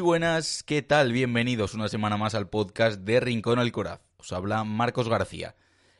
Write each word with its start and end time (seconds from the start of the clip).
Buenas, 0.00 0.62
¿qué 0.62 0.82
tal? 0.82 1.12
Bienvenidos 1.12 1.74
una 1.74 1.88
semana 1.88 2.16
más 2.16 2.34
al 2.34 2.48
podcast 2.48 3.00
de 3.00 3.20
Rincón 3.20 3.58
al 3.58 3.72
Coraz. 3.72 4.00
Os 4.18 4.32
habla 4.32 4.62
Marcos 4.64 5.08
García. 5.08 5.56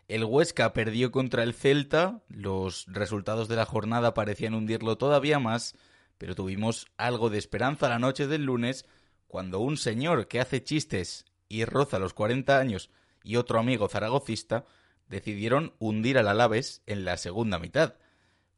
El 0.09 0.25
Huesca 0.25 0.73
perdió 0.73 1.11
contra 1.11 1.43
el 1.43 1.55
Celta, 1.55 2.23
los 2.29 2.87
resultados 2.89 3.49
de 3.49 3.57
la 3.57 3.65
jornada 3.65 4.13
parecían 4.13 4.55
hundirlo 4.55 4.99
todavía 4.99 5.39
más, 5.39 5.77
pero 6.19 6.35
tuvimos 6.35 6.87
algo 6.97 7.31
de 7.31 7.39
esperanza 7.39 7.89
la 7.89 7.99
noche 7.99 8.27
del 8.27 8.45
lunes 8.45 8.87
cuando 9.27 9.61
un 9.61 9.77
señor 9.77 10.29
que 10.29 10.41
hace 10.41 10.63
chistes 10.63 11.25
y 11.49 11.65
roza 11.65 11.99
los 11.99 12.13
40 12.13 12.59
años 12.59 12.91
y 13.23 13.37
otro 13.37 13.59
amigo 13.59 13.89
zaragocista 13.89 14.65
decidieron 15.09 15.75
hundir 15.79 16.19
al 16.19 16.29
Alaves 16.29 16.83
en 16.87 17.05
la 17.05 17.17
segunda 17.17 17.59
mitad. 17.59 17.95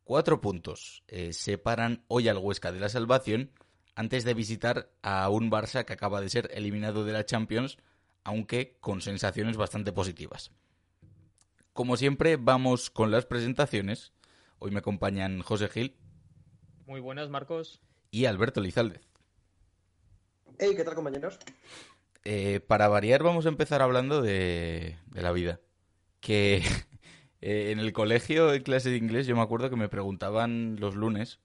Cuatro 0.04 0.40
puntos 0.40 1.04
eh, 1.06 1.32
separan 1.32 2.04
hoy 2.08 2.28
al 2.28 2.38
Huesca 2.38 2.72
de 2.72 2.80
la 2.80 2.88
salvación 2.88 3.52
antes 3.98 4.22
de 4.22 4.32
visitar 4.32 4.92
a 5.02 5.28
un 5.28 5.50
Barça 5.50 5.84
que 5.84 5.92
acaba 5.92 6.20
de 6.20 6.28
ser 6.28 6.48
eliminado 6.54 7.04
de 7.04 7.12
la 7.12 7.26
Champions, 7.26 7.78
aunque 8.22 8.76
con 8.80 9.00
sensaciones 9.00 9.56
bastante 9.56 9.92
positivas. 9.92 10.52
Como 11.72 11.96
siempre, 11.96 12.36
vamos 12.36 12.90
con 12.90 13.10
las 13.10 13.26
presentaciones. 13.26 14.12
Hoy 14.60 14.70
me 14.70 14.78
acompañan 14.78 15.42
José 15.42 15.66
Gil. 15.68 15.96
Muy 16.86 17.00
buenas, 17.00 17.28
Marcos. 17.28 17.80
Y 18.12 18.26
Alberto 18.26 18.60
Lizaldez. 18.60 19.02
Hey, 20.60 20.74
¿qué 20.76 20.84
tal, 20.84 20.94
compañeros? 20.94 21.40
Eh, 22.22 22.60
para 22.60 22.86
variar, 22.86 23.24
vamos 23.24 23.46
a 23.46 23.48
empezar 23.48 23.82
hablando 23.82 24.22
de, 24.22 24.96
la 25.12 25.32
vida. 25.32 25.58
Que 26.20 26.62
eh, 27.40 27.72
en 27.72 27.80
el 27.80 27.92
colegio, 27.92 28.54
en 28.54 28.62
clase 28.62 28.90
de 28.90 28.96
inglés, 28.96 29.26
yo 29.26 29.34
me 29.34 29.42
acuerdo 29.42 29.70
que 29.70 29.76
me 29.76 29.88
preguntaban 29.88 30.76
los 30.78 30.94
lunes 30.94 31.40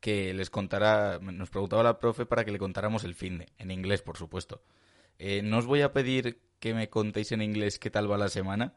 que 0.00 0.34
les 0.34 0.50
contara, 0.50 1.18
nos 1.20 1.50
preguntaba 1.50 1.82
la 1.82 1.98
profe 1.98 2.26
para 2.26 2.44
que 2.44 2.50
le 2.50 2.58
contáramos 2.58 3.04
el 3.04 3.14
fin 3.14 3.38
de, 3.38 3.48
en 3.58 3.70
inglés, 3.70 4.02
por 4.02 4.16
supuesto. 4.16 4.62
Eh, 5.18 5.42
no 5.42 5.58
os 5.58 5.66
voy 5.66 5.82
a 5.82 5.92
pedir 5.92 6.40
que 6.58 6.74
me 6.74 6.88
contéis 6.88 7.32
en 7.32 7.42
inglés 7.42 7.78
qué 7.78 7.90
tal 7.90 8.10
va 8.10 8.16
la 8.18 8.28
semana, 8.28 8.74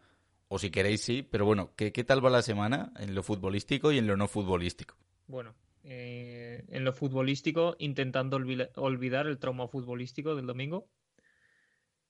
o 0.49 0.59
si 0.59 0.69
queréis 0.69 1.01
sí, 1.01 1.23
pero 1.23 1.45
bueno, 1.45 1.71
¿qué, 1.75 1.91
qué 1.91 2.03
tal 2.03 2.23
va 2.23 2.29
la 2.29 2.41
semana 2.41 2.91
en 2.99 3.15
lo 3.15 3.23
futbolístico 3.23 3.91
y 3.91 3.97
en 3.97 4.07
lo 4.07 4.17
no 4.17 4.27
futbolístico? 4.27 4.95
Bueno, 5.27 5.55
eh, 5.83 6.63
en 6.69 6.83
lo 6.83 6.93
futbolístico, 6.93 7.75
intentando 7.79 8.37
olvidar 8.75 9.27
el 9.27 9.39
trauma 9.39 9.67
futbolístico 9.67 10.35
del 10.35 10.47
domingo. 10.47 10.87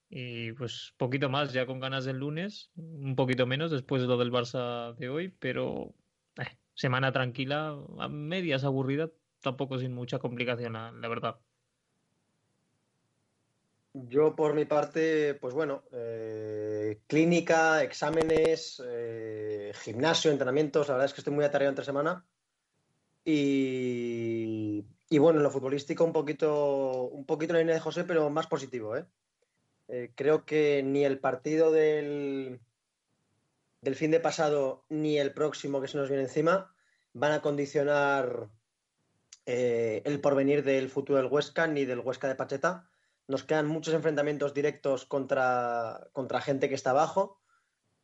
Y 0.10 0.52
pues 0.54 0.94
poquito 0.98 1.28
más, 1.28 1.54
ya 1.54 1.66
con 1.66 1.80
ganas 1.80 2.06
del 2.06 2.18
lunes, 2.18 2.70
un 2.76 3.16
poquito 3.16 3.48
menos 3.48 3.72
después 3.72 4.02
de 4.02 4.08
lo 4.08 4.18
del 4.18 4.32
Barça 4.32 4.94
de 4.96 5.10
hoy, 5.10 5.30
pero 5.40 5.96
semana 6.74 7.12
tranquila, 7.12 7.78
a 8.00 8.08
medias 8.08 8.64
aburrida, 8.64 9.10
tampoco 9.42 9.78
sin 9.80 9.94
mucha 9.94 10.20
complicación, 10.20 10.74
la 10.74 11.08
verdad. 11.08 11.40
Yo 13.96 14.36
por 14.36 14.56
mi 14.56 14.66
parte, 14.66 15.36
pues 15.36 15.54
bueno, 15.54 15.84
eh, 15.92 17.00
clínica, 17.06 17.84
exámenes, 17.84 18.82
eh, 18.84 19.72
gimnasio, 19.76 20.32
entrenamientos, 20.32 20.88
la 20.88 20.96
verdad 20.96 21.06
es 21.06 21.14
que 21.14 21.22
estoy 21.22 21.34
muy 21.34 21.46
atareado 21.46 21.70
entre 21.70 21.86
semana. 21.86 22.26
Y, 23.24 24.84
y, 25.10 25.18
bueno, 25.20 25.40
en 25.40 25.44
lo 25.44 25.52
futbolístico 25.52 26.04
un 26.04 26.12
poquito, 26.12 27.04
un 27.04 27.26
poquito 27.26 27.54
la 27.54 27.60
línea 27.60 27.76
de 27.76 27.82
José, 27.82 28.04
pero 28.04 28.32
más 28.32 28.48
positivo. 28.48 28.98
¿eh? 28.98 29.06
creo 30.16 30.44
que 30.44 30.82
ni 30.84 31.06
el 31.06 31.20
partido 31.20 31.72
del, 31.72 32.60
del 33.84 33.96
fin 33.96 34.12
de 34.12 34.22
pasado 34.22 34.86
ni 34.88 35.18
el 35.18 35.34
próximo 35.34 35.82
que 35.82 35.90
se 35.90 35.98
nos 35.98 36.08
viene 36.08 36.24
encima 36.24 36.74
van 37.12 37.34
a 37.34 37.42
condicionar 37.42 38.50
eh, 39.46 40.02
el 40.06 40.22
porvenir 40.22 40.64
del 40.64 40.90
futuro 40.90 41.18
del 41.18 41.32
Huesca 41.32 41.68
ni 41.68 41.84
del 41.84 42.00
Huesca 42.00 42.30
de 42.30 42.36
Pacheta. 42.36 42.90
Nos 43.28 43.44
quedan 43.44 43.68
muchos 43.68 43.94
enfrentamientos 43.94 44.54
directos 44.54 45.06
contra, 45.06 46.08
contra 46.14 46.42
gente 46.42 46.70
que 46.70 46.76
está 46.76 46.92
abajo 46.92 47.42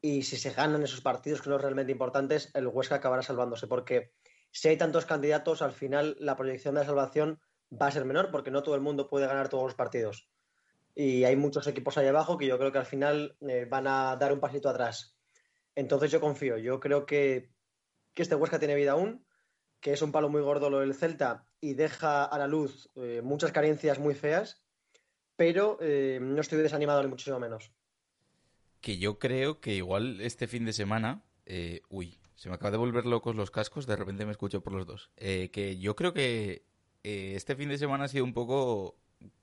y 0.02 0.24
si 0.24 0.36
se 0.36 0.52
ganan 0.52 0.84
esos 0.84 1.02
partidos 1.02 1.42
que 1.42 1.50
son 1.50 1.62
realmente 1.62 1.94
importantes, 1.94 2.52
el 2.54 2.68
Huesca 2.68 2.96
acabará 2.96 3.22
salvándose 3.22 3.68
porque 3.68 4.12
si 4.52 4.68
hay 4.68 4.78
tantos 4.78 5.06
candidatos, 5.06 5.62
al 5.62 5.72
final 5.72 6.18
la 6.20 6.36
proyección 6.36 6.76
de 6.76 6.84
salvación 6.84 7.40
va 7.72 7.88
a 7.88 7.92
ser 7.92 8.04
menor 8.04 8.32
porque 8.32 8.52
no 8.52 8.64
todo 8.64 8.76
el 8.76 8.82
mundo 8.82 9.08
puede 9.08 9.28
ganar 9.28 9.48
todos 9.48 9.64
los 9.64 9.76
partidos. 9.76 10.30
Y 10.94 11.24
hay 11.24 11.38
muchos 11.38 11.68
equipos 11.68 11.98
ahí 11.98 12.08
abajo 12.08 12.38
que 12.38 12.48
yo 12.48 12.58
creo 12.58 12.74
que 12.74 12.80
al 12.80 12.86
final 12.86 13.38
eh, 13.48 13.66
van 13.70 13.88
a 13.88 14.18
dar 14.18 14.34
un 14.34 14.42
pasito 14.42 14.68
atrás. 14.68 15.19
Entonces 15.80 16.12
yo 16.12 16.20
confío, 16.20 16.58
yo 16.58 16.82
creo 16.82 17.06
que, 17.06 17.54
este 18.14 18.36
Huesca 18.36 18.60
tiene 18.60 18.76
vida 18.76 18.92
aún, 18.92 19.26
que 19.80 19.94
es 19.94 20.02
un 20.02 20.12
palo 20.12 20.28
muy 20.28 20.42
gordo 20.42 20.70
lo 20.70 20.82
del 20.82 20.94
Celta 20.94 21.46
y 21.62 21.74
deja 21.74 22.26
a 22.26 22.38
la 22.38 22.48
luz 22.48 22.90
eh, 22.98 23.22
muchas 23.24 23.54
carencias 23.54 23.98
muy 23.98 24.14
feas, 24.14 24.62
pero 25.38 25.78
eh, 25.80 26.20
no 26.22 26.42
estoy 26.42 26.58
desanimado 26.58 27.02
ni 27.02 27.08
muchísimo 27.08 27.40
menos. 27.40 27.72
Que 28.82 28.98
yo 28.98 29.20
creo 29.20 29.62
que 29.62 29.74
igual 29.74 30.20
este 30.20 30.48
fin 30.48 30.66
de 30.66 30.74
semana, 30.74 31.24
eh, 31.46 31.80
uy, 31.88 32.20
se 32.36 32.50
me 32.50 32.56
acaba 32.56 32.72
de 32.72 32.78
volver 32.78 33.06
locos 33.06 33.38
los 33.38 33.50
cascos, 33.50 33.88
de 33.88 33.96
repente 33.96 34.26
me 34.26 34.32
escucho 34.32 34.60
por 34.60 34.74
los 34.74 34.86
dos. 34.86 35.12
que 35.16 35.78
yo 35.80 35.96
creo 35.96 36.12
que 36.12 36.66
este 37.04 37.56
fin 37.56 37.70
de 37.70 37.78
semana 37.78 38.04
ha 38.04 38.10
sido 38.10 38.26
un 38.26 38.34
poco 38.34 38.98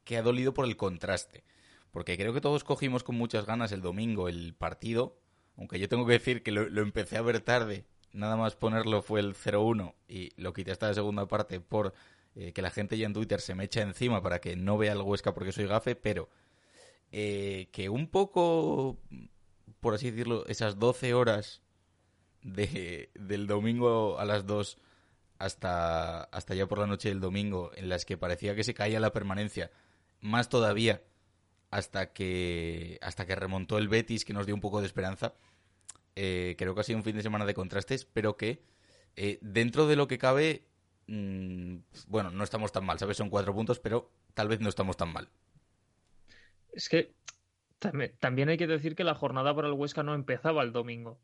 que 0.04 0.18
ha 0.18 0.22
dolido 0.22 0.52
por 0.52 0.66
el 0.66 0.76
contraste. 0.76 1.44
Porque 1.92 2.18
creo 2.18 2.34
que 2.34 2.42
todos 2.42 2.62
cogimos 2.62 3.04
con 3.04 3.16
muchas 3.16 3.46
ganas 3.46 3.72
el 3.72 3.80
domingo 3.80 4.28
el 4.28 4.54
partido 4.54 5.16
aunque 5.56 5.78
yo 5.78 5.88
tengo 5.88 6.06
que 6.06 6.14
decir 6.14 6.42
que 6.42 6.52
lo, 6.52 6.82
empecé 6.82 7.16
a 7.16 7.22
ver 7.22 7.40
tarde, 7.40 7.84
nada 8.12 8.36
más 8.36 8.56
ponerlo 8.56 9.02
fue 9.02 9.20
el 9.20 9.34
0-1 9.34 9.94
y 10.08 10.30
lo 10.36 10.52
quité 10.52 10.72
hasta 10.72 10.88
la 10.88 10.94
segunda 10.94 11.26
parte 11.26 11.60
por 11.60 11.94
eh, 12.34 12.52
que 12.52 12.62
la 12.62 12.70
gente 12.70 12.98
ya 12.98 13.06
en 13.06 13.14
Twitter 13.14 13.40
se 13.40 13.54
me 13.54 13.64
echa 13.64 13.80
encima 13.80 14.22
para 14.22 14.40
que 14.40 14.56
no 14.56 14.76
vea 14.76 14.92
el 14.92 15.00
Huesca 15.00 15.34
porque 15.34 15.52
soy 15.52 15.66
gafe, 15.66 15.96
pero 15.96 16.28
eh, 17.12 17.68
que 17.72 17.88
un 17.88 18.08
poco, 18.08 18.98
por 19.80 19.94
así 19.94 20.10
decirlo, 20.10 20.46
esas 20.46 20.78
12 20.78 21.14
horas 21.14 21.62
de, 22.42 23.10
del 23.14 23.46
domingo 23.46 24.18
a 24.18 24.24
las 24.24 24.46
2 24.46 24.78
hasta, 25.38 26.24
hasta 26.24 26.54
ya 26.54 26.66
por 26.66 26.78
la 26.78 26.86
noche 26.86 27.08
del 27.08 27.20
domingo, 27.20 27.70
en 27.76 27.88
las 27.88 28.04
que 28.04 28.16
parecía 28.16 28.54
que 28.54 28.64
se 28.64 28.74
caía 28.74 29.00
la 29.00 29.12
permanencia, 29.12 29.70
más 30.20 30.48
todavía 30.48 31.02
hasta 31.76 32.14
que, 32.14 32.98
hasta 33.02 33.26
que 33.26 33.36
remontó 33.36 33.76
el 33.76 33.88
Betis, 33.88 34.24
que 34.24 34.32
nos 34.32 34.46
dio 34.46 34.54
un 34.54 34.62
poco 34.62 34.80
de 34.80 34.86
esperanza. 34.86 35.34
Eh, 36.14 36.54
creo 36.56 36.74
que 36.74 36.80
ha 36.80 36.84
sido 36.84 36.96
un 36.96 37.04
fin 37.04 37.14
de 37.14 37.22
semana 37.22 37.44
de 37.44 37.52
contrastes, 37.52 38.06
pero 38.06 38.38
que 38.38 38.62
eh, 39.14 39.38
dentro 39.42 39.86
de 39.86 39.96
lo 39.96 40.08
que 40.08 40.16
cabe, 40.16 40.64
mm, 41.06 41.76
bueno, 42.08 42.30
no 42.30 42.44
estamos 42.44 42.72
tan 42.72 42.86
mal, 42.86 42.98
¿sabes? 42.98 43.18
Son 43.18 43.28
cuatro 43.28 43.54
puntos, 43.54 43.78
pero 43.78 44.10
tal 44.32 44.48
vez 44.48 44.60
no 44.60 44.70
estamos 44.70 44.96
tan 44.96 45.12
mal. 45.12 45.28
Es 46.72 46.88
que 46.88 47.12
también 48.20 48.48
hay 48.48 48.56
que 48.56 48.66
decir 48.66 48.96
que 48.96 49.04
la 49.04 49.14
jornada 49.14 49.54
para 49.54 49.68
el 49.68 49.74
Huesca 49.74 50.02
no 50.02 50.14
empezaba 50.14 50.62
el 50.62 50.72
domingo. 50.72 51.20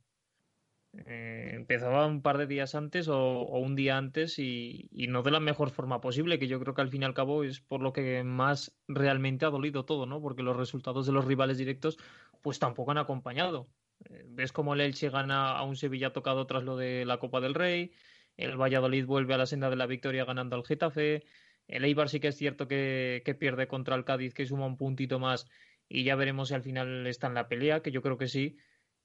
Eh, 0.94 1.52
empezaba 1.54 2.06
un 2.06 2.20
par 2.20 2.36
de 2.36 2.46
días 2.46 2.74
antes 2.74 3.08
o, 3.08 3.44
un 3.44 3.74
día 3.74 3.96
antes 3.96 4.38
y, 4.38 4.90
no 5.08 5.22
de 5.22 5.30
la 5.30 5.40
mejor 5.40 5.70
forma 5.70 6.00
posible, 6.02 6.38
que 6.38 6.48
yo 6.48 6.60
creo 6.60 6.74
que 6.74 6.82
al 6.82 6.90
fin 6.90 7.02
y 7.02 7.04
al 7.06 7.14
cabo 7.14 7.44
es 7.44 7.60
por 7.60 7.80
lo 7.80 7.92
que 7.92 8.22
más 8.24 8.76
realmente 8.88 9.46
ha 9.46 9.50
dolido 9.50 9.84
todo, 9.86 10.04
¿no? 10.06 10.20
Porque 10.20 10.42
los 10.42 10.56
resultados 10.56 11.06
de 11.06 11.12
los 11.12 11.24
rivales 11.24 11.56
directos 11.58 11.98
pues 12.42 12.58
tampoco 12.58 12.90
han 12.90 12.98
acompañado. 12.98 13.68
Eh, 14.04 14.24
ves 14.26 14.52
como 14.52 14.74
el 14.74 14.82
Elche 14.82 15.08
gana 15.08 15.56
a 15.56 15.62
un 15.64 15.76
Sevilla 15.76 16.12
tocado 16.12 16.46
tras 16.46 16.64
lo 16.64 16.76
de 16.76 17.04
la 17.06 17.18
Copa 17.18 17.40
del 17.40 17.54
Rey, 17.54 17.92
el 18.36 18.56
Valladolid 18.60 19.06
vuelve 19.06 19.34
a 19.34 19.38
la 19.38 19.46
senda 19.46 19.70
de 19.70 19.76
la 19.76 19.86
victoria 19.86 20.24
ganando 20.24 20.56
al 20.56 20.64
Getafe, 20.64 21.24
el 21.68 21.84
Eibar 21.84 22.08
sí 22.08 22.20
que 22.20 22.28
es 22.28 22.36
cierto 22.36 22.68
que, 22.68 23.22
que 23.24 23.34
pierde 23.34 23.66
contra 23.68 23.94
el 23.96 24.04
Cádiz, 24.04 24.34
que 24.34 24.46
suma 24.46 24.66
un 24.66 24.76
puntito 24.76 25.18
más 25.18 25.46
y 25.88 26.04
ya 26.04 26.16
veremos 26.16 26.48
si 26.48 26.54
al 26.54 26.62
final 26.62 27.06
está 27.06 27.28
en 27.28 27.34
la 27.34 27.48
pelea, 27.48 27.80
que 27.82 27.92
yo 27.92 28.02
creo 28.02 28.18
que 28.18 28.28
sí 28.28 28.56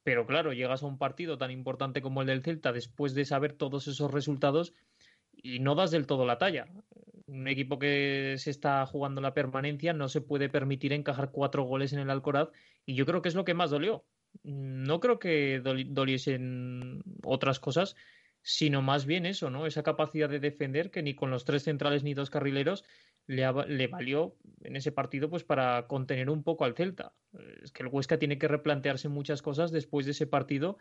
pero 0.08 0.26
claro, 0.26 0.54
llegas 0.54 0.84
a 0.84 0.86
un 0.86 0.98
partido 0.98 1.38
tan 1.38 1.52
importante 1.52 2.02
como 2.02 2.22
el 2.22 2.28
del 2.28 2.42
Celta 2.42 2.72
después 2.72 3.14
de 3.14 3.26
saber 3.26 3.52
todos 3.52 3.90
esos 3.90 4.10
resultados 4.10 4.74
y 5.34 5.60
no 5.60 5.76
das 5.76 5.92
del 5.92 6.08
todo 6.08 6.26
la 6.26 6.38
talla. 6.38 6.70
Un 7.26 7.50
equipo 7.50 7.78
que 7.78 8.36
se 8.38 8.50
está 8.50 8.86
jugando 8.86 9.20
la 9.20 9.34
permanencia 9.34 9.92
no 9.92 10.08
se 10.08 10.22
puede 10.22 10.48
permitir 10.48 10.94
encajar 10.94 11.32
cuatro 11.32 11.64
goles 11.64 11.92
en 11.92 12.00
el 12.00 12.10
Alcoraz 12.10 12.48
y 12.86 12.96
yo 12.96 13.06
creo 13.06 13.22
que 13.22 13.28
es 13.28 13.36
lo 13.36 13.44
que 13.44 13.54
más 13.54 13.70
dolió. 13.70 14.06
No 14.44 15.02
creo 15.02 15.20
que 15.20 15.60
doliesen 15.60 17.04
otras 17.26 17.60
cosas, 17.60 17.98
sino 18.42 18.82
más 18.82 19.06
bien 19.06 19.26
eso, 19.26 19.50
¿no? 19.50 19.66
Esa 19.66 19.84
capacidad 19.84 20.30
de 20.30 20.40
defender 20.40 20.90
que 20.90 21.04
ni 21.04 21.16
con 21.16 21.32
los 21.32 21.44
tres 21.44 21.64
centrales 21.64 22.04
ni 22.04 22.14
dos 22.14 22.30
carrileros 22.30 22.86
le, 23.28 23.88
valió 23.88 24.36
en 24.64 24.76
ese 24.76 24.92
partido 24.92 25.30
pues 25.30 25.44
para 25.44 25.86
contener 25.88 26.30
un 26.30 26.44
poco 26.44 26.66
al 26.66 26.76
Celta. 26.76 27.14
Es 27.62 27.72
que 27.72 27.84
el 27.84 27.90
Huesca 27.90 28.18
tiene 28.18 28.38
que 28.38 28.48
replantearse 28.48 29.10
muchas 29.10 29.42
cosas 29.42 29.72
después 29.72 30.06
de 30.06 30.14
ese 30.14 30.28
partido 30.28 30.78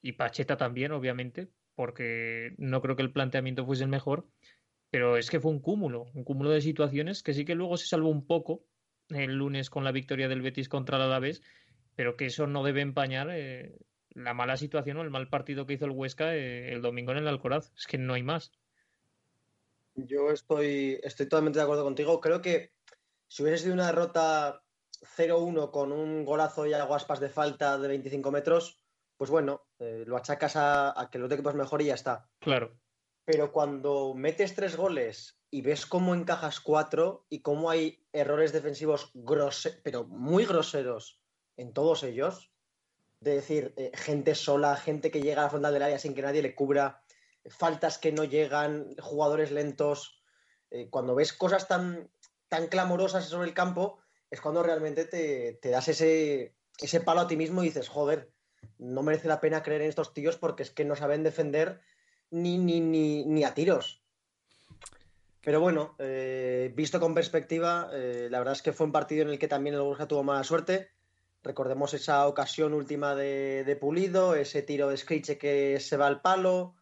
y 0.00 0.12
Pacheta 0.12 0.56
también, 0.56 0.92
obviamente, 0.92 1.48
porque 1.74 2.54
no 2.56 2.80
creo 2.80 2.96
que 2.96 3.02
el 3.02 3.12
planteamiento 3.12 3.66
fuese 3.66 3.84
el 3.84 3.90
mejor, 3.90 4.26
pero 4.90 5.16
es 5.16 5.30
que 5.30 5.40
fue 5.40 5.50
un 5.50 5.60
cúmulo, 5.60 6.06
un 6.14 6.24
cúmulo 6.24 6.50
de 6.50 6.60
situaciones 6.60 7.22
que 7.22 7.34
sí 7.34 7.44
que 7.44 7.54
luego 7.54 7.76
se 7.76 7.86
salvó 7.86 8.08
un 8.08 8.26
poco 8.26 8.64
el 9.10 9.34
lunes 9.34 9.70
con 9.70 9.84
la 9.84 9.92
victoria 9.92 10.28
del 10.28 10.42
Betis 10.42 10.68
contra 10.68 10.96
el 10.96 11.02
Alavés, 11.02 11.42
pero 11.94 12.16
que 12.16 12.26
eso 12.26 12.46
no 12.46 12.62
debe 12.62 12.80
empañar 12.80 13.28
eh, 13.30 13.76
la 14.10 14.34
mala 14.34 14.56
situación 14.56 14.96
o 14.96 15.02
el 15.02 15.10
mal 15.10 15.28
partido 15.28 15.66
que 15.66 15.74
hizo 15.74 15.84
el 15.84 15.90
Huesca 15.90 16.34
eh, 16.34 16.72
el 16.72 16.80
domingo 16.80 17.12
en 17.12 17.18
el 17.18 17.28
Alcoraz. 17.28 17.72
Es 17.76 17.86
que 17.86 17.98
no 17.98 18.14
hay 18.14 18.22
más. 18.22 18.52
Yo 20.06 20.30
estoy, 20.30 21.00
estoy 21.02 21.26
totalmente 21.26 21.58
de 21.58 21.64
acuerdo 21.64 21.84
contigo. 21.84 22.20
Creo 22.20 22.40
que 22.40 22.72
si 23.26 23.42
hubiese 23.42 23.64
sido 23.64 23.74
una 23.74 23.86
derrota 23.86 24.62
0-1 25.16 25.70
con 25.70 25.92
un 25.92 26.24
golazo 26.24 26.66
y 26.66 26.72
aguaspas 26.72 27.20
de 27.20 27.28
falta 27.28 27.78
de 27.78 27.88
25 27.88 28.30
metros, 28.30 28.78
pues 29.16 29.30
bueno, 29.30 29.66
eh, 29.80 30.04
lo 30.06 30.16
achacas 30.16 30.52
a, 30.54 31.08
que 31.10 31.18
los 31.18 31.30
equipos 31.30 31.54
mejor 31.54 31.82
y 31.82 31.86
ya 31.86 31.94
está. 31.94 32.28
Claro. 32.38 32.78
Pero 33.24 33.52
cuando 33.52 34.14
metes 34.14 34.54
tres 34.54 34.76
goles 34.76 35.38
y 35.50 35.62
ves 35.62 35.84
cómo 35.84 36.14
encajas 36.14 36.60
cuatro 36.60 37.26
y 37.28 37.42
cómo 37.42 37.68
hay 37.68 38.06
errores 38.12 38.52
defensivos 38.52 39.10
groseros, 39.14 39.80
pero 39.82 40.04
muy 40.04 40.46
groseros 40.46 41.20
en 41.56 41.72
todos 41.72 42.04
ellos, 42.04 42.52
de 43.20 43.34
decir, 43.34 43.74
eh, 43.76 43.90
gente 43.94 44.36
sola, 44.36 44.76
gente 44.76 45.10
que 45.10 45.20
llega 45.20 45.42
a 45.42 45.44
la 45.44 45.50
frontal 45.50 45.74
del 45.74 45.82
área 45.82 45.98
sin 45.98 46.14
que 46.14 46.22
nadie 46.22 46.40
le 46.40 46.54
cubra, 46.54 47.02
faltas 47.50 47.98
que 47.98 48.12
no 48.12 48.24
llegan, 48.24 48.94
jugadores 49.00 49.50
lentos. 49.50 50.22
Eh, 50.70 50.88
cuando 50.90 51.14
ves 51.14 51.32
cosas 51.32 51.68
tan, 51.68 52.10
tan 52.48 52.68
clamorosas 52.68 53.24
sobre 53.24 53.48
el 53.48 53.54
campo, 53.54 54.00
es 54.30 54.40
cuando 54.40 54.62
realmente 54.62 55.04
te, 55.04 55.70
das 55.70 55.88
ese, 55.88 56.54
ese 56.78 57.00
palo 57.00 57.22
a 57.22 57.28
ti 57.28 57.36
mismo 57.36 57.62
y 57.62 57.66
dices, 57.66 57.88
joder, 57.88 58.30
no 58.78 59.02
merece 59.02 59.28
la 59.28 59.40
pena 59.40 59.62
creer 59.62 59.82
en 59.82 59.88
estos 59.88 60.12
tíos 60.12 60.36
porque 60.36 60.62
es 60.62 60.70
que 60.70 60.84
no 60.84 60.96
saben 60.96 61.22
defender 61.22 61.80
ni, 62.30 62.58
ni, 62.58 62.80
ni, 62.80 63.44
a 63.44 63.54
tiros. 63.54 64.02
Pero 65.40 65.60
bueno, 65.60 65.94
eh, 65.98 66.72
visto 66.74 67.00
con 67.00 67.14
perspectiva, 67.14 67.88
la 67.92 68.38
verdad 68.38 68.52
es 68.52 68.62
que 68.62 68.72
fue 68.72 68.86
un 68.86 68.92
partido 68.92 69.22
en 69.22 69.30
el 69.30 69.38
que 69.38 69.48
también 69.48 69.74
el 69.74 69.80
Borja 69.80 70.06
tuvo 70.06 70.22
mala 70.22 70.44
suerte. 70.44 70.90
Recordemos 71.42 71.94
esa 71.94 72.26
ocasión 72.26 72.74
última 72.74 73.14
de, 73.14 73.76
Pulido, 73.80 74.34
ese 74.34 74.62
tiro 74.62 74.88
de 74.88 74.96
Scriche 74.96 75.38
que 75.38 75.78
se 75.80 75.96
va 75.96 76.06
al 76.06 76.20
palo, 76.20 76.74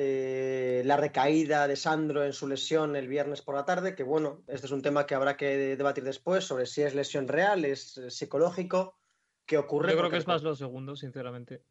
eh, 0.00 0.82
la 0.84 0.96
recaída 0.96 1.66
de 1.66 1.74
Sandro 1.74 2.24
en 2.24 2.32
su 2.32 2.46
lesión 2.46 2.94
el 2.94 3.08
viernes 3.08 3.42
por 3.42 3.56
la 3.56 3.64
tarde, 3.64 3.96
que 3.96 4.04
bueno, 4.04 4.42
este 4.46 4.66
es 4.66 4.72
un 4.72 4.80
tema 4.80 5.06
que 5.06 5.16
habrá 5.16 5.36
que 5.36 5.76
debatir 5.76 6.04
después 6.04 6.44
sobre 6.44 6.66
si 6.66 6.82
es 6.82 6.94
lesión 6.94 7.26
real, 7.26 7.64
es 7.64 8.00
psicológico, 8.08 8.96
qué 9.44 9.58
ocurre. 9.58 9.90
Yo 9.90 9.98
creo 9.98 10.10
que 10.10 10.18
es 10.18 10.28
más 10.28 10.44
lo 10.44 10.54
segundo, 10.54 10.94
sinceramente. 10.94 11.62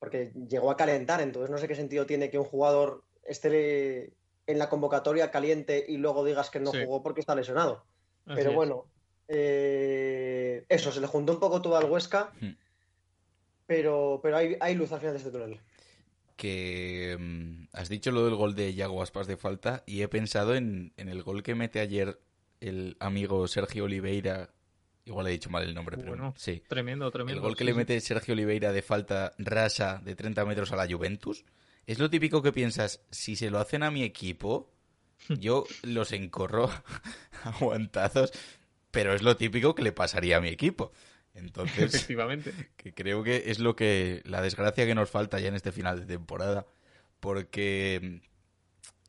Porque 0.00 0.32
llegó 0.48 0.72
a 0.72 0.76
calentar, 0.76 1.20
entonces 1.20 1.48
no 1.48 1.58
sé 1.58 1.68
qué 1.68 1.76
sentido 1.76 2.06
tiene 2.06 2.28
que 2.28 2.40
un 2.40 2.44
jugador 2.44 3.04
esté 3.22 4.14
en 4.48 4.58
la 4.58 4.68
convocatoria 4.68 5.30
caliente 5.30 5.84
y 5.86 5.98
luego 5.98 6.24
digas 6.24 6.50
que 6.50 6.58
no 6.58 6.72
jugó 6.72 7.04
porque 7.04 7.20
está 7.20 7.36
lesionado. 7.36 7.84
Pero 8.24 8.52
bueno, 8.52 8.86
eh, 9.28 10.64
eso, 10.68 10.90
se 10.90 11.00
le 11.00 11.06
juntó 11.06 11.34
un 11.34 11.38
poco 11.38 11.62
todo 11.62 11.76
al 11.76 11.88
Huesca, 11.88 12.32
hmm. 12.40 12.56
pero, 13.66 14.18
pero 14.20 14.38
hay, 14.38 14.74
luz 14.74 14.90
al 14.90 14.98
final 14.98 15.12
de 15.12 15.18
este 15.18 15.30
túnel. 15.30 15.60
Que 16.40 17.18
mm, 17.20 17.68
has 17.74 17.90
dicho 17.90 18.10
lo 18.10 18.24
del 18.24 18.34
gol 18.34 18.54
de 18.54 18.72
Yago 18.72 19.02
Aspas 19.02 19.26
de 19.26 19.36
falta 19.36 19.84
y 19.86 20.00
he 20.00 20.08
pensado 20.08 20.54
en, 20.54 20.94
el 20.96 21.22
gol 21.22 21.42
que 21.42 21.54
mete 21.54 21.80
ayer 21.80 22.18
el 22.60 22.96
amigo 22.98 23.46
Sergio 23.46 23.84
Oliveira. 23.84 24.48
Igual 25.04 25.26
he 25.26 25.32
dicho 25.32 25.50
mal 25.50 25.64
el 25.64 25.74
nombre, 25.74 25.98
pero 25.98 26.12
bueno, 26.12 26.32
sí. 26.38 26.62
Tremendo, 26.66 27.10
tremendo. 27.10 27.40
El 27.40 27.42
gol 27.42 27.56
que 27.56 27.64
le 27.64 27.74
mete 27.74 28.00
Sergio 28.00 28.32
Oliveira 28.32 28.72
de 28.72 28.80
falta 28.80 29.34
rasa 29.36 30.00
de 30.02 30.16
30 30.16 30.46
metros 30.46 30.72
a 30.72 30.76
la 30.76 30.90
Juventus. 30.90 31.44
Es 31.86 31.98
lo 31.98 32.08
típico 32.08 32.40
que 32.40 32.52
piensas, 32.52 33.02
si 33.10 33.36
se 33.36 33.50
lo 33.50 33.58
hacen 33.58 33.82
a 33.82 33.90
mi 33.90 34.02
equipo, 34.02 34.72
yo 35.28 35.66
los 35.82 36.12
encorro 36.12 36.70
aguantazos 37.44 38.32
pero 38.90 39.14
es 39.14 39.22
lo 39.22 39.36
típico 39.36 39.74
que 39.74 39.82
le 39.82 39.92
pasaría 39.92 40.38
a 40.38 40.40
mi 40.40 40.48
equipo. 40.48 40.92
Entonces, 41.44 41.94
efectivamente, 41.94 42.52
que 42.76 42.92
creo 42.94 43.22
que 43.22 43.44
es 43.46 43.58
lo 43.58 43.76
que 43.76 44.22
la 44.24 44.42
desgracia 44.42 44.86
que 44.86 44.94
nos 44.94 45.10
falta 45.10 45.40
ya 45.40 45.48
en 45.48 45.54
este 45.54 45.72
final 45.72 46.00
de 46.00 46.06
temporada, 46.06 46.66
porque 47.20 48.20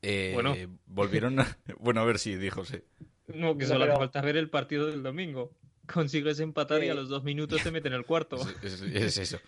eh, 0.01 0.31
bueno. 0.33 0.55
volvieron, 0.85 1.39
a... 1.39 1.57
bueno 1.79 2.01
a 2.01 2.05
ver 2.05 2.19
si 2.19 2.35
dijo 2.35 2.65
sí. 2.65 2.81
No, 3.27 3.57
que 3.57 3.65
solo 3.65 3.85
le 3.85 3.95
falta 3.95 4.21
ver 4.21 4.37
el 4.37 4.49
partido 4.49 4.87
del 4.87 5.03
domingo. 5.03 5.51
Consigues 5.91 6.39
empatar 6.39 6.83
y 6.83 6.89
a 6.89 6.93
los 6.93 7.09
dos 7.09 7.23
minutos 7.23 7.61
te 7.63 7.71
meten 7.71 7.93
el 7.93 8.05
cuarto. 8.05 8.37
Es, 8.63 9.17
eso. 9.17 9.39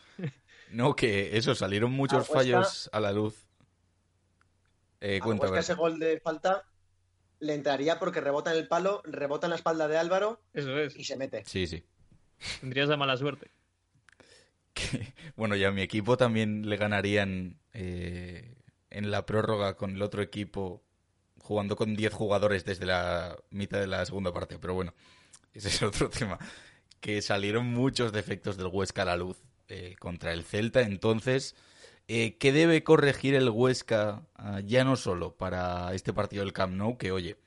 No, 0.72 0.96
que 0.96 1.38
eso, 1.38 1.56
salieron 1.56 1.92
muchos 1.92 2.28
fallos 2.28 2.90
a 2.92 3.00
la 3.00 3.12
luz. 3.12 3.46
Eh, 5.00 5.20
cuenta, 5.22 5.60
ese 5.60 5.74
gol 5.74 6.00
de 6.00 6.20
falta 6.22 6.64
le 7.40 7.54
entraría 7.54 8.00
porque 8.00 8.22
rebota 8.22 8.52
en 8.52 8.58
el 8.58 8.68
palo, 8.68 9.02
rebota 9.04 9.48
en 9.48 9.52
la 9.52 9.58
espalda 9.58 9.90
de 9.90 9.98
Álvaro 9.98 10.42
Eso 10.54 10.80
es. 10.80 10.96
y 10.96 11.04
se 11.04 11.18
mete. 11.18 11.44
Sí, 11.46 11.68
sí. 11.68 11.84
Tendrías 12.62 12.90
la 12.90 12.98
mala 12.98 13.18
suerte. 13.18 13.52
bueno, 15.36 15.56
ya 15.56 15.72
mi 15.72 15.82
equipo 15.82 16.18
también 16.18 16.70
le 16.70 16.78
ganarían 16.78 17.60
eh, 17.74 18.56
en 18.90 19.12
la 19.12 19.26
prórroga 19.26 19.76
con 19.76 19.92
el 19.92 20.02
otro 20.02 20.22
equipo 20.22 20.84
jugando 21.40 21.76
con 21.76 21.96
10 21.96 22.14
jugadores 22.14 22.64
desde 22.66 22.86
la 22.86 23.38
mitad 23.50 23.80
de 23.80 23.88
la 23.88 24.06
segunda 24.06 24.34
parte. 24.34 24.58
Pero 24.60 24.74
bueno, 24.74 24.94
ese 25.54 25.70
es 25.70 25.82
otro 25.82 26.10
tema. 26.12 26.40
Que 27.00 27.22
salieron 27.22 27.68
muchos 27.68 28.14
defectos 28.14 28.58
del 28.58 28.68
Huesca 28.68 29.02
a 29.02 29.06
la 29.06 29.18
luz 29.18 29.38
eh, 29.68 29.96
contra 30.00 30.32
el 30.32 30.44
Celta. 30.44 30.82
Entonces, 30.82 31.56
eh, 32.08 32.38
¿Qué 32.38 32.52
debe 32.52 32.84
corregir 32.84 33.34
el 33.34 33.50
Huesca 33.50 34.28
ah, 34.36 34.60
ya 34.60 34.84
no 34.84 34.98
solo 34.98 35.36
para 35.36 35.94
este 35.94 36.12
partido 36.12 36.44
del 36.44 36.52
Camp 36.52 36.76
Nou, 36.76 36.98
que 36.98 37.12
oye, 37.12 37.38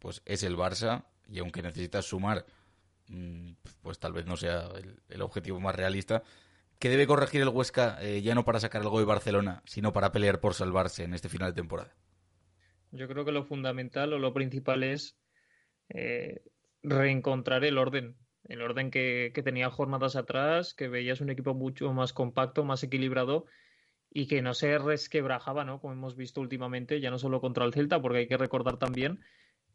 pues 0.00 0.20
es 0.24 0.42
el 0.42 0.56
Barça 0.56 1.04
y 1.28 1.38
aunque 1.38 1.62
necesitas 1.62 2.06
sumar, 2.06 2.44
pues 3.82 3.98
tal 3.98 4.12
vez 4.12 4.26
no 4.26 4.36
sea 4.36 4.68
el, 5.08 5.22
objetivo 5.22 5.60
más 5.60 5.74
realista. 5.74 6.22
¿Qué 6.78 6.88
debe 6.88 7.06
corregir 7.06 7.40
el 7.40 7.48
Huesca 7.48 7.98
eh, 8.00 8.22
ya 8.22 8.34
no 8.34 8.44
para 8.44 8.60
sacar 8.60 8.82
el 8.82 8.88
gol 8.88 9.02
de 9.02 9.06
Barcelona, 9.06 9.62
sino 9.64 9.92
para 9.92 10.12
pelear 10.12 10.40
por 10.40 10.54
salvarse 10.54 11.04
en 11.04 11.14
este 11.14 11.28
final 11.28 11.50
de 11.50 11.60
temporada? 11.60 11.94
Yo 12.90 13.08
creo 13.08 13.24
que 13.24 13.32
lo 13.32 13.44
fundamental 13.44 14.12
o 14.12 14.18
lo 14.18 14.32
principal 14.32 14.82
es 14.82 15.16
eh, 15.88 16.42
reencontrar 16.82 17.64
el 17.64 17.78
orden. 17.78 18.16
El 18.44 18.60
orden 18.60 18.90
que, 18.90 19.32
que 19.34 19.42
tenía 19.42 19.70
jornadas 19.70 20.16
atrás, 20.16 20.74
que 20.74 20.88
veías 20.88 21.20
un 21.20 21.30
equipo 21.30 21.54
mucho 21.54 21.92
más 21.92 22.12
compacto, 22.12 22.64
más 22.64 22.82
equilibrado 22.82 23.46
y 24.10 24.26
que 24.26 24.42
no 24.42 24.52
se 24.52 24.76
resquebrajaba, 24.78 25.64
¿no? 25.64 25.80
Como 25.80 25.94
hemos 25.94 26.14
visto 26.14 26.40
últimamente, 26.40 27.00
ya 27.00 27.10
no 27.10 27.18
solo 27.18 27.40
contra 27.40 27.64
el 27.64 27.72
Celta, 27.72 28.02
porque 28.02 28.18
hay 28.18 28.28
que 28.28 28.36
recordar 28.36 28.76
también 28.76 29.20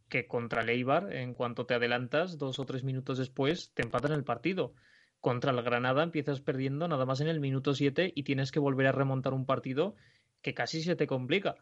que 0.09 0.27
contra 0.27 0.63
el 0.63 0.69
Eibar, 0.69 1.13
en 1.13 1.33
cuanto 1.33 1.65
te 1.65 1.75
adelantas, 1.75 2.37
dos 2.37 2.59
o 2.59 2.65
tres 2.65 2.83
minutos 2.83 3.17
después, 3.17 3.71
te 3.73 3.83
empatan 3.83 4.11
el 4.11 4.23
partido. 4.23 4.73
Contra 5.21 5.51
el 5.51 5.61
Granada 5.61 6.03
empiezas 6.03 6.41
perdiendo 6.41 6.87
nada 6.87 7.05
más 7.05 7.21
en 7.21 7.27
el 7.27 7.39
minuto 7.39 7.73
siete 7.73 8.11
y 8.15 8.23
tienes 8.23 8.51
que 8.51 8.59
volver 8.59 8.87
a 8.87 8.91
remontar 8.91 9.33
un 9.33 9.45
partido 9.45 9.95
que 10.41 10.53
casi 10.53 10.81
se 10.81 10.95
te 10.95 11.07
complica. 11.07 11.57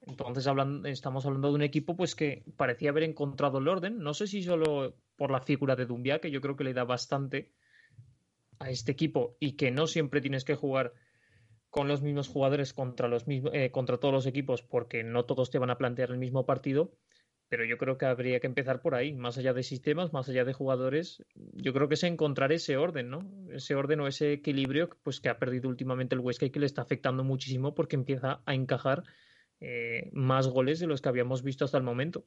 Entonces 0.00 0.46
estamos 0.84 1.26
hablando 1.26 1.48
de 1.48 1.54
un 1.54 1.62
equipo 1.62 1.96
pues 1.96 2.14
que 2.14 2.44
parecía 2.56 2.90
haber 2.90 3.04
encontrado 3.04 3.58
el 3.58 3.68
orden. 3.68 3.98
No 3.98 4.14
sé 4.14 4.26
si 4.26 4.42
solo 4.42 4.96
por 5.16 5.30
la 5.30 5.40
figura 5.40 5.76
de 5.76 5.86
Dumbia, 5.86 6.20
que 6.20 6.30
yo 6.30 6.40
creo 6.40 6.56
que 6.56 6.64
le 6.64 6.74
da 6.74 6.84
bastante 6.84 7.52
a 8.58 8.70
este 8.70 8.92
equipo 8.92 9.36
y 9.40 9.52
que 9.52 9.70
no 9.70 9.86
siempre 9.86 10.20
tienes 10.20 10.44
que 10.44 10.54
jugar 10.54 10.92
con 11.70 11.88
los 11.88 12.02
mismos 12.02 12.28
jugadores 12.28 12.72
contra, 12.72 13.08
los 13.08 13.26
mismos, 13.26 13.52
eh, 13.54 13.70
contra 13.70 13.98
todos 13.98 14.14
los 14.14 14.26
equipos, 14.26 14.62
porque 14.62 15.04
no 15.04 15.24
todos 15.24 15.50
te 15.50 15.58
van 15.58 15.70
a 15.70 15.78
plantear 15.78 16.10
el 16.10 16.18
mismo 16.18 16.46
partido, 16.46 16.92
pero 17.48 17.64
yo 17.64 17.78
creo 17.78 17.96
que 17.96 18.06
habría 18.06 18.40
que 18.40 18.46
empezar 18.46 18.80
por 18.80 18.94
ahí, 18.94 19.12
más 19.14 19.38
allá 19.38 19.54
de 19.54 19.62
sistemas, 19.62 20.12
más 20.12 20.28
allá 20.28 20.44
de 20.44 20.52
jugadores, 20.52 21.24
yo 21.34 21.72
creo 21.72 21.88
que 21.88 21.94
es 21.94 22.02
encontrar 22.02 22.52
ese 22.52 22.76
orden, 22.76 23.08
¿no? 23.08 23.20
Ese 23.50 23.74
orden 23.74 24.00
o 24.00 24.06
ese 24.06 24.32
equilibrio 24.32 24.90
pues, 25.02 25.20
que 25.20 25.28
ha 25.28 25.38
perdido 25.38 25.68
últimamente 25.68 26.14
el 26.14 26.20
Huesca 26.20 26.46
y 26.46 26.50
que 26.50 26.60
le 26.60 26.66
está 26.66 26.82
afectando 26.82 27.24
muchísimo 27.24 27.74
porque 27.74 27.96
empieza 27.96 28.42
a 28.44 28.54
encajar 28.54 29.04
eh, 29.60 30.10
más 30.12 30.48
goles 30.48 30.78
de 30.78 30.86
los 30.86 31.00
que 31.00 31.08
habíamos 31.08 31.42
visto 31.42 31.64
hasta 31.64 31.78
el 31.78 31.84
momento. 31.84 32.24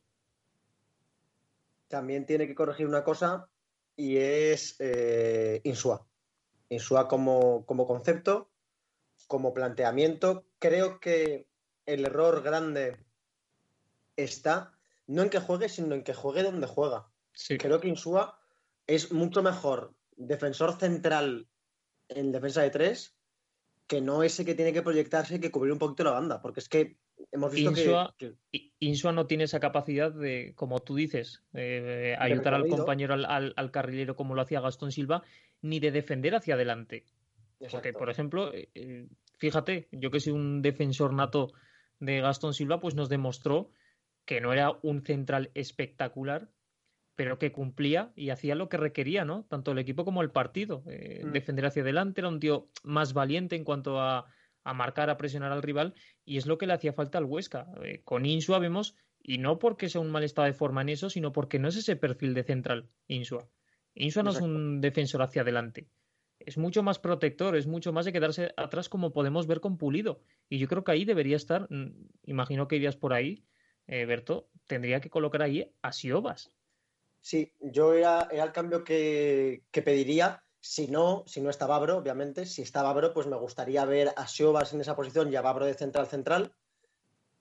También 1.87 2.25
tiene 2.25 2.47
que 2.47 2.55
corregir 2.55 2.87
una 2.87 3.03
cosa 3.03 3.47
y 3.95 4.17
es 4.17 4.75
eh, 4.79 5.61
Insua. 5.63 6.07
Insua 6.69 7.07
como, 7.07 7.65
como 7.65 7.85
concepto 7.85 8.49
como 9.27 9.53
planteamiento, 9.53 10.45
creo 10.59 10.99
que 10.99 11.47
el 11.85 12.05
error 12.05 12.43
grande 12.43 12.97
está 14.17 14.77
no 15.11 15.23
en 15.23 15.29
que 15.29 15.39
juegue, 15.39 15.67
sino 15.67 15.93
en 15.93 16.03
que 16.03 16.13
juegue 16.13 16.43
donde 16.43 16.67
juega. 16.67 17.07
Creo 17.59 17.79
que 17.79 17.89
Insúa 17.89 18.39
es 18.87 19.11
mucho 19.11 19.43
mejor 19.43 19.93
defensor 20.15 20.79
central 20.79 21.47
en 22.07 22.31
defensa 22.31 22.61
de 22.61 22.69
tres 22.69 23.17
que 23.87 24.01
no 24.01 24.23
ese 24.23 24.45
que 24.45 24.55
tiene 24.55 24.71
que 24.71 24.81
proyectarse 24.81 25.35
y 25.35 25.39
que 25.39 25.51
cubrir 25.51 25.73
un 25.73 25.79
poquito 25.79 26.05
la 26.05 26.11
banda, 26.11 26.41
porque 26.41 26.61
es 26.61 26.69
que 26.69 26.97
hemos 27.31 27.51
visto 27.51 27.71
Insua, 27.71 28.15
que, 28.17 28.35
Insua 28.79 29.11
no 29.11 29.27
tiene 29.27 29.43
esa 29.43 29.59
capacidad 29.59 30.13
de, 30.13 30.53
como 30.55 30.79
tú 30.79 30.95
dices, 30.95 31.43
eh, 31.53 32.15
ayudar 32.17 32.53
al 32.53 32.69
compañero, 32.69 33.13
al, 33.13 33.53
al, 33.53 33.71
carrilero 33.71 34.15
como 34.15 34.33
lo 34.33 34.41
hacía 34.41 34.61
Gastón 34.61 34.93
Silva, 34.93 35.23
ni 35.61 35.81
de 35.81 35.91
defender 35.91 36.35
hacia 36.35 36.55
adelante. 36.55 37.05
Porque, 37.69 37.91
por 37.91 38.09
ejemplo, 38.09 38.53
eh, 38.53 38.69
eh, 38.75 39.07
fíjate, 39.37 39.89
yo 39.91 40.09
que 40.09 40.21
soy 40.21 40.33
un 40.33 40.61
defensor 40.61 41.13
nato 41.13 41.51
de 41.99 42.21
Gastón 42.21 42.53
Silva, 42.53 42.79
pues 42.79 42.95
nos 42.95 43.09
demostró 43.09 43.71
que 44.25 44.41
no 44.41 44.53
era 44.53 44.77
un 44.81 45.03
central 45.03 45.51
espectacular, 45.53 46.49
pero 47.15 47.37
que 47.37 47.51
cumplía 47.51 48.11
y 48.15 48.29
hacía 48.29 48.55
lo 48.55 48.69
que 48.69 48.77
requería, 48.77 49.25
¿no? 49.25 49.43
Tanto 49.43 49.71
el 49.71 49.79
equipo 49.79 50.05
como 50.05 50.21
el 50.21 50.31
partido. 50.31 50.83
Mm. 50.85 51.31
Defender 51.31 51.65
hacia 51.65 51.83
adelante, 51.83 52.21
era 52.21 52.29
un 52.29 52.39
tío 52.39 52.69
más 52.83 53.13
valiente 53.13 53.55
en 53.55 53.63
cuanto 53.63 53.99
a, 53.99 54.25
a 54.63 54.73
marcar, 54.73 55.09
a 55.09 55.17
presionar 55.17 55.51
al 55.51 55.61
rival, 55.61 55.93
y 56.25 56.37
es 56.37 56.45
lo 56.45 56.57
que 56.57 56.67
le 56.67 56.73
hacía 56.73 56.93
falta 56.93 57.17
al 57.17 57.25
Huesca. 57.25 57.67
Eh, 57.83 58.01
con 58.03 58.25
Insua 58.25 58.59
vemos, 58.59 58.95
y 59.21 59.37
no 59.37 59.59
porque 59.59 59.89
sea 59.89 60.01
un 60.01 60.11
mal 60.11 60.23
estado 60.23 60.47
de 60.47 60.53
forma 60.53 60.81
en 60.81 60.89
eso, 60.89 61.09
sino 61.09 61.31
porque 61.31 61.59
no 61.59 61.67
es 61.67 61.75
ese 61.75 61.95
perfil 61.95 62.33
de 62.33 62.43
central, 62.43 62.89
Insua. 63.07 63.47
Insua 63.93 64.23
no 64.23 64.31
es 64.31 64.41
un 64.41 64.81
defensor 64.81 65.21
hacia 65.21 65.41
adelante. 65.41 65.89
Es 66.39 66.57
mucho 66.57 66.81
más 66.81 66.97
protector, 66.97 67.55
es 67.55 67.67
mucho 67.67 67.93
más 67.93 68.05
de 68.05 68.13
quedarse 68.13 68.51
atrás 68.57 68.89
como 68.89 69.13
podemos 69.13 69.45
ver 69.45 69.59
con 69.59 69.77
Pulido. 69.77 70.21
Y 70.49 70.57
yo 70.57 70.67
creo 70.67 70.83
que 70.83 70.91
ahí 70.91 71.05
debería 71.05 71.35
estar, 71.35 71.67
mm, 71.69 72.07
imagino 72.23 72.67
que 72.67 72.77
irías 72.77 72.95
por 72.95 73.13
ahí, 73.13 73.43
eh, 73.87 74.05
Berto, 74.05 74.49
tendría 74.67 75.01
que 75.01 75.09
colocar 75.09 75.41
ahí 75.41 75.73
a 75.81 75.91
Siobas. 75.91 76.51
Sí, 77.19 77.53
yo 77.59 77.93
era, 77.93 78.27
el 78.31 78.51
cambio 78.51 78.83
que, 78.83 79.63
que 79.71 79.81
pediría, 79.81 80.43
si 80.59 80.87
no, 80.87 81.23
si 81.27 81.41
no 81.41 81.49
está 81.49 81.67
Babro, 81.67 81.97
obviamente, 81.97 82.45
si 82.45 82.61
está 82.61 82.81
Babro, 82.81 83.13
pues 83.13 83.27
me 83.27 83.37
gustaría 83.37 83.85
ver 83.85 84.13
a 84.15 84.27
Siobas 84.27 84.73
en 84.73 84.81
esa 84.81 84.95
posición 84.95 85.31
y 85.31 85.35
a 85.35 85.41
Babro 85.41 85.65
de 85.65 85.73
central 85.73 86.07
central. 86.07 86.55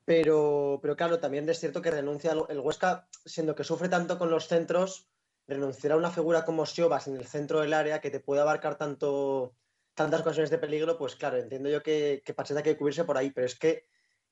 Pero, 0.05 0.81
pero 0.83 0.97
claro, 0.97 1.21
también 1.21 1.49
es 1.49 1.61
cierto 1.61 1.83
que 1.83 1.91
renuncia 1.91 2.35
el 2.49 2.61
Huesca, 2.61 3.09
siendo 3.25 3.55
que 3.55 3.65
sufre 3.65 3.89
tanto 3.89 4.19
con 4.19 4.31
los 4.31 4.49
centros, 4.49 5.09
renunciar 5.47 5.93
a 5.93 5.97
una 5.97 6.11
figura 6.11 6.45
como 6.45 6.67
Siobas 6.67 7.09
en 7.09 7.17
el 7.17 7.27
centro 7.27 7.61
del 7.61 7.75
área 7.75 8.01
que 8.01 8.11
te 8.11 8.21
puede 8.21 8.41
abarcar 8.41 8.77
tanto, 8.77 9.55
tantas 9.95 10.23
ocasiones 10.23 10.51
de 10.51 10.59
peligro, 10.59 10.97
pues 10.97 11.17
claro, 11.17 11.37
entiendo 11.37 11.69
yo 11.69 11.83
que, 11.83 12.23
Pacheta 12.35 12.61
hay 12.61 12.65
que 12.65 12.77
cubrirse 12.77 13.05
por 13.05 13.19
ahí, 13.19 13.31
pero 13.31 13.47
es 13.47 13.59
que 13.59 13.87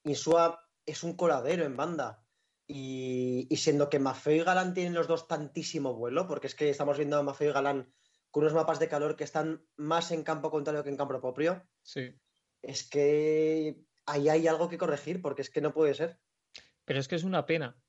Insua 0.05 0.67
es 0.90 1.02
un 1.02 1.16
coladero 1.16 1.64
en 1.64 1.76
banda. 1.76 2.25
Y, 2.66 3.47
y, 3.49 3.57
siendo 3.57 3.88
que 3.88 3.99
Mafeo 3.99 4.42
y 4.42 4.45
Galán 4.45 4.75
tienen 4.75 4.92
los 4.92 5.09
dos 5.09 5.26
tantísimo 5.26 5.95
vuelo, 5.95 6.26
porque 6.26 6.49
es 6.49 6.54
que 6.54 6.68
estamos 6.68 6.99
viendo 6.99 7.16
a 7.16 7.23
Mafeo 7.23 7.50
y 7.50 7.54
Galán 7.54 7.95
con 8.30 8.42
unos 8.42 8.54
mapas 8.54 8.78
de 8.78 8.88
calor 8.88 9.16
que 9.16 9.25
están 9.25 9.66
más 9.76 10.12
en 10.12 10.23
campo 10.23 10.50
contrario 10.50 10.83
que 10.83 10.90
en 10.90 10.97
campo 10.97 11.18
propio. 11.21 11.66
Sí. 11.83 12.14
Es 12.61 12.88
que 12.88 13.78
ahí 14.07 14.28
hay 14.28 14.47
algo 14.49 14.68
que 14.68 14.78
corregir, 14.78 15.23
porque 15.23 15.42
es 15.42 15.50
que 15.50 15.61
no 15.61 15.73
puede 15.73 15.95
ser. 15.95 16.18
Pero 16.85 17.00
es 17.00 17.09
que 17.09 17.16
es 17.16 17.25
una 17.25 17.47
pena. 17.47 17.80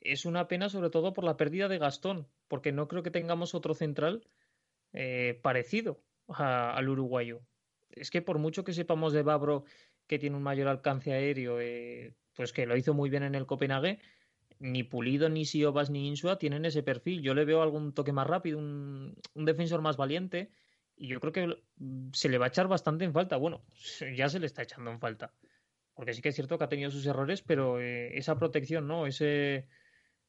Es 0.00 0.24
una 0.24 0.48
pena 0.48 0.68
sobre 0.68 0.90
todo 0.90 1.12
por 1.12 1.24
la 1.24 1.36
pérdida 1.36 1.68
de 1.68 1.78
Gastón, 1.78 2.28
porque 2.48 2.72
no 2.72 2.88
creo 2.88 3.02
que 3.02 3.10
tengamos 3.10 3.54
otro 3.54 3.74
central 3.74 4.26
eh, 4.92 5.38
parecido 5.42 6.02
al 6.28 6.88
uruguayo. 6.88 7.42
Es 7.90 8.10
que 8.10 8.22
por 8.22 8.38
mucho 8.38 8.64
que 8.64 8.72
sepamos 8.72 9.12
de 9.12 9.22
Babro 9.22 9.64
que 10.10 10.18
tiene 10.18 10.36
un 10.36 10.42
mayor 10.42 10.66
alcance 10.66 11.12
aéreo, 11.12 11.60
eh, 11.60 12.16
pues 12.34 12.52
que 12.52 12.66
lo 12.66 12.76
hizo 12.76 12.94
muy 12.94 13.10
bien 13.10 13.22
en 13.22 13.36
el 13.36 13.46
Copenhague, 13.46 14.00
ni 14.58 14.82
Pulido, 14.82 15.28
ni 15.28 15.44
Siobas, 15.44 15.88
ni 15.88 16.08
Insua 16.08 16.36
tienen 16.36 16.64
ese 16.64 16.82
perfil. 16.82 17.22
Yo 17.22 17.32
le 17.32 17.44
veo 17.44 17.62
algún 17.62 17.94
toque 17.94 18.12
más 18.12 18.26
rápido, 18.26 18.58
un, 18.58 19.14
defensor 19.36 19.82
más 19.82 19.96
valiente, 19.96 20.50
y 20.96 21.06
yo 21.06 21.20
creo 21.20 21.32
que 21.32 21.62
se 22.12 22.28
le 22.28 22.38
va 22.38 22.46
a 22.46 22.48
echar 22.48 22.66
bastante 22.66 23.04
en 23.04 23.12
falta. 23.12 23.36
Bueno, 23.36 23.62
ya 24.16 24.28
se 24.28 24.40
le 24.40 24.46
está 24.46 24.62
echando 24.62 24.90
en 24.90 24.98
falta. 24.98 25.32
Porque 25.94 26.12
sí 26.12 26.22
que 26.22 26.30
es 26.30 26.34
cierto 26.34 26.58
que 26.58 26.64
ha 26.64 26.68
tenido 26.68 26.90
sus 26.90 27.06
errores, 27.06 27.42
pero 27.42 27.80
eh, 27.80 28.18
esa 28.18 28.36
protección, 28.36 28.88
¿no? 28.88 29.06
Ese, 29.06 29.68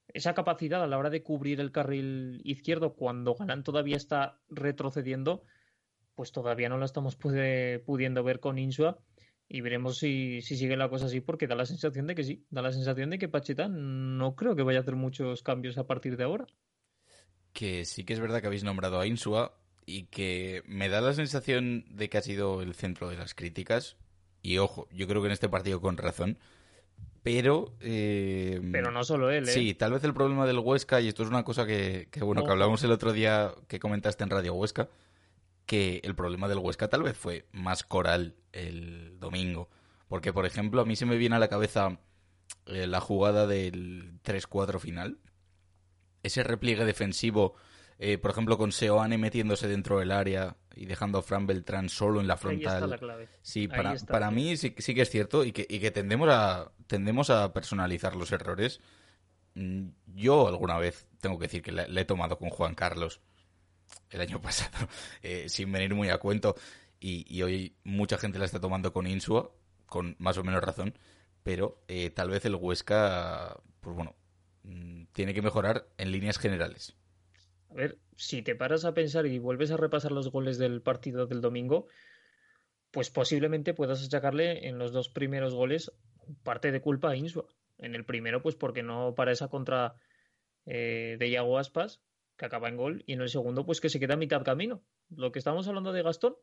esa 0.09 0.35
capacidad 0.35 0.83
a 0.83 0.87
la 0.87 0.99
hora 0.99 1.09
de 1.09 1.23
cubrir 1.23 1.59
el 1.59 1.71
carril 1.71 2.39
izquierdo 2.43 2.93
cuando 2.93 3.33
Galán 3.33 3.63
todavía 3.63 3.97
está 3.97 4.39
retrocediendo, 4.47 5.43
pues 6.13 6.31
todavía 6.31 6.69
no 6.69 6.77
la 6.77 6.85
estamos 6.85 7.15
pudiendo 7.15 8.23
ver 8.23 8.39
con 8.39 8.59
Insua 8.59 8.99
y 9.53 9.59
veremos 9.59 9.97
si, 9.97 10.41
sigue 10.41 10.77
la 10.77 10.87
cosa 10.87 11.07
así, 11.07 11.19
porque 11.19 11.45
da 11.45 11.55
la 11.55 11.65
sensación 11.65 12.07
de 12.07 12.15
que 12.15 12.23
sí, 12.23 12.45
da 12.49 12.61
la 12.61 12.71
sensación 12.71 13.09
de 13.09 13.19
que 13.19 13.27
Pacheta 13.27 13.67
no 13.67 14.33
creo 14.35 14.55
que 14.55 14.63
vaya 14.63 14.79
a 14.79 14.81
hacer 14.81 14.95
muchos 14.95 15.43
cambios 15.43 15.77
a 15.77 15.85
partir 15.85 16.15
de 16.15 16.23
ahora. 16.23 16.47
Que 17.51 17.83
sí 17.83 18.05
que 18.05 18.13
es 18.13 18.21
verdad 18.21 18.39
que 18.39 18.47
habéis 18.47 18.63
nombrado 18.63 18.97
a 18.97 19.05
Insua 19.05 19.57
y 19.85 20.03
que 20.03 20.63
me 20.67 20.87
da 20.87 21.01
la 21.01 21.13
sensación 21.13 21.83
de 21.89 22.09
que 22.09 22.17
ha 22.17 22.21
sido 22.21 22.61
el 22.61 22.75
centro 22.75 23.09
de 23.09 23.17
las 23.17 23.35
críticas. 23.35 23.97
Y 24.41 24.57
ojo, 24.57 24.87
yo 24.93 25.05
creo 25.05 25.21
que 25.21 25.27
en 25.27 25.33
este 25.33 25.49
partido 25.49 25.81
con 25.81 25.97
razón. 25.97 26.37
Pero. 27.21 27.75
Eh, 27.81 28.61
pero 28.71 28.89
no 28.89 29.03
solo 29.03 29.31
él, 29.31 29.49
¿eh? 29.49 29.51
Sí, 29.51 29.73
tal 29.73 29.91
vez 29.91 30.03
el 30.05 30.13
problema 30.13 30.47
del 30.47 30.59
Huesca, 30.59 31.01
y 31.01 31.09
esto 31.09 31.23
es 31.23 31.29
una 31.29 31.43
cosa 31.43 31.65
que, 31.65 32.07
que 32.09 32.23
bueno, 32.23 32.45
que 32.45 32.51
hablamos 32.51 32.81
el 32.85 32.91
otro 32.91 33.11
día 33.11 33.51
que 33.67 33.79
comentaste 33.79 34.23
en 34.23 34.29
Radio 34.29 34.53
Huesca, 34.53 34.87
que 35.71 36.01
el 36.03 36.15
problema 36.15 36.49
del 36.49 36.57
Huesca 36.57 36.89
tal 36.89 37.03
vez 37.03 37.17
fue 37.17 37.45
más 37.53 37.83
coral 37.83 38.35
el 38.51 39.17
domingo. 39.21 39.69
Porque, 40.09 40.33
por 40.33 40.45
ejemplo, 40.45 40.81
a 40.81 40.85
mí 40.85 40.97
se 40.97 41.05
me 41.05 41.15
viene 41.15 41.37
a 41.37 41.39
la 41.39 41.47
cabeza 41.47 41.97
eh, 42.65 42.87
la 42.87 42.99
jugada 42.99 43.47
del 43.47 44.19
3-4 44.21 44.81
final. 44.81 45.19
Ese 46.23 46.43
repliegue 46.43 46.83
defensivo, 46.83 47.55
eh, 47.99 48.17
por 48.17 48.31
ejemplo, 48.31 48.57
con 48.57 48.73
Seoane 48.73 49.17
metiéndose 49.17 49.69
dentro 49.69 49.99
del 49.99 50.11
área 50.11 50.57
y 50.75 50.87
dejando 50.87 51.19
a 51.19 51.23
Fran 51.23 51.47
Beltrán 51.47 51.87
solo 51.87 52.19
en 52.19 52.27
la 52.27 52.35
frontal. 52.35 52.99
Sí, 53.41 53.69
para, 53.69 53.95
para 53.95 54.29
mí 54.29 54.57
sí, 54.57 54.75
sí, 54.77 54.93
que 54.93 55.03
es 55.03 55.09
cierto 55.09 55.45
y 55.45 55.53
que, 55.53 55.65
y 55.69 55.79
que 55.79 55.91
tendemos, 55.91 56.27
a, 56.29 56.73
tendemos 56.87 57.29
a 57.29 57.53
personalizar 57.53 58.17
los 58.17 58.33
errores. 58.33 58.81
Mm, 59.53 59.91
yo 60.15 60.49
alguna 60.49 60.77
vez 60.79 61.07
tengo 61.21 61.39
que 61.39 61.45
decir 61.45 61.61
que 61.61 61.71
le 61.71 62.01
he 62.01 62.03
tomado 62.03 62.37
con 62.37 62.49
Juan 62.49 62.75
Carlos 62.75 63.21
el 64.09 64.21
año 64.21 64.41
pasado, 64.41 64.87
eh, 65.23 65.49
sin 65.49 65.71
venir 65.71 65.93
muy 65.95 66.09
a 66.09 66.17
cuento. 66.17 66.55
Y, 66.99 67.41
hoy 67.41 67.75
mucha 67.83 68.17
gente 68.19 68.37
la 68.37 68.45
está 68.45 68.61
tomando 68.61 68.93
con 68.93 69.07
Insua, 69.07 69.51
con 69.87 70.15
más 70.19 70.37
o 70.37 70.43
menos 70.43 70.61
razón. 70.63 70.93
Pero 71.43 71.81
eh, 71.87 72.11
tal 72.11 72.29
vez 72.29 72.45
el 72.45 72.53
Huesca, 72.53 73.59
pues 73.79 73.95
bueno, 73.95 74.15
mm, 74.63 75.05
tiene 75.11 75.33
que 75.33 75.41
mejorar 75.41 75.87
en 75.97 76.11
líneas 76.11 76.37
generales. 76.37 76.95
A 77.71 77.73
ver, 77.73 77.97
si 78.15 78.43
te 78.43 78.53
paras 78.53 78.85
a 78.85 78.93
pensar 78.93 79.25
y 79.25 79.39
vuelves 79.39 79.71
a 79.71 79.77
repasar 79.77 80.11
los 80.11 80.29
goles 80.29 80.59
del 80.59 80.81
partido 80.83 81.25
del 81.25 81.41
domingo, 81.41 81.87
pues 82.91 83.09
posiblemente 83.09 83.73
puedas 83.73 84.03
achacarle 84.03 84.67
en 84.67 84.77
los 84.77 84.91
dos 84.91 85.09
primeros 85.09 85.55
goles 85.55 85.91
parte 86.43 86.71
de 86.71 86.81
culpa 86.81 87.09
a 87.09 87.15
Insua. 87.15 87.47
En 87.77 87.95
el 87.95 88.05
primero, 88.05 88.43
pues 88.43 88.55
porque 88.55 88.83
no 88.83 89.15
para 89.15 89.31
esa 89.31 89.47
contra 89.47 89.95
eh, 90.65 91.15
de 91.17 91.29
Iago 91.29 91.57
Aspas, 91.57 92.01
que 92.41 92.47
acaba 92.47 92.69
en 92.69 92.75
gol, 92.75 93.03
y 93.05 93.13
en 93.13 93.21
el 93.21 93.29
segundo, 93.29 93.67
pues 93.67 93.79
que 93.79 93.89
se 93.89 93.99
queda 93.99 94.15
a 94.15 94.17
mitad 94.17 94.43
camino. 94.43 94.81
Lo 95.15 95.31
que 95.31 95.37
estamos 95.37 95.67
hablando 95.67 95.93
de 95.93 96.01
Gastón, 96.01 96.35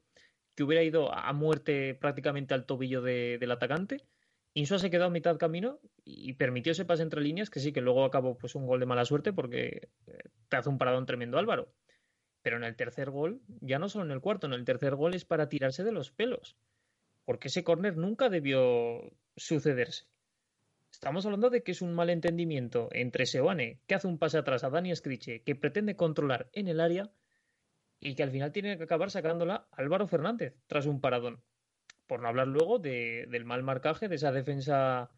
que 0.54 0.62
hubiera 0.62 0.84
ido 0.84 1.12
a 1.12 1.32
muerte 1.32 1.96
prácticamente 1.96 2.54
al 2.54 2.66
tobillo 2.66 3.02
del 3.02 3.50
atacante. 3.50 4.04
Insua 4.54 4.78
se 4.78 4.90
quedó 4.90 5.06
a 5.06 5.10
mitad 5.10 5.38
camino 5.38 5.80
y 6.04 6.34
permitió 6.34 6.70
ese 6.70 6.84
pase 6.84 7.02
entre 7.02 7.20
líneas, 7.20 7.50
que 7.50 7.58
sí, 7.58 7.72
que 7.72 7.80
luego 7.80 8.04
acabó 8.04 8.38
pues 8.38 8.54
un 8.54 8.64
gol 8.64 8.78
de 8.78 8.86
mala 8.86 9.04
suerte 9.04 9.32
porque 9.32 9.88
eh, 10.06 10.18
te 10.48 10.56
hace 10.56 10.68
un 10.68 10.78
paradón 10.78 11.04
tremendo 11.04 11.36
Álvaro. 11.36 11.74
Pero 12.42 12.58
en 12.58 12.64
el 12.64 12.76
tercer 12.76 13.10
gol, 13.10 13.40
ya 13.60 13.80
no 13.80 13.88
solo 13.88 14.04
en 14.04 14.12
el 14.12 14.20
cuarto, 14.20 14.46
en 14.46 14.52
el 14.52 14.64
tercer 14.64 14.94
gol 14.94 15.14
es 15.14 15.24
para 15.24 15.48
tirarse 15.48 15.82
de 15.82 15.90
los 15.90 16.12
pelos. 16.12 16.56
Porque 17.24 17.48
ese 17.48 17.64
córner 17.64 17.96
nunca 17.96 18.28
debió 18.28 19.00
sucederse. 19.36 20.04
Estamos 20.98 21.24
hablando 21.26 21.48
de 21.48 21.62
que 21.62 21.70
es 21.70 21.80
un 21.80 21.94
malentendimiento 21.94 22.88
entre 22.90 23.24
Seoane, 23.24 23.78
que 23.86 23.94
hace 23.94 24.08
un 24.08 24.18
pase 24.18 24.36
atrás 24.36 24.64
a 24.64 24.70
Dani 24.70 24.94
Scriche, 24.96 25.42
que 25.44 25.54
pretende 25.54 25.94
controlar 25.94 26.50
en 26.52 26.66
el 26.66 26.80
área, 26.80 27.12
y 28.00 28.16
que 28.16 28.24
al 28.24 28.32
final 28.32 28.50
tiene 28.50 28.76
que 28.76 28.82
acabar 28.82 29.08
sacándola 29.12 29.68
Álvaro 29.70 30.08
Fernández 30.08 30.56
tras 30.66 30.86
un 30.86 31.00
paradón. 31.00 31.40
Por 32.08 32.20
no 32.20 32.26
hablar 32.26 32.48
luego 32.48 32.80
del 32.80 33.44
mal 33.44 33.62
marcaje 33.62 34.08
de 34.08 34.16
esa 34.16 34.32
defensa 34.32 35.12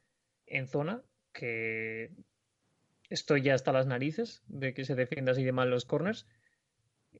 en 0.44 0.66
zona, 0.66 1.02
que 1.32 2.10
estoy 3.08 3.40
ya 3.40 3.54
hasta 3.54 3.72
las 3.72 3.86
narices 3.86 4.42
de 4.48 4.74
que 4.74 4.84
se 4.84 4.94
defienda 4.94 5.32
así 5.32 5.44
de 5.44 5.52
mal 5.52 5.70
los 5.70 5.86
corners, 5.86 6.26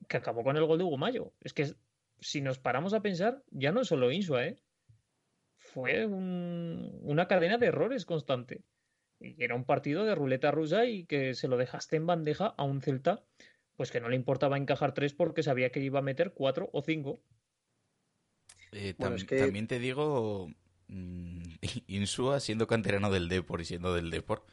que 0.07 0.17
acabó 0.17 0.43
con 0.43 0.55
el 0.55 0.65
gol 0.65 0.77
de 0.77 0.83
Hugo 0.83 0.99
Mayo. 0.99 1.33
Es 1.41 1.53
que 1.53 1.73
si 2.19 2.41
nos 2.41 2.59
paramos 2.59 2.93
a 2.93 3.01
pensar, 3.01 3.41
ya 3.49 3.71
no 3.71 3.81
es 3.81 3.87
solo 3.87 4.11
Insua, 4.11 4.45
¿eh? 4.45 4.57
Fue 5.73 6.05
una 6.05 7.27
cadena 7.27 7.57
de 7.57 7.67
errores 7.67 8.05
constante. 8.05 8.63
Y 9.19 9.43
era 9.43 9.55
un 9.55 9.65
partido 9.65 10.03
de 10.03 10.15
ruleta 10.15 10.51
rusa 10.51 10.85
y 10.85 11.05
que 11.05 11.33
se 11.35 11.47
lo 11.47 11.57
dejaste 11.57 11.95
en 11.95 12.07
bandeja 12.07 12.53
a 12.57 12.63
un 12.63 12.81
Celta, 12.81 13.23
pues 13.75 13.91
que 13.91 14.01
no 14.01 14.09
le 14.09 14.15
importaba 14.15 14.57
encajar 14.57 14.93
tres 14.93 15.13
porque 15.13 15.43
sabía 15.43 15.71
que 15.71 15.79
iba 15.79 15.99
a 15.99 16.03
meter 16.03 16.33
cuatro 16.33 16.69
o 16.73 16.81
cinco. 16.81 17.21
Eh, 18.71 18.95
también 18.95 19.67
te 19.67 19.79
digo, 19.79 20.49
mm, 20.87 21.43
Insua, 21.87 22.39
siendo 22.39 22.67
canterano 22.67 23.11
del 23.11 23.29
Depor 23.29 23.61
y 23.61 23.65
siendo 23.65 23.93
del 23.93 24.09
Depor, 24.09 24.45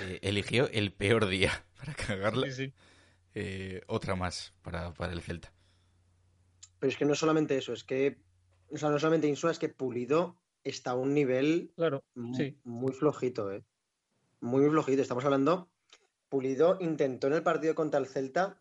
eh, 0.00 0.20
eligió 0.22 0.68
el 0.70 0.92
peor 0.92 1.26
día 1.26 1.64
para 1.76 1.94
cagarla. 1.94 2.46
Eh, 3.36 3.82
otra 3.88 4.14
más 4.14 4.54
para, 4.62 4.94
para 4.94 5.12
el 5.12 5.20
Celta. 5.20 5.52
Pero 6.78 6.90
es 6.90 6.96
que 6.96 7.04
no 7.04 7.16
solamente 7.16 7.56
eso, 7.56 7.72
es 7.72 7.82
que, 7.82 8.18
o 8.70 8.76
sea, 8.76 8.90
no 8.90 8.98
solamente 8.98 9.26
Insua, 9.26 9.50
es 9.50 9.58
que 9.58 9.68
Pulido 9.68 10.38
está 10.64 10.92
a 10.92 10.94
un 10.94 11.14
nivel 11.14 11.72
claro, 11.76 12.04
muy 12.14 12.92
flojito, 12.92 13.52
¿eh? 13.52 13.64
Muy 14.40 14.68
flojito. 14.68 15.00
Estamos 15.00 15.24
hablando, 15.24 15.70
Pulido 16.28 16.78
intentó 16.80 17.28
en 17.28 17.34
el 17.34 17.42
partido 17.42 17.74
contra 17.74 18.00
el 18.00 18.06
Celta 18.06 18.60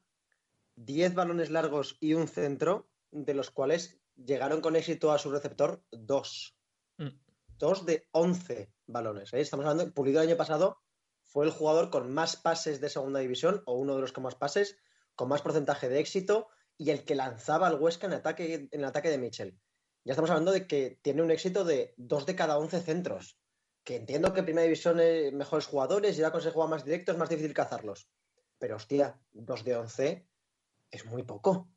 10 0.75 1.15
balones 1.15 1.50
largos 1.50 1.98
y 2.00 2.13
un 2.13 2.27
centro, 2.27 2.88
de 3.12 3.33
los 3.33 3.51
cuales 3.51 4.00
llegaron 4.15 4.62
con 4.62 4.75
éxito 4.75 5.12
a 5.12 5.19
su 5.19 5.31
receptor 5.31 5.83
dos. 5.91 6.55
Mm. 6.98 7.10
Dos 7.57 7.86
de 7.86 8.07
11 8.12 8.72
balones. 8.88 9.33
¿eh? 9.33 9.41
Estamos 9.41 9.65
hablando, 9.65 9.93
Pulido 9.93 10.22
el 10.22 10.29
año 10.29 10.38
pasado 10.38 10.79
fue 11.24 11.45
el 11.45 11.51
jugador 11.51 11.89
con 11.89 12.13
más 12.13 12.36
pases 12.36 12.79
de 12.81 12.89
segunda 12.89 13.19
división, 13.19 13.63
o 13.65 13.74
uno 13.74 13.95
de 13.95 14.01
los 14.01 14.12
con 14.12 14.24
más 14.24 14.36
pases, 14.36 14.77
con 15.15 15.29
más 15.29 15.41
porcentaje 15.41 15.89
de 15.89 16.00
éxito, 16.00 16.48
y 16.77 16.89
el 16.91 17.05
que 17.05 17.15
lanzaba 17.15 17.67
al 17.67 17.79
Huesca 17.79 18.07
en, 18.07 18.13
ataque, 18.13 18.53
en 18.53 18.69
el 18.72 18.86
ataque 18.86 19.10
de 19.10 19.17
Mitchell. 19.17 19.60
Ya 20.05 20.12
estamos 20.12 20.29
hablando 20.29 20.51
de 20.51 20.67
que 20.67 21.00
tiene 21.01 21.22
un 21.22 21.31
éxito 21.31 21.63
de 21.63 21.93
dos 21.98 22.25
de 22.25 22.36
cada 22.36 22.57
11 22.57 22.81
centros. 22.81 23.38
Que 23.83 23.95
entiendo 23.95 24.33
que 24.33 24.39
en 24.39 24.45
primera 24.45 24.63
división 24.63 25.00
es 25.00 25.33
mejores 25.33 25.65
jugadores 25.65 26.17
y 26.17 26.22
ahora 26.22 26.31
con 26.31 26.41
se 26.41 26.51
juega 26.51 26.69
más 26.69 26.86
directo 26.86 27.12
es 27.12 27.17
más 27.17 27.29
difícil 27.29 27.53
cazarlos. 27.53 28.10
Pero 28.60 28.75
hostia, 28.75 29.19
dos 29.31 29.63
de 29.63 29.75
11 29.75 30.27
es 30.91 31.05
muy 31.05 31.24
poco. 31.24 31.69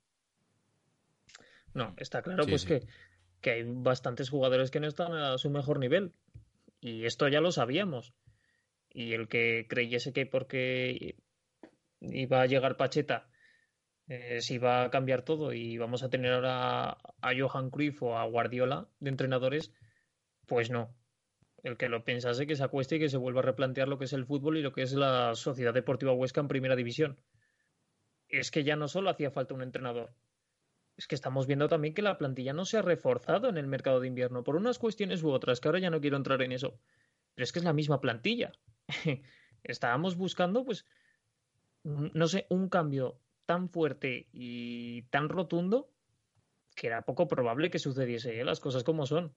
No, 1.72 1.94
está 1.98 2.22
claro 2.22 2.46
pues 2.46 2.64
Que, 2.64 2.86
que 3.40 3.50
hay 3.50 3.62
bastantes 3.64 4.30
jugadores 4.30 4.70
que 4.70 4.80
no 4.80 4.86
están 4.86 5.12
a 5.12 5.38
su 5.38 5.50
mejor 5.50 5.78
nivel. 5.78 6.14
Y 6.80 7.06
esto 7.06 7.28
ya 7.28 7.40
lo 7.40 7.52
sabíamos. 7.52 8.14
Y 8.90 9.12
el 9.12 9.28
que 9.28 9.66
creyese 9.68 10.12
que 10.12 10.26
porque 10.26 11.16
iba 12.00 12.40
a 12.40 12.46
llegar 12.46 12.76
Pacheta 12.76 13.28
eh, 14.08 14.40
se 14.40 14.54
iba 14.54 14.84
a 14.84 14.90
cambiar 14.90 15.22
todo 15.22 15.52
y 15.52 15.78
vamos 15.78 16.02
a 16.02 16.10
tener 16.10 16.32
ahora 16.32 16.90
a 16.90 17.32
Johan 17.36 17.70
Cruyff 17.70 18.02
o 18.02 18.16
a 18.16 18.24
Guardiola 18.24 18.88
de 19.00 19.10
entrenadores, 19.10 19.72
pues 20.46 20.70
no. 20.70 20.94
El 21.62 21.76
que 21.76 21.88
lo 21.88 22.04
pensase 22.04 22.46
que 22.46 22.54
se 22.54 22.62
acueste 22.62 22.96
y 22.96 22.98
que 23.00 23.08
se 23.08 23.16
vuelva 23.16 23.40
a 23.40 23.44
replantear 23.44 23.88
lo 23.88 23.98
que 23.98 24.04
es 24.04 24.12
el 24.12 24.26
fútbol 24.26 24.56
y 24.56 24.62
lo 24.62 24.72
que 24.72 24.82
es 24.82 24.92
la 24.92 25.34
Sociedad 25.34 25.74
Deportiva 25.74 26.12
Huesca 26.12 26.40
en 26.40 26.48
primera 26.48 26.76
división 26.76 27.18
es 28.28 28.50
que 28.50 28.64
ya 28.64 28.76
no 28.76 28.88
solo 28.88 29.10
hacía 29.10 29.30
falta 29.30 29.54
un 29.54 29.62
entrenador, 29.62 30.14
es 30.96 31.06
que 31.06 31.14
estamos 31.14 31.46
viendo 31.46 31.68
también 31.68 31.94
que 31.94 32.02
la 32.02 32.18
plantilla 32.18 32.52
no 32.52 32.64
se 32.64 32.78
ha 32.78 32.82
reforzado 32.82 33.48
en 33.48 33.58
el 33.58 33.66
mercado 33.66 34.00
de 34.00 34.08
invierno 34.08 34.44
por 34.44 34.56
unas 34.56 34.78
cuestiones 34.78 35.22
u 35.22 35.30
otras, 35.30 35.60
que 35.60 35.68
ahora 35.68 35.78
ya 35.78 35.90
no 35.90 36.00
quiero 36.00 36.16
entrar 36.16 36.40
en 36.42 36.52
eso, 36.52 36.78
pero 37.34 37.44
es 37.44 37.52
que 37.52 37.58
es 37.58 37.64
la 37.64 37.72
misma 37.72 38.00
plantilla. 38.00 38.52
Estábamos 39.62 40.16
buscando, 40.16 40.64
pues, 40.64 40.86
no 41.84 42.26
sé, 42.28 42.46
un 42.48 42.68
cambio 42.68 43.20
tan 43.46 43.68
fuerte 43.70 44.28
y 44.32 45.02
tan 45.04 45.28
rotundo 45.28 45.90
que 46.74 46.88
era 46.88 47.02
poco 47.02 47.26
probable 47.26 47.70
que 47.70 47.78
sucediese, 47.78 48.38
¿eh? 48.38 48.44
las 48.44 48.60
cosas 48.60 48.84
como 48.84 49.06
son. 49.06 49.34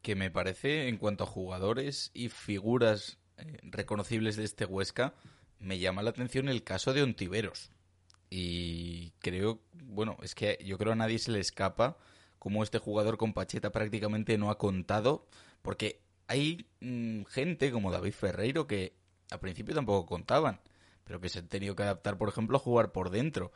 Que 0.00 0.14
me 0.14 0.30
parece, 0.30 0.88
en 0.88 0.96
cuanto 0.96 1.24
a 1.24 1.26
jugadores 1.26 2.10
y 2.14 2.28
figuras 2.28 3.18
eh, 3.36 3.58
reconocibles 3.62 4.36
de 4.36 4.44
este 4.44 4.64
Huesca, 4.64 5.14
me 5.58 5.78
llama 5.78 6.02
la 6.02 6.10
atención 6.10 6.48
el 6.48 6.62
caso 6.62 6.92
de 6.92 7.02
Ontiveros. 7.02 7.70
Y 8.30 9.10
creo, 9.18 9.60
bueno, 9.72 10.16
es 10.22 10.34
que 10.34 10.58
yo 10.64 10.78
creo 10.78 10.92
a 10.92 10.96
nadie 10.96 11.18
se 11.18 11.32
le 11.32 11.40
escapa 11.40 11.98
cómo 12.38 12.62
este 12.62 12.78
jugador 12.78 13.18
con 13.18 13.34
Pacheta 13.34 13.70
prácticamente 13.70 14.38
no 14.38 14.50
ha 14.50 14.58
contado, 14.58 15.26
porque 15.62 16.00
hay 16.28 16.66
mm, 16.80 17.24
gente 17.24 17.70
como 17.70 17.90
David 17.92 18.12
Ferreiro 18.12 18.66
que 18.66 18.94
al 19.30 19.40
principio 19.40 19.74
tampoco 19.74 20.06
contaban, 20.06 20.60
pero 21.12 21.20
que 21.20 21.28
se 21.28 21.40
han 21.40 21.48
tenido 21.48 21.76
que 21.76 21.82
adaptar, 21.82 22.16
por 22.16 22.30
ejemplo, 22.30 22.56
a 22.56 22.58
jugar 22.58 22.90
por 22.90 23.10
dentro. 23.10 23.52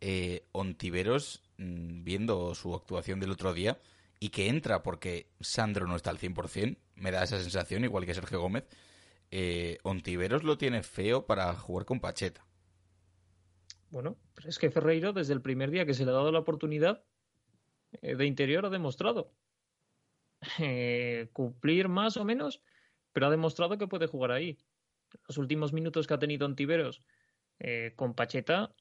Eh, 0.00 0.44
Ontiveros, 0.50 1.40
mm, 1.56 2.02
viendo 2.02 2.52
su 2.56 2.74
actuación 2.74 3.20
del 3.20 3.30
otro 3.30 3.54
día, 3.54 3.78
y 4.18 4.30
que 4.30 4.48
entra 4.48 4.82
porque 4.82 5.28
Sandro 5.38 5.86
no 5.86 5.94
está 5.94 6.10
al 6.10 6.18
100%, 6.18 6.78
me 6.96 7.12
da 7.12 7.22
esa 7.22 7.38
sensación, 7.38 7.84
igual 7.84 8.06
que 8.06 8.14
Sergio 8.14 8.40
Gómez, 8.40 8.64
eh, 9.30 9.78
Ontiveros 9.84 10.42
lo 10.42 10.58
tiene 10.58 10.82
feo 10.82 11.26
para 11.26 11.54
jugar 11.54 11.86
con 11.86 12.00
Pacheta. 12.00 12.44
Bueno, 13.90 14.16
pero 14.34 14.48
es 14.48 14.58
que 14.58 14.72
Ferreiro 14.72 15.12
desde 15.12 15.32
el 15.32 15.42
primer 15.42 15.70
día 15.70 15.86
que 15.86 15.94
se 15.94 16.04
le 16.04 16.10
ha 16.10 16.14
dado 16.14 16.32
la 16.32 16.40
oportunidad 16.40 17.04
eh, 18.02 18.16
de 18.16 18.26
interior 18.26 18.66
ha 18.66 18.70
demostrado 18.70 19.30
cumplir 21.32 21.86
más 21.86 22.16
o 22.16 22.24
menos, 22.24 22.64
pero 23.12 23.28
ha 23.28 23.30
demostrado 23.30 23.78
que 23.78 23.86
puede 23.86 24.08
jugar 24.08 24.32
ahí. 24.32 24.58
Los 25.26 25.38
últimos 25.38 25.72
minutos 25.72 26.06
que 26.06 26.14
ha 26.14 26.18
tenido 26.18 26.46
Ontiveros 26.46 27.02
eh, 27.58 27.92
con 27.96 28.14
Pacheta 28.14 28.74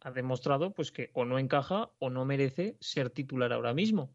ha 0.00 0.10
demostrado 0.10 0.72
pues 0.72 0.92
que 0.92 1.10
o 1.14 1.24
no 1.24 1.38
encaja 1.38 1.90
o 1.98 2.10
no 2.10 2.24
merece 2.24 2.76
ser 2.80 3.10
titular 3.10 3.52
ahora 3.52 3.74
mismo. 3.74 4.14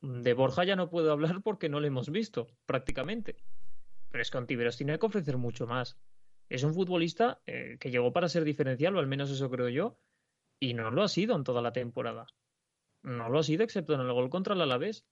De 0.00 0.34
Borja 0.34 0.64
ya 0.64 0.76
no 0.76 0.90
puedo 0.90 1.12
hablar 1.12 1.42
porque 1.42 1.68
no 1.68 1.80
le 1.80 1.88
hemos 1.88 2.10
visto 2.10 2.48
prácticamente. 2.66 3.36
Pero 4.10 4.22
es 4.22 4.30
que 4.30 4.38
Ontiveros 4.38 4.76
tiene 4.76 4.98
que 4.98 5.06
ofrecer 5.06 5.38
mucho 5.38 5.66
más. 5.66 5.98
Es 6.48 6.64
un 6.64 6.74
futbolista 6.74 7.40
eh, 7.46 7.78
que 7.80 7.90
llegó 7.90 8.12
para 8.12 8.28
ser 8.28 8.44
diferencial, 8.44 8.94
o 8.96 8.98
al 8.98 9.06
menos 9.06 9.30
eso 9.30 9.48
creo 9.48 9.68
yo, 9.68 9.98
y 10.60 10.74
no 10.74 10.90
lo 10.90 11.02
ha 11.02 11.08
sido 11.08 11.34
en 11.34 11.44
toda 11.44 11.62
la 11.62 11.72
temporada. 11.72 12.26
No 13.02 13.28
lo 13.28 13.38
ha 13.38 13.42
sido, 13.42 13.64
excepto 13.64 13.94
en 13.94 14.00
el 14.00 14.12
gol 14.12 14.28
contra 14.28 14.54
el 14.54 14.60
Alavés. 14.60 15.06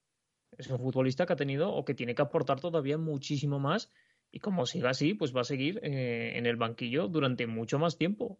Es 0.50 0.68
un 0.68 0.78
futbolista 0.78 1.26
que 1.26 1.32
ha 1.32 1.36
tenido 1.36 1.72
o 1.72 1.84
que 1.84 1.94
tiene 1.94 2.14
que 2.14 2.22
aportar 2.22 2.60
todavía 2.60 2.98
muchísimo 2.98 3.58
más 3.58 3.90
y 4.32 4.40
como 4.40 4.66
siga 4.66 4.90
así, 4.90 5.14
pues 5.14 5.34
va 5.34 5.42
a 5.42 5.44
seguir 5.44 5.80
eh, 5.82 6.38
en 6.38 6.46
el 6.46 6.56
banquillo 6.56 7.08
durante 7.08 7.46
mucho 7.46 7.78
más 7.78 7.96
tiempo. 7.96 8.38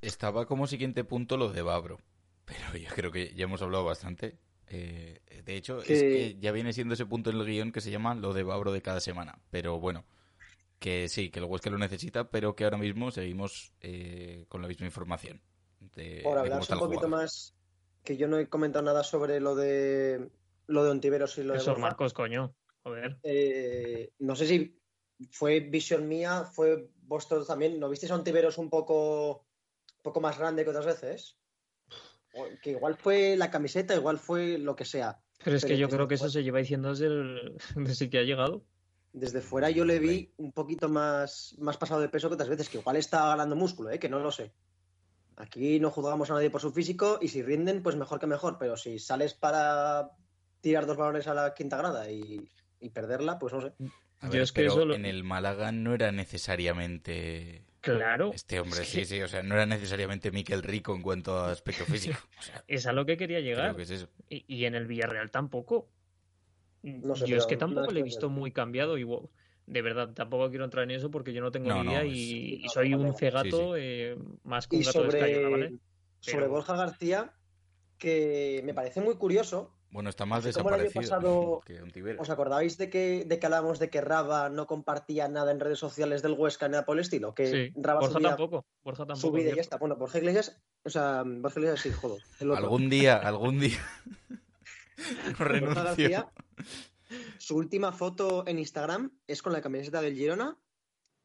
Estaba 0.00 0.46
como 0.46 0.66
siguiente 0.66 1.04
punto 1.04 1.36
lo 1.36 1.52
de 1.52 1.62
Babro, 1.62 1.98
pero 2.44 2.60
yo 2.78 2.90
creo 2.94 3.10
que 3.10 3.34
ya 3.34 3.44
hemos 3.44 3.62
hablado 3.62 3.84
bastante. 3.84 4.38
Eh, 4.68 5.20
de 5.44 5.56
hecho, 5.56 5.80
es 5.80 6.00
que 6.00 6.36
ya 6.38 6.52
viene 6.52 6.72
siendo 6.72 6.94
ese 6.94 7.06
punto 7.06 7.30
en 7.30 7.36
el 7.36 7.46
guion 7.46 7.72
que 7.72 7.80
se 7.80 7.90
llama 7.90 8.14
lo 8.14 8.32
de 8.32 8.44
Babro 8.44 8.72
de 8.72 8.82
cada 8.82 9.00
semana. 9.00 9.40
Pero 9.50 9.80
bueno, 9.80 10.04
que 10.78 11.08
sí, 11.08 11.30
que 11.30 11.40
el 11.40 11.46
Huesca 11.46 11.70
lo 11.70 11.78
necesita, 11.78 12.30
pero 12.30 12.54
que 12.54 12.64
ahora 12.64 12.78
mismo 12.78 13.10
seguimos 13.10 13.72
eh, 13.80 14.46
con 14.48 14.62
la 14.62 14.68
misma 14.68 14.86
información. 14.86 15.40
Por 16.22 16.38
hablar 16.38 16.60
un 16.70 16.78
poquito 16.78 17.08
más, 17.08 17.54
que 18.04 18.16
yo 18.16 18.28
no 18.28 18.38
he 18.38 18.48
comentado 18.48 18.84
nada 18.84 19.02
sobre 19.02 19.40
lo 19.40 19.56
de 19.56 20.30
lo 20.66 20.84
de 20.84 20.90
Ontiveros 20.90 21.36
y 21.38 21.42
lo 21.42 21.54
Eso, 21.54 21.74
de 21.74 21.80
Marcos, 21.80 22.12
coño. 22.12 22.54
Joder. 22.82 23.18
Eh, 23.22 24.12
no 24.18 24.34
sé 24.34 24.46
si 24.46 24.80
fue 25.30 25.60
visión 25.60 26.08
mía, 26.08 26.44
fue 26.44 26.90
vosotros 27.02 27.46
también. 27.46 27.78
¿No 27.78 27.88
visteis 27.88 28.12
a 28.12 28.16
un 28.16 28.70
poco, 28.70 29.46
un 29.96 30.02
poco 30.02 30.20
más 30.20 30.38
grande 30.38 30.64
que 30.64 30.70
otras 30.70 30.86
veces? 30.86 31.36
que 32.62 32.70
igual 32.70 32.96
fue 32.96 33.36
la 33.36 33.50
camiseta, 33.50 33.94
igual 33.94 34.18
fue 34.18 34.56
lo 34.58 34.76
que 34.76 34.84
sea. 34.84 35.20
Pero 35.44 35.56
es 35.56 35.64
que 35.64 35.76
yo 35.76 35.88
creo 35.88 36.06
que 36.06 36.14
eso 36.14 36.28
se 36.28 36.42
lleva 36.42 36.58
diciendo 36.58 36.94
desde, 37.74 38.10
que 38.10 38.18
ha 38.18 38.22
llegado. 38.22 38.64
Desde 39.12 39.40
fuera 39.40 39.70
yo 39.70 39.84
le 39.84 39.98
vi 39.98 40.32
un 40.36 40.52
poquito 40.52 40.88
más, 40.88 41.56
más 41.58 41.76
pasado 41.76 42.00
de 42.00 42.08
peso 42.08 42.28
que 42.28 42.34
otras 42.34 42.48
veces, 42.48 42.68
que 42.68 42.78
igual 42.78 42.96
está 42.96 43.26
ganando 43.26 43.56
músculo, 43.56 43.90
¿eh? 43.90 43.98
que 43.98 44.08
no 44.08 44.20
lo 44.20 44.30
sé. 44.30 44.52
Aquí 45.36 45.80
no 45.80 45.90
juzgamos 45.90 46.30
a 46.30 46.34
nadie 46.34 46.50
por 46.50 46.60
su 46.60 46.70
físico 46.70 47.18
y 47.20 47.28
si 47.28 47.42
rinden, 47.42 47.82
pues 47.82 47.96
mejor 47.96 48.20
que 48.20 48.26
mejor. 48.26 48.58
Pero 48.58 48.76
si 48.76 48.98
sales 48.98 49.34
para 49.34 50.12
tirar 50.60 50.86
dos 50.86 50.98
balones 50.98 51.26
a 51.26 51.34
la 51.34 51.54
quinta 51.54 51.78
grada 51.78 52.10
y, 52.10 52.48
perderla, 52.88 53.38
pues 53.38 53.52
no 53.52 53.60
sé. 53.60 53.72
yo 54.32 54.42
es 54.42 54.52
que 54.52 54.62
pero 54.62 54.94
en 54.94 55.04
el 55.04 55.22
Málaga 55.22 55.70
no 55.70 55.94
era 55.94 56.10
necesariamente 56.10 57.64
Claro. 57.80 58.32
Este 58.34 58.60
hombre, 58.60 58.84
sí, 58.84 59.04
sí, 59.04 59.22
o 59.22 59.28
sea, 59.28 59.42
no 59.42 59.54
era 59.54 59.64
necesariamente 59.64 60.30
Miquel 60.30 60.62
Rico 60.62 60.94
en 60.94 61.02
cuanto 61.02 61.38
a 61.38 61.50
aspecto 61.50 61.84
físico. 61.86 62.18
es 62.68 62.86
a 62.86 62.92
lo 62.92 63.06
que 63.06 63.16
quería 63.16 63.40
llegar. 63.40 63.76
Y, 64.28 64.64
en 64.64 64.74
el 64.74 64.86
Villarreal 64.86 65.30
tampoco. 65.30 65.88
yo 66.82 67.36
es 67.36 67.46
que 67.46 67.56
tampoco 67.56 67.90
le 67.90 68.00
he 68.00 68.02
visto 68.02 68.28
muy 68.28 68.52
cambiado 68.52 68.98
y 68.98 69.06
de 69.66 69.82
verdad, 69.82 70.12
tampoco 70.14 70.50
quiero 70.50 70.64
entrar 70.64 70.84
en 70.84 70.90
eso 70.90 71.10
porque 71.10 71.32
yo 71.32 71.40
no 71.40 71.52
tengo 71.52 71.72
ni 71.72 71.90
idea 71.90 72.04
y, 72.04 72.62
soy 72.68 72.94
un 72.94 73.14
cegato 73.14 73.76
eh, 73.76 74.18
más 74.42 74.66
que 74.66 74.76
un 74.76 74.82
gato 74.82 75.04
sobre, 75.04 75.22
de 75.22 75.48
¿vale? 75.48 75.78
Sobre 76.20 76.48
Borja 76.48 76.76
García, 76.76 77.32
que 77.96 78.60
me 78.64 78.74
parece 78.74 79.00
muy 79.00 79.16
curioso 79.16 79.74
bueno, 79.90 80.08
está 80.10 80.24
más 80.24 80.44
desaparecido 80.44 81.62
¿Os 82.18 82.30
acordáis 82.30 82.78
de 82.78 82.90
que, 82.90 83.24
de 83.26 83.38
que 83.38 83.46
hablábamos 83.46 83.78
de 83.78 83.90
que 83.90 84.00
Raba 84.00 84.48
no 84.48 84.66
compartía 84.66 85.28
nada 85.28 85.50
en 85.50 85.60
redes 85.60 85.78
sociales 85.78 86.22
del 86.22 86.32
Huesca 86.32 86.68
ni 86.68 86.72
nada 86.72 86.84
por 86.84 86.96
el 86.96 87.00
estilo? 87.00 87.34
Que 87.34 87.46
sí, 87.46 87.72
Borja 87.74 88.20
tampoco. 88.20 88.64
Borja 88.82 89.06
tampoco. 89.06 89.38
y 89.38 89.44
ya 89.44 89.60
está. 89.60 89.78
Bueno, 89.78 89.96
Borja 89.96 90.18
Iglesias, 90.18 90.60
o 90.84 90.90
sea, 90.90 91.24
Borja 91.26 91.60
Iglesias 91.60 91.80
sí, 91.80 91.92
joder. 91.92 92.22
Algún 92.56 92.88
día, 92.88 93.16
algún 93.16 93.58
día. 93.60 93.78
Renuncio. 95.38 96.30
su 97.38 97.56
última 97.56 97.92
foto 97.92 98.46
en 98.46 98.58
Instagram 98.58 99.10
es 99.26 99.42
con 99.42 99.52
la 99.52 99.60
camiseta 99.60 100.00
del 100.00 100.14
Girona 100.14 100.56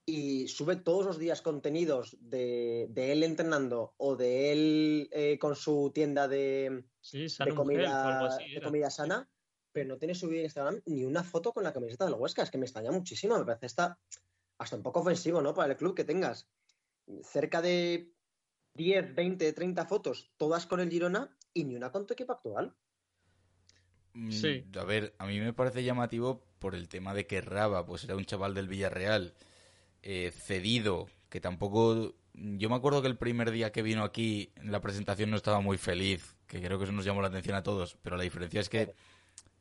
y 0.05 0.47
sube 0.47 0.75
todos 0.75 1.05
los 1.05 1.17
días 1.17 1.41
contenidos 1.41 2.15
de, 2.19 2.87
él 2.95 3.23
entrenando 3.23 3.95
o 3.97 4.15
de 4.15 4.51
él 4.51 5.09
eh, 5.11 5.39
con 5.39 5.55
su 5.55 5.91
tienda 5.93 6.27
de, 6.27 6.83
comida, 7.55 8.37
de 8.37 8.61
comida 8.61 8.89
sana, 8.89 9.27
pero 9.71 9.89
no 9.89 9.97
tiene 9.97 10.13
subido 10.13 10.39
en 10.39 10.45
Instagram 10.45 10.81
ni 10.85 11.05
una 11.05 11.23
foto 11.23 11.53
con 11.53 11.63
la 11.63 11.73
camiseta 11.73 12.05
del 12.05 12.13
Huesca. 12.13 12.43
Es 12.43 12.51
que 12.51 12.57
me 12.57 12.65
extraña 12.65 12.91
muchísimo, 12.91 13.37
me 13.37 13.45
parece 13.45 13.65
hasta, 13.65 13.99
hasta 14.59 14.75
un 14.75 14.83
poco 14.83 14.99
ofensivo, 14.99 15.41
¿no? 15.41 15.55
Para 15.55 15.73
el 15.73 15.77
club 15.77 15.95
que 15.95 16.03
tengas 16.03 16.47
cerca 17.23 17.61
de 17.61 18.13
10, 18.75 19.15
20, 19.15 19.53
30 19.53 19.85
fotos, 19.85 20.31
todas 20.37 20.67
con 20.67 20.79
el 20.79 20.89
Girona 20.89 21.35
y 21.53 21.63
ni 21.63 21.75
una 21.75 21.91
con 21.91 22.05
tu 22.05 22.13
equipo 22.13 22.33
actual. 22.33 22.75
Mm, 24.13 24.31
Sí. 24.31 24.65
A 24.79 24.83
ver, 24.83 25.15
a 25.17 25.25
mí 25.25 25.39
me 25.39 25.53
parece 25.53 25.83
llamativo 25.83 26.45
por 26.59 26.75
el 26.75 26.87
tema 26.89 27.13
de 27.13 27.25
que 27.25 27.41
Raba, 27.41 27.85
pues 27.85 28.03
era 28.03 28.15
un 28.15 28.25
chaval 28.25 28.53
del 28.53 28.67
Villarreal, 28.67 29.33
eh, 30.05 30.31
cedido, 30.31 31.07
que 31.29 31.41
tampoco... 31.41 32.13
Yo 32.33 32.69
me 32.69 32.75
acuerdo 32.75 33.01
que 33.01 33.07
el 33.09 33.17
primer 33.17 33.51
día 33.51 33.71
que 33.71 33.81
vino 33.81 34.03
aquí, 34.03 34.51
en 34.55 34.71
la 34.71 34.79
presentación 34.81 35.29
no 35.31 35.37
estaba 35.37 35.59
muy 35.61 35.77
feliz, 35.77 36.35
que 36.47 36.61
creo 36.61 36.77
que 36.77 36.83
eso 36.85 36.93
nos 36.93 37.03
llamó 37.05 37.21
la 37.21 37.27
atención 37.29 37.55
a 37.55 37.63
todos, 37.63 37.97
pero 38.01 38.15
la 38.15 38.23
diferencia 38.23 38.61
es 38.61 38.69
que... 38.69 38.93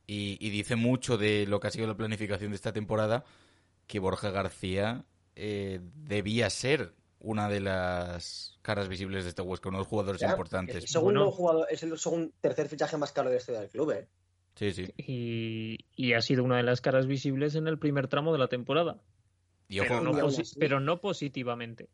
Y, 0.07 0.37
y 0.39 0.49
dice 0.51 0.75
mucho 0.75 1.17
de 1.17 1.47
lo 1.47 1.59
que 1.59 1.67
ha 1.67 1.71
sido 1.71 1.87
la 1.87 1.97
planificación 1.97 2.51
de 2.51 2.55
esta 2.55 2.71
temporada, 2.73 3.25
que 3.87 3.99
Borja 3.99 4.29
García 4.29 5.03
eh, 5.35 5.79
debía 5.95 6.49
ser 6.49 6.93
una 7.19 7.49
de 7.49 7.59
las 7.59 8.59
caras 8.61 8.87
visibles 8.87 9.23
de 9.23 9.29
este 9.29 9.41
Huesca, 9.41 9.69
uno 9.69 9.79
de 9.79 9.81
los 9.81 9.87
jugadores 9.87 10.21
Ya, 10.21 10.27
Es 10.27 10.29
el 10.31 10.35
importantes. 10.35 10.83
segundo 10.91 11.21
Bueno. 11.21 11.31
jugador, 11.31 11.67
es 11.71 11.81
el 11.81 11.97
segundo, 11.97 12.31
tercer 12.39 12.67
fichaje 12.67 12.97
más 12.97 13.11
caro 13.13 13.31
de 13.31 13.37
historia 13.37 13.61
del 13.61 13.69
club, 13.69 13.91
¿eh? 13.91 14.07
Sí, 14.53 14.71
sí. 14.73 14.85
Y, 14.97 15.77
y 15.95 16.13
ha 16.13 16.21
sido 16.21 16.43
una 16.43 16.57
de 16.57 16.63
las 16.63 16.81
caras 16.81 17.07
visibles 17.07 17.55
en 17.55 17.67
el 17.67 17.79
primer 17.79 18.07
tramo 18.07 18.31
de 18.31 18.37
la 18.39 18.47
temporada. 18.47 19.01
Y 19.67 19.79
ojo, 19.79 19.87
pero, 19.89 20.01
no 20.01 20.11
pero 20.91 21.01
positivamente. 21.01 21.89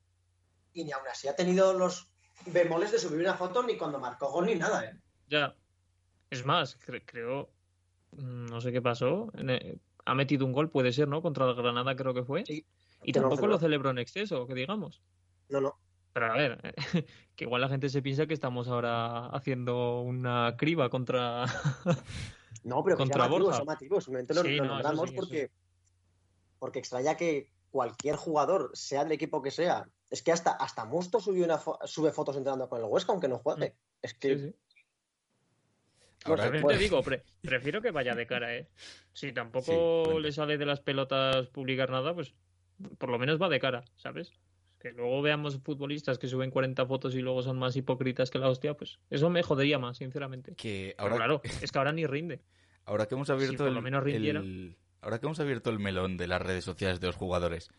Y 0.73 0.83
ni 0.83 0.91
aún 0.91 1.07
así 1.09 1.27
ha 1.27 1.35
tenido 1.35 1.73
los 1.73 2.09
bemoles 2.45 2.91
de 2.91 2.99
subir 2.99 3.19
una 3.19 3.35
foto 3.35 3.63
ni 3.63 3.77
cuando 3.77 3.99
marcó 3.99 4.31
gol 4.31 4.45
ni 4.47 4.55
nada, 4.55 4.85
¿eh? 4.85 4.97
Ya. 5.27 5.55
Es 6.29 6.45
más, 6.45 6.79
cre- 6.79 7.03
creo. 7.05 7.49
mm, 8.11 8.45
No 8.47 8.61
sé 8.61 8.71
qué 8.71 8.81
pasó. 8.81 9.31
el- 9.35 9.79
ha 10.05 10.15
metido 10.15 10.45
un 10.45 10.51
gol, 10.51 10.69
puede 10.71 10.91
ser, 10.93 11.07
¿no? 11.07 11.21
Contra 11.21 11.45
el 11.47 11.55
Granada, 11.55 11.95
creo 11.95 12.13
que 12.13 12.23
fue. 12.23 12.43
Sí. 12.45 12.65
Y 13.03 13.11
tampoco 13.11 13.47
lo 13.47 13.59
celebró. 13.59 13.89
en 13.91 13.99
exceso, 13.99 14.47
que 14.47 14.53
digamos. 14.55 15.01
No, 15.49 15.61
no. 15.61 15.79
Pero 16.13 16.25
a 16.31 16.35
ver, 16.35 16.59
que 17.35 17.43
igual 17.45 17.61
la 17.61 17.69
gente 17.69 17.87
se 17.89 18.01
piensa 18.01 18.25
que 18.25 18.33
estamos 18.33 18.67
ahora 18.67 19.27
haciendo 19.27 20.01
una 20.01 20.55
criba 20.57 20.89
contra. 20.89 21.45
No, 22.63 22.83
pero 22.83 22.95
que 22.97 23.01
Contra 23.03 23.27
Borja. 23.27 23.63
Simplemente 24.01 24.33
lo, 24.33 24.41
Sí, 24.43 24.55
lo 24.57 24.65
no, 24.65 24.69
nombramos 24.73 25.09
sí, 25.09 25.15
eso 25.15 25.21
porque, 25.23 25.51
porque 26.59 26.79
extraña 26.79 27.15
que 27.15 27.51
cualquier 27.71 28.15
jugador, 28.17 28.69
sea 28.73 29.03
del 29.03 29.13
equipo 29.13 29.41
que 29.41 29.49
sea, 29.51 29.87
es 30.09 30.21
que 30.21 30.31
hasta, 30.31 30.51
hasta 30.51 30.85
Musto 30.85 31.19
subió 31.19 31.45
una 31.45 31.57
fo- 31.57 31.79
sube 31.87 32.11
fotos 32.11 32.35
entrenando 32.37 32.67
con 32.69 32.79
el 32.79 32.85
Huesca, 32.85 33.11
aunque 33.13 33.27
no 33.29 33.37
juegue. 33.39 33.75
Es 34.01 34.13
que 34.13 34.35
Mm. 34.35 34.39
Sí, 34.39 34.45
sí. 34.49 34.55
ahora- 36.25 36.49
Bueno. 36.49 36.67
te 36.67 36.77
digo, 36.77 37.01
pre- 37.01 37.23
prefiero 37.41 37.81
que 37.81 37.91
vaya 37.91 38.13
de 38.13 38.27
cara, 38.27 38.55
¿eh? 38.55 38.67
Si 39.13 39.31
tampoco 39.33 40.03
Sí, 40.05 40.19
le 40.19 40.31
sale 40.31 40.57
de 40.57 40.65
las 40.65 40.79
pelotas 40.81 41.47
publicar 41.47 41.89
nada, 41.89 42.13
pues 42.13 42.33
por 42.97 43.09
lo 43.09 43.17
menos 43.19 43.41
va 43.41 43.49
de 43.49 43.59
cara, 43.59 43.83
¿sabes? 43.95 44.31
Que 44.79 44.91
luego 44.91 45.21
veamos 45.21 45.59
futbolistas 45.63 46.17
que 46.17 46.27
suben 46.27 46.49
40 46.51 46.85
fotos 46.85 47.13
y 47.15 47.21
luego 47.21 47.41
son 47.43 47.57
más 47.59 47.75
hipócritas 47.75 48.31
que 48.31 48.39
la 48.39 48.49
hostia, 48.49 48.73
pues 48.75 48.99
eso 49.09 49.29
me 49.29 49.43
jodería 49.43 49.77
más, 49.79 49.97
sinceramente. 49.97 50.55
que 50.55 50.95
Pero 50.97 51.15
claro, 51.15 51.41
es 51.43 51.71
que 51.71 51.77
ahora 51.77 51.91
ni 51.93 52.05
rinde. 52.07 52.41
ahora 52.85 53.05
que 53.07 53.15
hemos 53.15 53.29
abierto 53.29 53.57
por 53.57 53.67
el, 53.67 53.73
lo 53.75 53.81
menos 53.81 54.03
rindiera. 54.03 54.39
el- 54.39 54.75
ahora 55.01 55.19
que 55.19 55.25
hemos 55.25 55.39
abierto 55.39 55.69
el 55.69 55.79
melón 55.79 56.17
de 56.17 56.27
las 56.27 56.41
redes 56.41 56.63
sociales 56.63 56.99
de 56.99 57.07
los 57.07 57.15
jugadores, 57.15 57.69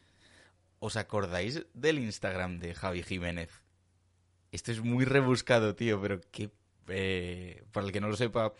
¿os 0.78 0.96
acordáis 0.96 1.64
del 1.74 1.98
Instagram 1.98 2.58
de 2.58 2.74
Javi 2.74 3.02
Jiménez? 3.02 3.50
Esto 4.50 4.72
es 4.72 4.80
muy 4.82 5.04
rebuscado, 5.04 5.74
tío, 5.74 6.00
pero 6.00 6.20
que 6.30 6.50
eh, 6.88 7.62
para 7.72 7.86
el 7.86 7.92
que 7.92 8.00
no 8.00 8.08
lo 8.08 8.16
sepa, 8.16 8.52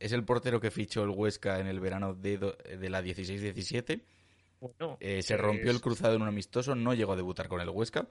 es 0.00 0.12
el 0.12 0.24
portero 0.24 0.60
que 0.60 0.70
fichó 0.70 1.04
el 1.04 1.10
Huesca 1.10 1.60
en 1.60 1.66
el 1.68 1.78
verano 1.80 2.14
de, 2.14 2.38
do- 2.38 2.56
de 2.56 2.90
la 2.90 3.02
16-17. 3.02 4.00
Bueno, 4.60 4.96
Eh, 5.00 5.22
se 5.22 5.36
rompió 5.36 5.70
el 5.70 5.80
cruzado 5.80 6.14
en 6.16 6.22
un 6.22 6.28
amistoso, 6.28 6.74
no 6.74 6.94
llegó 6.94 7.12
a 7.12 7.16
debutar 7.16 7.46
con 7.48 7.60
el 7.60 7.68
Huesca. 7.68 8.08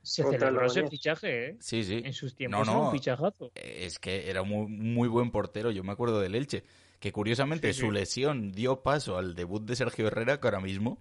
Se 0.00 0.22
celebró 0.22 0.64
ese 0.66 0.86
fichaje, 0.88 1.48
¿eh? 1.48 1.56
Sí, 1.60 1.82
sí. 1.82 2.00
En 2.04 2.12
sus 2.14 2.34
tiempos 2.34 2.64
No, 2.66 2.72
era 2.72 2.72
no. 2.80 2.86
un 2.86 2.92
fichajazo. 2.92 3.50
Es 3.54 3.98
que 3.98 4.30
era 4.30 4.42
muy, 4.44 4.68
muy 4.68 5.08
buen 5.08 5.30
portero, 5.32 5.70
yo 5.72 5.82
me 5.82 5.92
acuerdo 5.92 6.20
del 6.20 6.36
Elche. 6.36 6.62
Que 7.00 7.12
curiosamente 7.12 7.72
Sí, 7.72 7.80
su 7.80 7.86
sí. 7.86 7.92
lesión 7.92 8.52
dio 8.52 8.82
paso 8.82 9.18
al 9.18 9.34
debut 9.34 9.64
de 9.64 9.76
Sergio 9.76 10.06
Herrera, 10.08 10.40
que 10.40 10.46
ahora 10.48 10.60
mismo 10.60 11.00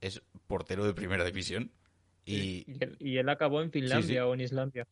es 0.00 0.22
portero 0.46 0.84
de 0.86 0.94
primera 0.94 1.24
división. 1.24 1.72
Y 2.24 2.64
Y 2.70 2.76
él, 2.80 2.96
y 3.00 3.16
él 3.18 3.28
acabó 3.28 3.60
en 3.62 3.70
Finlandia 3.70 4.26
o 4.26 4.34
en 4.34 4.40
Islandia. 4.42 4.86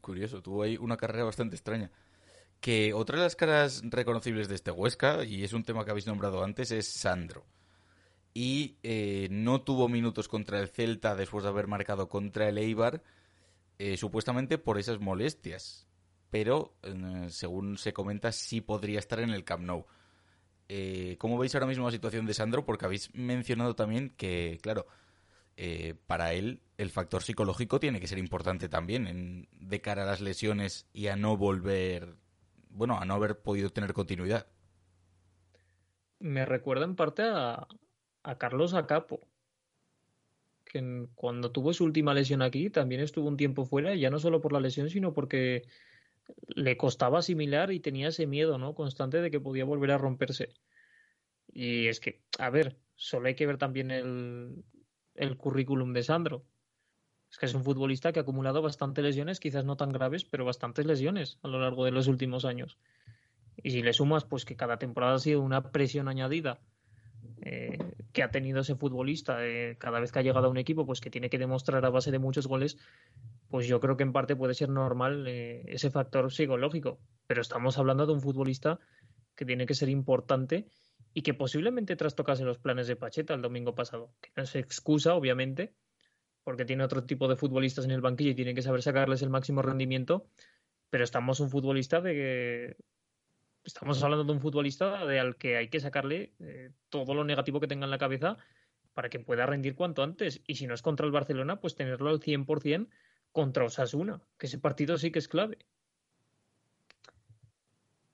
curioso, 0.00 0.42
tuvo 0.42 0.62
ahí 0.62 0.76
una 0.76 0.96
carrera 0.96 1.24
bastante 1.24 1.56
extraña. 1.56 1.90
Que 2.60 2.92
otra 2.94 3.16
de 3.18 3.24
las 3.24 3.36
caras 3.36 3.82
reconocibles 3.84 4.48
de 4.48 4.54
este 4.54 4.70
Huesca, 4.70 5.24
y 5.24 5.44
es 5.44 5.52
un 5.52 5.64
tema 5.64 5.84
que 5.84 5.90
habéis 5.90 6.06
nombrado 6.06 6.42
antes, 6.44 6.70
es 6.70 6.86
Sandro. 6.88 7.46
Y 8.34 8.76
eh, 8.82 9.28
no 9.30 9.62
tuvo 9.62 9.88
minutos 9.88 10.28
contra 10.28 10.60
el 10.60 10.68
Celta 10.68 11.14
después 11.16 11.42
de 11.44 11.50
haber 11.50 11.68
marcado 11.68 12.08
contra 12.08 12.48
el 12.48 12.58
Eibar, 12.58 13.02
eh, 13.78 13.96
supuestamente 13.96 14.58
por 14.58 14.78
esas 14.78 15.00
molestias. 15.00 15.85
Pero, 16.30 16.74
eh, 16.82 17.26
según 17.30 17.78
se 17.78 17.92
comenta, 17.92 18.32
sí 18.32 18.60
podría 18.60 18.98
estar 18.98 19.20
en 19.20 19.30
el 19.30 19.44
Camp 19.44 19.64
Nou. 19.64 19.86
Eh, 20.68 21.16
¿Cómo 21.18 21.38
veis 21.38 21.54
ahora 21.54 21.66
mismo 21.66 21.84
la 21.86 21.92
situación 21.92 22.26
de 22.26 22.34
Sandro? 22.34 22.64
Porque 22.64 22.86
habéis 22.86 23.14
mencionado 23.14 23.76
también 23.76 24.10
que, 24.16 24.58
claro, 24.62 24.86
eh, 25.56 25.94
para 26.06 26.34
él 26.34 26.60
el 26.76 26.90
factor 26.90 27.22
psicológico 27.22 27.80
tiene 27.80 28.00
que 28.00 28.08
ser 28.08 28.18
importante 28.18 28.68
también 28.68 29.06
en- 29.06 29.48
de 29.52 29.80
cara 29.80 30.02
a 30.02 30.06
las 30.06 30.20
lesiones 30.20 30.86
y 30.92 31.06
a 31.06 31.16
no 31.16 31.36
volver, 31.36 32.16
bueno, 32.68 32.98
a 32.98 33.04
no 33.04 33.14
haber 33.14 33.40
podido 33.40 33.70
tener 33.70 33.92
continuidad. 33.94 34.46
Me 36.18 36.44
recuerda 36.44 36.84
en 36.84 36.96
parte 36.96 37.22
a, 37.24 37.66
Carlos 38.38 38.74
Acapo, 38.74 39.28
que 40.64 41.06
cuando 41.14 41.52
tuvo 41.52 41.72
su 41.72 41.84
última 41.84 42.12
lesión 42.12 42.42
aquí 42.42 42.70
también 42.70 43.00
estuvo 43.00 43.28
un 43.28 43.36
tiempo 43.36 43.64
fuera, 43.64 43.94
ya 43.94 44.10
no 44.10 44.18
solo 44.18 44.40
por 44.40 44.52
la 44.52 44.60
lesión, 44.60 44.90
sino 44.90 45.12
porque 45.12 45.62
le 46.48 46.76
costaba 46.76 47.18
asimilar 47.18 47.72
y 47.72 47.80
tenía 47.80 48.08
ese 48.08 48.26
miedo, 48.26 48.58
¿no? 48.58 48.74
constante 48.74 49.20
de 49.20 49.30
que 49.30 49.40
podía 49.40 49.64
volver 49.64 49.90
a 49.92 49.98
romperse. 49.98 50.50
Y 51.52 51.88
es 51.88 52.00
que, 52.00 52.22
a 52.38 52.50
ver, 52.50 52.76
solo 52.94 53.28
hay 53.28 53.34
que 53.34 53.46
ver 53.46 53.58
también 53.58 53.90
el, 53.90 54.64
el 55.14 55.36
currículum 55.36 55.92
de 55.92 56.02
Sandro. 56.02 56.44
Es 57.30 57.38
que 57.38 57.46
es 57.46 57.54
un 57.54 57.64
futbolista 57.64 58.12
que 58.12 58.20
ha 58.20 58.22
acumulado 58.22 58.62
bastantes 58.62 59.04
lesiones, 59.04 59.40
quizás 59.40 59.64
no 59.64 59.76
tan 59.76 59.90
graves, 59.90 60.24
pero 60.24 60.44
bastantes 60.44 60.86
lesiones 60.86 61.38
a 61.42 61.48
lo 61.48 61.60
largo 61.60 61.84
de 61.84 61.90
los 61.90 62.06
últimos 62.06 62.44
años. 62.44 62.78
Y 63.62 63.70
si 63.70 63.82
le 63.82 63.92
sumas, 63.92 64.24
pues 64.24 64.44
que 64.44 64.56
cada 64.56 64.78
temporada 64.78 65.14
ha 65.14 65.18
sido 65.18 65.40
una 65.40 65.72
presión 65.72 66.08
añadida 66.08 66.60
eh, 67.42 67.78
que 68.12 68.22
ha 68.22 68.30
tenido 68.30 68.60
ese 68.60 68.76
futbolista 68.76 69.46
eh, 69.46 69.76
cada 69.78 70.00
vez 70.00 70.12
que 70.12 70.18
ha 70.18 70.22
llegado 70.22 70.46
a 70.46 70.50
un 70.50 70.56
equipo, 70.56 70.86
pues 70.86 71.00
que 71.00 71.10
tiene 71.10 71.30
que 71.30 71.38
demostrar 71.38 71.84
a 71.84 71.90
base 71.90 72.10
de 72.10 72.18
muchos 72.18 72.46
goles, 72.46 72.78
pues 73.48 73.66
yo 73.66 73.80
creo 73.80 73.96
que 73.96 74.02
en 74.02 74.12
parte 74.12 74.36
puede 74.36 74.54
ser 74.54 74.68
normal 74.68 75.26
eh, 75.26 75.62
ese 75.66 75.90
factor 75.90 76.32
psicológico. 76.32 77.00
Pero 77.26 77.42
estamos 77.42 77.78
hablando 77.78 78.06
de 78.06 78.12
un 78.12 78.20
futbolista 78.20 78.78
que 79.34 79.44
tiene 79.44 79.66
que 79.66 79.74
ser 79.74 79.88
importante 79.88 80.68
y 81.12 81.22
que 81.22 81.34
posiblemente 81.34 81.96
trastocase 81.96 82.44
los 82.44 82.58
planes 82.58 82.86
de 82.86 82.96
Pacheta 82.96 83.34
el 83.34 83.42
domingo 83.42 83.74
pasado. 83.74 84.14
Que 84.20 84.30
no 84.36 84.42
es 84.42 84.54
excusa, 84.56 85.14
obviamente, 85.14 85.74
porque 86.44 86.64
tiene 86.64 86.84
otro 86.84 87.04
tipo 87.04 87.28
de 87.28 87.36
futbolistas 87.36 87.84
en 87.84 87.90
el 87.90 88.00
banquillo 88.00 88.30
y 88.30 88.34
tiene 88.34 88.54
que 88.54 88.62
saber 88.62 88.82
sacarles 88.82 89.22
el 89.22 89.30
máximo 89.30 89.62
rendimiento, 89.62 90.28
pero 90.90 91.04
estamos 91.04 91.40
un 91.40 91.50
futbolista 91.50 92.00
de 92.00 92.12
que 92.12 92.76
estamos 93.64 94.02
hablando 94.02 94.24
de 94.24 94.32
un 94.32 94.40
futbolista 94.40 95.04
de 95.06 95.18
al 95.18 95.36
que 95.36 95.56
hay 95.56 95.68
que 95.68 95.80
sacarle 95.80 96.34
eh, 96.38 96.70
todo 96.88 97.14
lo 97.14 97.24
negativo 97.24 97.60
que 97.60 97.66
tenga 97.66 97.84
en 97.84 97.90
la 97.90 97.98
cabeza 97.98 98.36
para 98.94 99.10
que 99.10 99.18
pueda 99.18 99.44
rendir 99.44 99.74
cuanto 99.74 100.02
antes. 100.02 100.40
Y 100.46 100.54
si 100.54 100.66
no 100.66 100.74
es 100.74 100.82
contra 100.82 101.04
el 101.04 101.12
Barcelona, 101.12 101.60
pues 101.60 101.74
tenerlo 101.74 102.10
al 102.10 102.20
100% 102.20 102.88
contra 103.36 103.66
Osasuna, 103.66 104.18
que 104.38 104.46
ese 104.46 104.56
partido 104.58 104.96
sí 104.96 105.10
que 105.12 105.18
es 105.18 105.28
clave. 105.28 105.58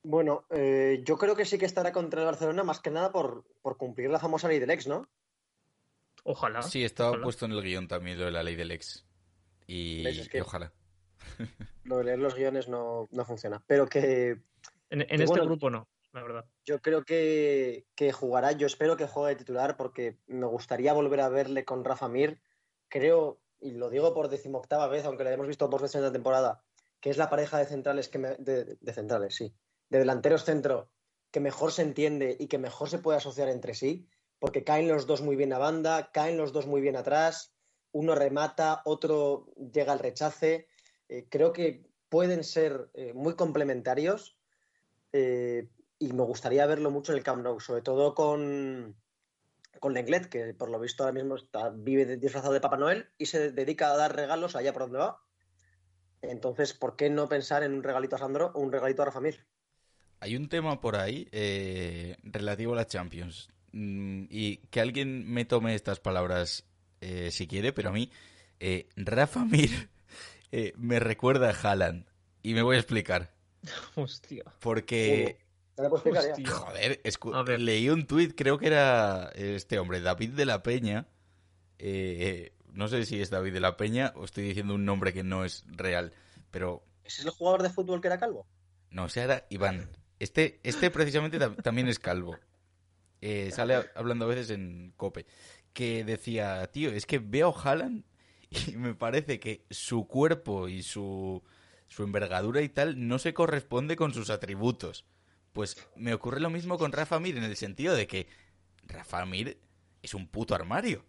Bueno, 0.03 0.45
eh, 0.51 1.01
yo 1.05 1.17
creo 1.17 1.37
que 1.37 1.45
sí 1.45 1.59
que 1.59 1.65
estará 1.65 1.93
contra 1.93 2.21
el 2.23 2.27
Barcelona 2.27 2.65
más 2.65 2.81
que 2.81 2.91
nada 2.91 3.13
por, 3.13 3.45
por 3.63 3.77
cumplir 3.77 4.11
la 4.11 4.19
famosa 4.19 4.49
ley 4.49 4.59
del 4.59 4.71
ex, 4.71 4.89
¿no? 4.89 5.09
Ojalá. 6.25 6.63
Sí, 6.63 6.83
estaba 6.83 7.11
ojalá. 7.11 7.23
puesto 7.25 7.45
en 7.47 7.53
el 7.53 7.63
guion 7.63 7.87
también 7.87 8.19
lo 8.19 8.25
de 8.25 8.33
la 8.33 8.43
ley 8.43 8.57
del 8.57 8.73
ex. 8.73 9.07
Y, 9.69 10.03
¿Ves? 10.03 10.19
Es 10.19 10.29
que- 10.29 10.39
y 10.39 10.41
ojalá. 10.41 10.73
Lo 11.85 11.99
de 11.99 12.05
leer 12.05 12.19
los 12.19 12.35
guiones 12.35 12.69
no, 12.69 13.09
no 13.13 13.25
funciona. 13.25 13.63
Pero 13.67 13.87
que 13.87 14.31
En, 14.91 15.03
en 15.03 15.07
que 15.07 15.15
este 15.15 15.27
bueno, 15.27 15.45
grupo 15.47 15.71
no, 15.71 15.89
la 16.13 16.23
verdad. 16.23 16.45
yo 16.65 16.81
creo 16.81 17.05
que, 17.05 17.87
que 17.95 18.11
jugará. 18.13 18.53
Yo 18.53 18.67
espero 18.67 18.97
que 18.97 19.07
juegue 19.07 19.31
de 19.35 19.39
titular 19.39 19.77
porque 19.77 20.17
me 20.27 20.47
gustaría 20.47 20.93
volver 20.93 21.21
a 21.21 21.29
verle 21.29 21.65
con 21.65 21.85
Rafa 21.85 22.09
Mir. 22.09 22.41
Creo, 22.89 23.39
y 23.63 23.71
lo 23.73 23.89
digo 23.89 24.13
por 24.13 24.29
decimoctava 24.29 24.89
vez, 24.89 25.05
aunque 25.05 25.25
la 25.25 25.33
hemos 25.33 25.47
visto 25.47 25.69
dos 25.69 25.81
veces 25.81 25.97
en 25.97 26.03
la 26.03 26.13
temporada, 26.13 26.65
que 27.01 27.11
es 27.11 27.17
la 27.17 27.31
pareja 27.31 27.59
de 27.59 27.67
centrales 27.67 28.09
que 28.09 28.19
me- 28.19 28.37
de, 28.37 28.77
centrales, 28.93 29.35
sí, 29.37 29.55
de 29.89 29.99
delanteros 29.99 30.45
centro 30.45 30.91
que 31.31 31.41
mejor 31.41 31.73
se 31.73 31.83
entiende 31.83 32.37
y 32.39 32.47
que 32.49 32.59
mejor 32.59 32.91
se 32.91 32.99
puede 32.99 33.19
asociar 33.19 33.49
entre 33.49 33.75
sí, 33.75 34.07
porque 34.39 34.65
caen 34.65 34.89
los 34.89 35.07
dos 35.07 35.23
muy 35.23 35.37
bien 35.37 35.53
a 35.53 35.59
banda, 35.59 36.11
caen 36.13 36.37
los 36.37 36.53
dos 36.53 36.67
muy 36.67 36.81
bien 36.81 36.97
atrás, 36.97 37.55
uno 37.93 38.15
remata, 38.15 38.83
otro 38.85 39.47
llega 39.73 39.93
al 39.93 39.99
rechace. 39.99 40.69
Eh, 41.09 41.29
creo 41.31 41.53
que 41.53 41.87
pueden 42.09 42.45
ser 42.45 42.91
eh, 42.95 43.15
muy 43.15 43.35
complementarios 43.35 44.39
eh, 45.13 45.71
y 45.99 46.13
me 46.13 46.23
gustaría 46.25 46.67
verlo 46.67 46.91
mucho 46.91 47.13
en 47.13 47.19
el 47.19 47.25
Camp 47.25 47.43
Nou, 47.43 47.61
sobre 47.61 47.83
todo 47.83 48.15
con, 48.15 48.97
con 49.83 49.93
Lenglet, 49.95 50.31
que 50.31 50.55
por 50.55 50.71
lo 50.71 50.79
visto 50.79 51.03
ahora 51.03 51.13
mismo 51.13 51.35
está, 51.37 51.69
vive 51.69 52.07
de- 52.07 52.17
disfrazado 52.17 52.55
de 52.55 52.61
Papá 52.61 52.77
Noel 52.79 53.11
y 53.19 53.27
se 53.27 53.51
dedica 53.51 53.91
a 53.91 53.97
dar 53.97 54.15
regalos 54.17 54.57
allá 54.57 54.73
por 54.73 54.83
donde 54.83 55.01
va. 55.01 55.21
Entonces, 56.23 56.73
¿por 56.73 56.95
qué 56.97 57.11
no 57.11 57.29
pensar 57.29 57.65
en 57.65 57.75
un 57.75 57.83
regalito 57.83 58.15
a 58.15 58.21
Sandro 58.21 58.53
o 58.55 58.61
un 58.61 58.71
regalito 58.73 59.03
a 59.03 59.07
Rafa 59.07 59.21
Mir? 59.21 59.45
hay 60.21 60.37
un 60.37 60.49
tema 60.49 60.81
por 60.81 60.95
ahí 60.95 61.27
eh, 61.33 62.17
relativo 62.23 62.75
a 62.75 62.77
la 62.77 62.87
Champions. 62.87 63.49
Mm, 63.73 64.27
y 64.31 64.59
que 64.71 64.81
alguien 64.81 65.29
me 65.29 65.45
tome 65.45 65.75
estas 65.75 65.99
palabras 65.99 66.65
eh, 67.01 67.33
si 67.33 67.49
quiere, 67.49 67.73
pero 67.73 67.89
a 67.89 67.93
mí, 67.93 68.09
eh, 68.61 68.87
Rafa 68.95 69.45
Mir 69.45 69.89
eh, 70.53 70.75
me 70.77 71.01
recuerda 71.01 71.51
a 71.51 71.55
Haaland. 71.55 72.07
Y 72.45 72.55
me 72.55 72.63
voy 72.63 72.77
a 72.77 72.79
explicar. 72.79 73.33
Hostia. 73.97 74.45
Porque, 74.61 75.39
Joder, 76.47 77.03
escu- 77.03 77.35
A 77.35 77.43
ver. 77.43 77.61
leí 77.61 77.89
un 77.89 78.07
tuit, 78.07 78.35
creo 78.37 78.59
que 78.59 78.67
era 78.67 79.31
este 79.35 79.79
hombre, 79.79 80.01
David 80.01 80.31
de 80.31 80.45
la 80.47 80.63
Peña. 80.63 81.07
Eh, 81.79 82.53
no 82.73 82.89
sé 82.89 83.05
si 83.07 83.21
es 83.21 83.31
David 83.31 83.53
de 83.55 83.61
la 83.61 83.77
Peña 83.77 84.13
o 84.17 84.25
estoy 84.25 84.45
diciendo 84.45 84.75
un 84.75 84.85
nombre 84.85 85.13
que 85.13 85.23
no 85.23 85.45
es 85.45 85.65
real, 85.69 86.13
pero 86.51 86.85
¿Ese 87.05 87.21
es 87.23 87.27
el 87.27 87.33
jugador 87.33 87.63
de 87.63 87.71
fútbol 87.71 88.01
que 88.01 88.09
era 88.09 88.19
calvo? 88.19 88.47
no, 88.91 89.05
o 89.05 89.09
sea, 89.09 89.25
era 89.25 89.47
Iván. 89.51 89.89
Este, 90.19 90.61
este 90.63 90.91
precisamente 90.91 91.41
tam- 91.41 91.61
también 91.63 91.89
es 91.89 91.99
calvo. 91.99 92.37
Eh, 93.21 93.51
sale 93.53 93.75
a- 93.75 93.87
hablando 93.95 94.25
a 94.27 94.29
veces 94.29 94.51
en 94.51 94.93
Cope. 94.97 95.27
Que 95.73 96.05
decía, 96.05 96.67
tío, 96.71 96.91
es 96.93 97.07
que 97.07 97.19
veo 97.19 97.49
a 97.57 97.61
Haaland 97.63 98.05
y 98.51 98.77
me 98.77 98.95
parece 98.95 99.41
que 99.41 99.65
su 99.71 100.07
cuerpo 100.07 100.69
y 100.69 100.83
su, 100.83 101.43
su 101.89 102.03
envergadura 102.05 102.61
y 102.63 102.69
tal 102.69 103.09
no 103.09 103.19
se 103.19 103.33
corresponde 103.35 103.97
con 103.97 104.13
sus 104.15 104.29
atributos. 104.31 105.05
Pues 105.53 105.77
me 105.97 106.15
ocurre 106.15 106.41
lo 106.41 106.51
mismo 106.51 106.79
con 106.79 106.93
Rafa 106.93 107.19
Mir 107.21 107.37
en 107.37 107.45
el 107.45 107.57
sentido 107.57 107.95
de 107.95 108.07
que 108.07 108.27
Rafa 108.85 109.25
Mir 109.27 109.59
es 110.03 110.15
un 110.15 110.27
puto 110.29 110.55
armario. 110.55 111.05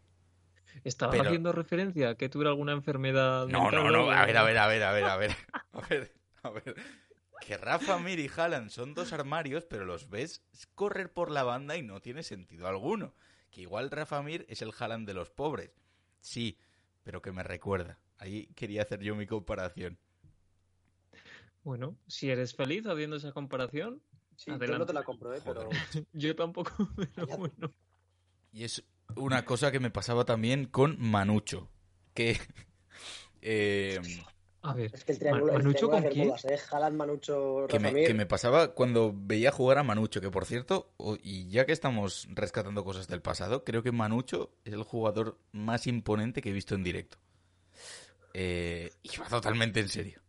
¿Estaba 0.84 1.12
Pero- 1.12 1.26
haciendo 1.26 1.52
referencia 1.52 2.10
a 2.10 2.16
que 2.16 2.30
tuviera 2.30 2.50
alguna 2.50 2.74
enfermedad? 2.74 3.48
No, 3.48 3.64
mental 3.64 3.84
no, 3.84 3.92
no. 3.92 3.98
algo? 4.00 4.12
A 4.12 4.26
ver, 4.26 4.38
a 4.38 4.44
ver, 4.44 4.58
a 4.58 4.68
ver, 4.68 4.84
a 4.84 4.92
ver, 4.92 5.04
a 5.06 5.18
ver. 5.18 5.32
A 5.74 5.82
ver, 5.88 6.14
a 6.44 6.50
ver. 6.52 6.76
Que 7.42 7.58
Rafa 7.58 7.98
Mir 7.98 8.20
y 8.20 8.30
Haaland 8.36 8.70
son 8.70 8.94
dos 8.94 9.12
armarios, 9.12 9.66
pero 9.66 9.86
los 9.86 10.08
ves 10.10 10.44
correr 10.76 11.12
por 11.12 11.32
la 11.32 11.42
banda 11.44 11.76
y 11.78 11.82
no 11.82 12.00
tiene 12.00 12.22
sentido 12.24 12.68
alguno. 12.68 13.16
Que 13.50 13.62
igual 13.62 13.90
Rafa 13.90 14.22
Mir 14.22 14.46
es 14.50 14.62
el 14.62 14.72
Haaland 14.78 15.08
de 15.08 15.14
los 15.16 15.30
pobres. 15.32 15.72
Sí, 16.22 16.58
pero 17.04 17.22
que 17.24 17.32
me 17.32 17.42
recuerda. 17.44 17.98
Ahí 18.20 18.48
quería 18.56 18.84
hacer 18.84 19.00
yo 19.02 19.16
mi 19.16 19.26
comparación. 19.26 19.98
Bueno, 21.64 21.98
si 22.08 22.30
eres 22.30 22.56
feliz 22.56 22.86
haciendo 22.86 23.16
esa 23.16 23.32
comparación, 23.32 24.02
Sí, 24.44 24.52
yo 24.52 24.56
Adelante. 24.56 24.80
no 24.80 24.86
te 24.86 24.94
la 24.94 25.04
compro, 25.04 25.34
¿eh? 25.34 25.40
Pero 25.46 25.70
yo 26.14 26.36
tampoco, 26.36 26.72
pero 27.16 27.38
bueno. 27.38 27.72
Y 28.52 28.66
es 28.66 28.84
una 29.16 29.46
cosa 29.46 29.72
que 29.72 29.80
me 29.80 29.90
pasaba 29.90 30.26
también 30.26 30.66
con 30.66 30.98
Manucho. 31.00 31.70
Que. 32.14 32.38
eh, 33.42 34.02
A 34.62 34.74
ver, 34.74 34.92
es 34.94 35.06
que 35.06 35.14
el 35.14 35.20
triángulo, 35.20 35.54
el 35.54 35.60
¿Manucho 35.60 35.88
triángulo 35.88 36.04
con 36.04 36.12
quién? 36.42 36.54
¿eh? 36.54 36.60
Haaland, 36.72 36.98
Manucho, 36.98 37.68
que, 37.70 37.80
me, 37.80 38.04
que 38.04 38.14
me 38.14 38.26
pasaba 38.26 38.74
cuando 38.74 39.14
veía 39.16 39.50
jugar 39.52 39.78
a 39.78 39.84
Manucho, 39.84 40.20
que 40.20 40.30
por 40.30 40.46
cierto, 40.46 40.94
y 41.24 41.48
ya 41.48 41.66
que 41.66 41.72
estamos 41.72 42.28
rescatando 42.32 42.84
cosas 42.84 43.08
del 43.08 43.22
pasado, 43.22 43.64
creo 43.64 43.82
que 43.82 43.94
Manucho 43.94 44.52
es 44.66 44.74
el 44.74 44.84
jugador 44.84 45.40
más 45.54 45.88
imponente 45.88 46.42
que 46.42 46.50
he 46.50 46.54
visto 46.54 46.76
en 46.76 46.84
directo. 46.84 47.18
Eh, 48.34 48.92
y 49.04 49.18
va 49.18 49.30
totalmente 49.30 49.80
en 49.80 49.88
serio. 49.88 50.22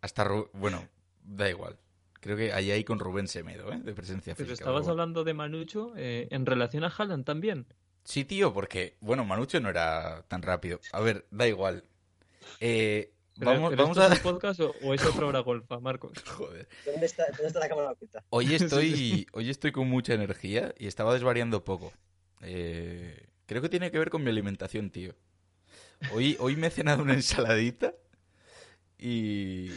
Hasta, 0.00 0.26
bueno, 0.54 0.88
da 1.22 1.50
igual. 1.50 1.78
Creo 2.24 2.38
que 2.38 2.54
ahí 2.54 2.70
hay 2.70 2.84
con 2.84 2.98
Rubén 2.98 3.28
Semedo, 3.28 3.70
¿eh? 3.70 3.78
De 3.84 3.92
presencia 3.92 4.34
pero 4.34 4.46
física. 4.48 4.62
estabas 4.62 4.80
pero 4.80 4.84
bueno. 4.86 4.90
hablando 4.92 5.24
de 5.24 5.34
Manucho 5.34 5.92
eh, 5.94 6.26
en 6.30 6.46
relación 6.46 6.82
a 6.82 6.86
Haaland 6.88 7.22
también. 7.26 7.66
Sí, 8.02 8.24
tío, 8.24 8.54
porque, 8.54 8.96
bueno, 9.00 9.26
Manucho 9.26 9.60
no 9.60 9.68
era 9.68 10.24
tan 10.26 10.40
rápido. 10.40 10.80
A 10.92 11.00
ver, 11.02 11.26
da 11.30 11.46
igual. 11.46 11.84
Eh, 12.60 13.12
Pero- 13.38 13.50
vamos 13.50 13.70
pero 13.70 13.82
vamos 13.82 13.98
¿esto 13.98 14.08
a... 14.10 14.14
es 14.14 14.24
un 14.24 14.32
podcast 14.32 14.60
o, 14.60 14.74
o 14.84 14.94
es 14.94 15.04
otra 15.04 15.26
hora 15.26 15.40
golfa, 15.40 15.80
Marcos? 15.80 16.12
Joder. 16.26 16.66
¿Dónde 16.86 17.04
está, 17.04 17.26
¿Dónde 17.26 17.46
está 17.48 17.60
la 17.60 17.68
cámara 17.68 17.90
oculta? 17.90 18.24
Hoy 18.30 18.54
estoy, 18.54 19.26
hoy 19.32 19.50
estoy 19.50 19.72
con 19.72 19.86
mucha 19.90 20.14
energía 20.14 20.74
y 20.78 20.86
estaba 20.86 21.12
desvariando 21.12 21.62
poco. 21.62 21.92
Eh, 22.40 23.26
creo 23.44 23.60
que 23.60 23.68
tiene 23.68 23.90
que 23.90 23.98
ver 23.98 24.08
con 24.08 24.24
mi 24.24 24.30
alimentación, 24.30 24.88
tío. 24.88 25.14
Hoy, 26.14 26.38
hoy 26.40 26.56
me 26.56 26.68
he 26.68 26.70
cenado 26.70 27.02
una 27.02 27.12
ensaladita 27.12 27.92
y, 28.98 29.70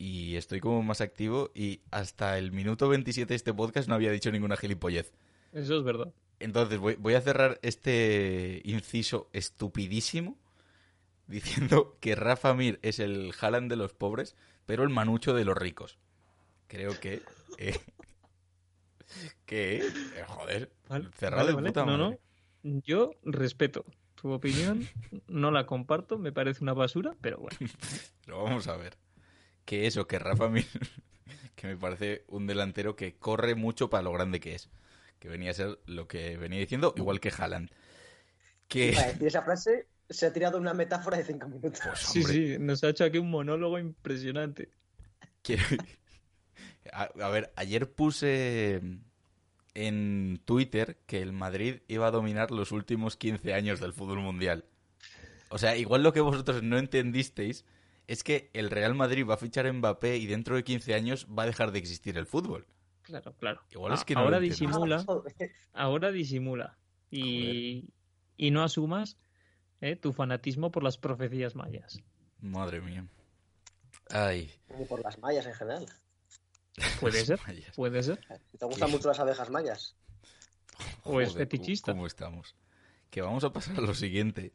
y 0.00 0.36
estoy 0.36 0.60
como 0.60 0.82
más 0.82 1.02
activo 1.02 1.50
y 1.54 1.82
hasta 1.90 2.38
el 2.38 2.52
minuto 2.52 2.88
27 2.88 3.28
de 3.28 3.36
este 3.36 3.52
podcast 3.52 3.86
no 3.86 3.94
había 3.94 4.10
dicho 4.10 4.32
ninguna 4.32 4.56
gilipollez. 4.56 5.12
Eso 5.52 5.76
es 5.76 5.84
verdad. 5.84 6.10
Entonces 6.38 6.78
voy, 6.78 6.94
voy 6.94 7.12
a 7.14 7.20
cerrar 7.20 7.58
este 7.60 8.62
inciso 8.64 9.28
estupidísimo 9.34 10.38
diciendo 11.26 11.98
que 12.00 12.14
Rafa 12.14 12.54
Mir 12.54 12.78
es 12.80 12.98
el 12.98 13.32
Haaland 13.38 13.68
de 13.68 13.76
los 13.76 13.92
pobres, 13.92 14.36
pero 14.64 14.84
el 14.84 14.88
Manucho 14.88 15.34
de 15.34 15.44
los 15.44 15.56
ricos. 15.56 15.98
Creo 16.66 16.98
que... 16.98 17.20
eh, 17.58 17.78
que... 19.44 19.78
eh, 19.78 20.24
joder, 20.26 20.70
Vale, 20.88 21.08
cerrado 21.18 21.42
vale, 21.42 21.48
de 21.50 21.54
vale. 21.56 21.68
puta 21.68 21.84
No, 21.84 21.98
madre. 21.98 22.18
no. 22.62 22.80
Yo 22.86 23.12
respeto 23.22 23.84
tu 24.14 24.30
opinión, 24.32 24.88
no 25.28 25.50
la 25.50 25.66
comparto, 25.66 26.18
me 26.18 26.32
parece 26.32 26.62
una 26.62 26.72
basura, 26.74 27.14
pero 27.20 27.38
bueno. 27.38 27.56
Pero 28.24 28.42
vamos 28.44 28.66
a 28.68 28.76
ver. 28.76 28.96
Que 29.70 29.86
eso, 29.86 30.08
que 30.08 30.18
Rafa 30.18 30.48
Mir, 30.48 30.66
que 31.54 31.68
me 31.68 31.76
parece 31.76 32.24
un 32.26 32.48
delantero 32.48 32.96
que 32.96 33.14
corre 33.14 33.54
mucho 33.54 33.88
para 33.88 34.02
lo 34.02 34.10
grande 34.10 34.40
que 34.40 34.56
es. 34.56 34.68
Que 35.20 35.28
venía 35.28 35.52
a 35.52 35.54
ser 35.54 35.78
lo 35.86 36.08
que 36.08 36.36
venía 36.36 36.58
diciendo, 36.58 36.92
igual 36.96 37.20
que 37.20 37.30
Haaland. 37.30 37.70
Que... 38.66 38.94
Para 38.96 39.06
decir 39.12 39.28
esa 39.28 39.42
frase 39.42 39.86
se 40.08 40.26
ha 40.26 40.32
tirado 40.32 40.58
una 40.58 40.74
metáfora 40.74 41.18
de 41.18 41.24
cinco 41.24 41.46
minutos. 41.46 41.82
Pues, 41.84 42.00
Sí, 42.00 42.24
sí, 42.24 42.56
nos 42.58 42.82
ha 42.82 42.88
hecho 42.88 43.04
aquí 43.04 43.18
un 43.18 43.30
monólogo 43.30 43.78
impresionante. 43.78 44.70
Quiero- 45.40 45.62
A, 46.92 47.04
a 47.04 47.28
ver, 47.28 47.52
ayer 47.54 47.92
puse 47.92 48.80
en 49.74 50.42
Twitter 50.46 50.98
que 51.06 51.22
el 51.22 51.32
Madrid 51.32 51.76
iba 51.86 52.08
a 52.08 52.10
dominar 52.10 52.50
los 52.50 52.72
últimos 52.72 53.16
15 53.16 53.54
años 53.54 53.78
del 53.78 53.92
fútbol 53.92 54.18
mundial. 54.18 54.64
O 55.48 55.58
sea, 55.58 55.76
igual 55.76 56.02
lo 56.02 56.12
que 56.12 56.20
vosotros 56.22 56.64
no 56.64 56.76
entendisteis 56.76 57.64
es 58.10 58.24
que 58.24 58.50
el 58.54 58.70
Real 58.70 58.96
Madrid 58.96 59.24
va 59.24 59.34
a 59.34 59.36
fichar 59.36 59.68
a 59.68 59.72
Mbappé 59.72 60.16
y 60.16 60.26
dentro 60.26 60.56
de 60.56 60.64
15 60.64 60.94
años 60.94 61.28
va 61.28 61.44
a 61.44 61.46
dejar 61.46 61.70
de 61.70 61.78
existir 61.78 62.18
el 62.18 62.26
fútbol. 62.26 62.66
Claro, 63.02 63.36
claro. 63.38 63.60
Igual 63.70 63.92
es 63.92 64.04
que 64.04 64.14
no 64.14 64.22
lo 64.22 64.26
ahora 64.26 64.40
disimula, 64.40 65.04
Es 65.26 65.34
que 65.34 65.52
ahora 65.72 66.10
disimula. 66.10 66.76
Y, 67.08 67.88
y 68.36 68.50
no 68.50 68.64
asumas 68.64 69.16
eh, 69.80 69.94
tu 69.94 70.12
fanatismo 70.12 70.72
por 70.72 70.82
las 70.82 70.98
profecías 70.98 71.54
mayas. 71.54 72.02
Madre 72.40 72.80
mía. 72.80 73.06
Ay. 74.08 74.50
Por 74.88 75.00
las 75.04 75.16
mallas 75.20 75.46
en 75.46 75.54
general. 75.54 75.86
Puede 76.98 77.24
ser, 77.24 77.38
Mayas. 77.46 77.76
puede 77.76 78.02
ser. 78.02 78.18
¿Te 78.58 78.66
gustan 78.66 78.88
¿Qué? 78.88 78.96
mucho 78.96 79.06
las 79.06 79.20
abejas 79.20 79.50
mayas? 79.50 79.94
O 81.04 81.20
es 81.20 81.30
Joder, 81.30 81.46
fetichista. 81.46 81.92
¿Cómo 81.92 82.08
estamos? 82.08 82.56
Que 83.08 83.22
vamos 83.22 83.44
a 83.44 83.52
pasar 83.52 83.76
a 83.78 83.82
lo 83.82 83.94
siguiente. 83.94 84.52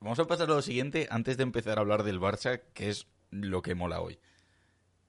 Vamos 0.00 0.18
a 0.18 0.26
pasar 0.26 0.50
a 0.50 0.54
lo 0.54 0.62
siguiente 0.62 1.08
antes 1.10 1.36
de 1.36 1.42
empezar 1.42 1.78
a 1.78 1.80
hablar 1.80 2.02
del 2.02 2.20
Barça, 2.20 2.60
que 2.74 2.88
es 2.88 3.06
lo 3.30 3.62
que 3.62 3.74
mola 3.74 4.00
hoy. 4.00 4.18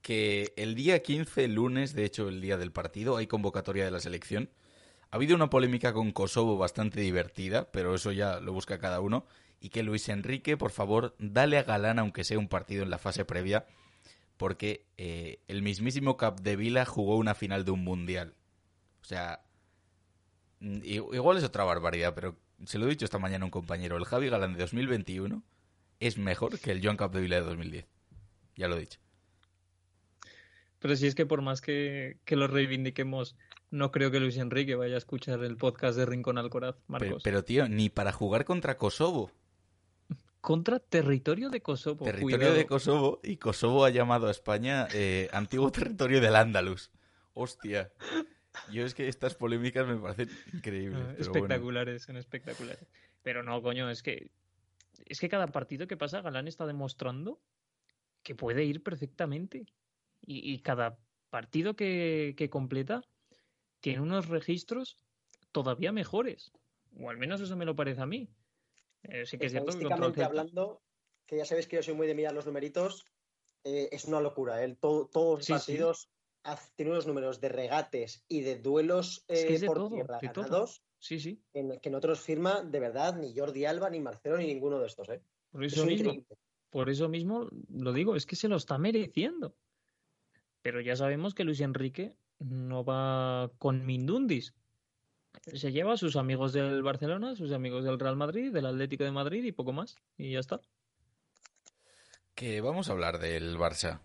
Que 0.02 0.54
el 0.58 0.76
día 0.76 1.02
15, 1.02 1.48
lunes, 1.48 1.94
de 1.94 2.06
hecho 2.06 2.28
el 2.28 2.42
día 2.42 2.58
del 2.58 2.72
partido, 2.72 3.18
hay 3.18 3.28
convocatoria 3.28 3.86
de 3.86 3.92
la 3.92 4.00
selección. 4.00 4.50
Ha 5.12 5.16
habido 5.16 5.36
una 5.36 5.50
polémica 5.50 5.94
con 5.94 6.12
Kosovo 6.12 6.58
bastante 6.58 7.00
divertida, 7.02 7.72
pero 7.72 7.96
eso 7.96 8.12
ya 8.12 8.40
lo 8.40 8.54
busca 8.54 8.80
cada 8.80 9.00
uno. 9.00 9.26
Y 9.60 9.70
que 9.70 9.84
Luis 9.84 10.10
Enrique, 10.10 10.58
por 10.58 10.72
favor, 10.72 11.16
dale 11.20 11.58
a 11.58 11.64
Galán 11.64 12.00
aunque 12.00 12.24
sea 12.24 12.40
un 12.40 12.50
partido 12.50 12.84
en 12.84 12.90
la 12.90 12.98
fase 12.98 13.24
previa, 13.24 13.66
porque 14.36 14.86
eh, 14.98 15.40
el 15.48 15.62
mismísimo 15.62 16.18
Capdevila 16.18 16.86
jugó 16.86 17.18
una 17.18 17.36
final 17.36 17.64
de 17.64 17.72
un 17.72 17.84
mundial. 17.84 18.36
O 19.02 19.06
sea, 19.06 19.44
Mm, 20.64 20.80
Igual 20.84 21.38
es 21.38 21.44
otra 21.44 21.66
barbaridad, 21.66 22.14
pero 22.16 22.38
se 22.66 22.78
lo 22.78 22.86
he 22.86 22.90
dicho 22.90 23.06
esta 23.06 23.20
mañana 23.20 23.44
a 23.44 23.48
un 23.48 23.52
compañero. 23.52 23.98
El 23.98 24.06
Javi 24.06 24.30
Galán 24.30 24.54
de 24.54 24.60
2021 24.60 25.44
es 26.00 26.18
mejor 26.18 26.60
que 26.60 26.72
el 26.72 26.84
Joan 26.84 26.98
Capdevila 26.98 27.38
de 27.38 27.42
2010. 27.44 27.86
Ya 28.56 28.68
lo 28.68 28.78
he 28.78 28.82
dicho. 28.82 29.00
Pero 30.80 30.96
si 30.96 31.08
es 31.08 31.16
que 31.16 31.26
por 31.26 31.42
más 31.42 31.62
que, 31.62 32.18
que 32.26 32.36
lo 32.36 32.48
reivindiquemos, 32.48 33.36
no 33.72 33.92
creo 33.92 34.12
que 34.12 34.20
Luis 34.20 34.38
Enrique 34.38 34.76
vaya 34.76 34.96
a 34.96 34.98
escuchar 34.98 35.44
el 35.44 35.56
podcast 35.58 35.98
de 35.98 36.06
Rincón 36.06 36.38
Alcoraz, 36.38 36.76
Pero, 36.76 36.84
Marcos. 36.88 37.24
pero, 37.24 37.44
tío, 37.44 37.68
ni 37.70 37.90
para 37.90 38.12
jugar 38.12 38.44
contra 38.46 38.78
Kosovo. 38.78 39.32
Contra 40.42 40.80
territorio 40.80 41.50
de 41.50 41.62
Kosovo. 41.62 42.04
territorio 42.04 42.38
cuidado. 42.38 42.56
de 42.56 42.66
Kosovo. 42.68 43.22
Y 43.24 43.38
Kosovo 43.38 43.86
ha 43.86 43.90
llamado 43.92 44.28
a 44.28 44.32
España 44.32 44.88
eh, 44.94 45.30
antiguo 45.32 45.72
territorio 45.72 46.20
del 46.20 46.36
Andalus. 46.36 46.92
Hostia. 47.34 47.92
Yo 48.72 48.86
es 48.86 48.94
que 48.94 49.08
estas 49.08 49.36
polémicas 49.36 49.88
me 49.88 49.96
parecen 49.98 50.30
increíbles. 50.54 51.02
Ah, 51.02 51.14
pero 51.18 51.30
bueno. 51.32 51.46
espectaculares, 51.46 52.04
son 52.04 52.18
espectaculares. 52.18 52.86
Pero 53.24 53.44
no, 53.44 53.62
coño, 53.62 53.90
es 53.90 54.04
que 54.04 54.30
es 55.06 55.20
que 55.20 55.30
cada 55.30 55.48
partido 55.48 55.88
que 55.88 55.98
pasa 55.98 56.22
Galán 56.22 56.48
está 56.48 56.66
demostrando 56.66 57.42
que 58.22 58.36
puede 58.36 58.64
ir 58.64 58.84
perfectamente. 58.84 59.66
Y, 60.22 60.54
y 60.54 60.60
cada 60.60 60.98
partido 61.30 61.76
que, 61.76 62.36
que 62.38 62.50
completa 62.50 63.04
tiene 63.82 64.02
unos 64.02 64.30
registros 64.30 64.98
todavía 65.52 65.92
mejores. 65.92 66.52
O 67.00 67.10
al 67.10 67.18
menos 67.18 67.42
eso 67.42 67.58
me 67.58 67.66
lo 67.66 67.76
parece 67.76 68.02
a 68.02 68.06
mí. 68.06 68.30
Eh, 69.04 69.26
sí 69.26 69.38
que 69.38 69.48
es 69.48 69.52
cierto 69.52 69.78
que 70.14 70.24
hablando, 70.24 70.82
que 71.26 71.38
ya 71.38 71.46
sabéis 71.46 71.68
que 71.68 71.76
yo 71.78 71.84
soy 71.84 71.96
muy 71.96 72.08
de 72.08 72.16
mirar 72.16 72.34
los 72.34 72.46
numeritos, 72.46 73.06
eh, 73.66 73.90
es 73.92 74.06
una 74.06 74.22
locura. 74.22 74.64
¿eh? 74.64 74.78
Todo- 74.80 75.08
todos 75.08 75.40
los 75.40 75.46
Sí, 75.46 75.54
sí. 75.54 75.74
partidos 75.74 76.10
tiene 76.76 76.92
unos 76.92 77.08
números 77.08 77.40
de 77.40 77.50
regates 77.50 78.24
y 78.28 78.42
de 78.42 78.58
duelos 78.58 79.26
eh, 79.28 79.62
por 79.66 79.90
tierra 79.90 80.20
ganados 80.22 80.84
Sí, 81.04 81.20
sí. 81.20 81.44
Que, 81.52 81.80
que, 81.82 81.90
en 81.90 81.96
otros 81.96 82.22
firma 82.22 82.64
de 82.64 82.80
verdad 82.80 83.18
ni 83.18 83.38
Jordi 83.38 83.66
Alba, 83.66 83.90
ni 83.90 84.00
Marcelo, 84.00 84.38
ni 84.38 84.48
ninguno 84.48 84.80
de 84.80 84.88
estos. 84.88 85.10
¿eh? 85.10 85.22
Por 85.52 85.66
eso, 85.66 85.86
mismo, 85.86 86.14
por 86.70 86.90
eso 86.90 87.10
mismo 87.10 87.50
lo 87.70 87.92
digo, 87.92 88.16
es 88.16 88.26
que 88.26 88.38
se 88.38 88.48
lo 88.48 88.56
está 88.56 88.78
mereciendo. 88.78 89.54
Pero 90.62 90.80
ya 90.80 90.96
sabemos 90.96 91.34
que 91.34 91.44
Luis 91.44 91.60
Enrique 91.60 92.16
no 92.40 92.86
va 92.86 93.52
con 93.58 93.86
Mindundis. 93.86 94.54
Se 95.54 95.74
lleva 95.74 95.94
a 95.94 95.98
sus 95.98 96.16
amigos 96.16 96.54
del 96.54 96.82
Barcelona, 96.84 97.36
sus 97.36 97.52
amigos 97.52 97.84
del 97.84 98.00
Real 98.00 98.16
Madrid, 98.16 98.54
del 98.54 98.68
Atlético 98.68 99.04
de 99.04 99.12
Madrid 99.12 99.44
y 99.44 99.52
poco 99.52 99.74
más. 99.74 99.98
Y 100.18 100.32
ya 100.32 100.40
está. 100.40 100.62
Que 102.34 102.62
vamos 102.62 102.88
a 102.88 102.94
hablar 102.94 103.20
del 103.20 103.58
Barça. 103.58 104.00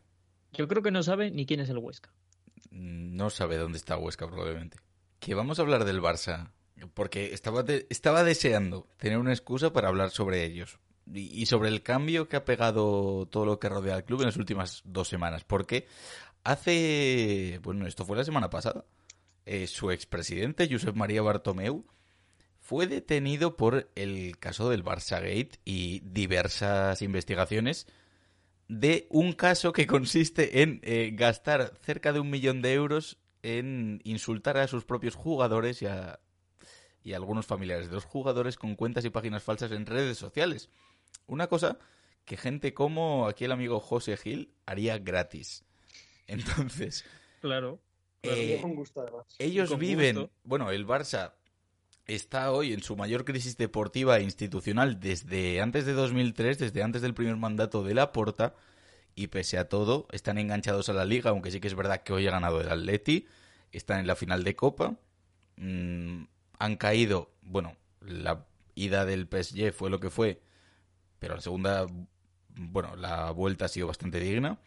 Yo 0.52 0.66
creo 0.66 0.82
que 0.82 0.90
no 0.90 1.04
sabe 1.04 1.30
ni 1.30 1.46
quién 1.46 1.60
es 1.60 1.68
el 1.68 1.78
Huesca. 1.78 2.12
No 2.70 3.30
sabe 3.30 3.56
dónde 3.56 3.78
está 3.78 3.96
Huesca 3.96 4.26
probablemente. 4.26 4.78
Que 5.20 5.34
vamos 5.34 5.58
a 5.58 5.62
hablar 5.62 5.84
del 5.84 6.00
Barça. 6.00 6.50
Porque 6.94 7.34
estaba, 7.34 7.64
estaba 7.88 8.22
deseando 8.22 8.86
tener 8.98 9.18
una 9.18 9.32
excusa 9.32 9.72
para 9.72 9.88
hablar 9.88 10.10
sobre 10.10 10.44
ellos. 10.44 10.78
Y, 11.12 11.46
sobre 11.46 11.70
el 11.70 11.82
cambio 11.82 12.28
que 12.28 12.36
ha 12.36 12.44
pegado 12.44 13.26
todo 13.26 13.46
lo 13.46 13.58
que 13.58 13.70
rodea 13.70 13.94
al 13.94 14.04
club 14.04 14.20
en 14.20 14.26
las 14.26 14.36
últimas 14.36 14.82
dos 14.84 15.08
semanas. 15.08 15.44
Porque 15.44 15.86
hace. 16.44 17.60
Bueno, 17.62 17.86
esto 17.86 18.04
fue 18.04 18.16
la 18.16 18.24
semana 18.24 18.50
pasada. 18.50 18.84
Eh, 19.46 19.66
su 19.66 19.90
expresidente, 19.90 20.68
Josep 20.70 20.94
María 20.94 21.22
Bartomeu, 21.22 21.86
fue 22.60 22.86
detenido 22.86 23.56
por 23.56 23.90
el 23.94 24.36
caso 24.38 24.68
del 24.68 24.84
Barça 24.84 25.22
Gate 25.22 25.58
y 25.64 26.00
diversas 26.00 27.00
investigaciones 27.00 27.86
de 28.68 29.06
un 29.10 29.32
caso 29.32 29.72
que 29.72 29.86
consiste 29.86 30.62
en 30.62 30.80
eh, 30.82 31.10
gastar 31.14 31.72
cerca 31.82 32.12
de 32.12 32.20
un 32.20 32.30
millón 32.30 32.62
de 32.62 32.74
euros 32.74 33.18
en 33.42 34.00
insultar 34.04 34.58
a 34.58 34.68
sus 34.68 34.84
propios 34.84 35.14
jugadores 35.14 35.80
y 35.82 35.86
a, 35.86 36.20
y 37.02 37.14
algunos 37.14 37.46
familiares 37.46 37.88
de 37.88 37.94
los 37.94 38.04
jugadores 38.04 38.56
con 38.56 38.76
cuentas 38.76 39.04
y 39.04 39.10
páginas 39.10 39.42
falsas 39.42 39.72
en 39.72 39.86
redes 39.86 40.18
sociales. 40.18 40.68
Una 41.26 41.46
cosa 41.46 41.78
que 42.24 42.36
gente 42.36 42.74
como 42.74 43.26
aquí 43.26 43.46
el 43.46 43.52
amigo 43.52 43.80
José 43.80 44.16
Gil 44.16 44.52
haría 44.66 44.98
gratis. 44.98 45.64
Entonces. 46.26 47.04
Claro. 47.40 47.80
Eh, 48.22 48.60
ellos 49.38 49.78
viven. 49.78 50.28
Bueno, 50.42 50.70
el 50.70 50.86
Barça 50.86 51.34
está 52.08 52.50
hoy 52.52 52.72
en 52.72 52.82
su 52.82 52.96
mayor 52.96 53.24
crisis 53.24 53.56
deportiva 53.56 54.18
e 54.18 54.22
institucional 54.22 54.98
desde 54.98 55.60
antes 55.60 55.86
de 55.86 55.92
2003, 55.92 56.58
desde 56.58 56.82
antes 56.82 57.02
del 57.02 57.14
primer 57.14 57.36
mandato 57.36 57.84
de 57.84 57.94
Laporta. 57.94 58.54
Y 59.14 59.28
pese 59.28 59.58
a 59.58 59.68
todo, 59.68 60.06
están 60.10 60.38
enganchados 60.38 60.88
a 60.88 60.92
la 60.92 61.04
liga, 61.04 61.30
aunque 61.30 61.50
sí 61.50 61.60
que 61.60 61.68
es 61.68 61.74
verdad 61.74 62.02
que 62.02 62.12
hoy 62.12 62.26
ha 62.26 62.30
ganado 62.30 62.60
el 62.60 62.68
Atleti. 62.68 63.26
Están 63.72 64.00
en 64.00 64.06
la 64.06 64.16
final 64.16 64.42
de 64.42 64.56
Copa. 64.56 64.96
Mm, 65.56 66.24
han 66.58 66.76
caído, 66.76 67.30
bueno, 67.42 67.76
la 68.00 68.46
ida 68.74 69.04
del 69.04 69.28
PSG 69.28 69.72
fue 69.72 69.90
lo 69.90 70.00
que 70.00 70.08
fue, 70.08 70.40
pero 71.18 71.34
la 71.34 71.40
segunda, 71.40 71.86
bueno, 72.48 72.96
la 72.96 73.32
vuelta 73.32 73.66
ha 73.66 73.68
sido 73.68 73.88
bastante 73.88 74.18
digna. 74.20 74.58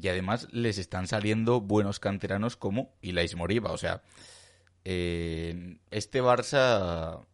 Y 0.00 0.08
además 0.08 0.46
les 0.52 0.78
están 0.78 1.08
saliendo 1.08 1.60
buenos 1.60 1.98
canteranos 1.98 2.56
como 2.56 2.94
Ilais 3.02 3.34
Moriba. 3.34 3.72
O 3.72 3.76
sea, 3.76 4.02
eh, 4.84 5.78
este 5.90 6.22
Barça, 6.22 7.26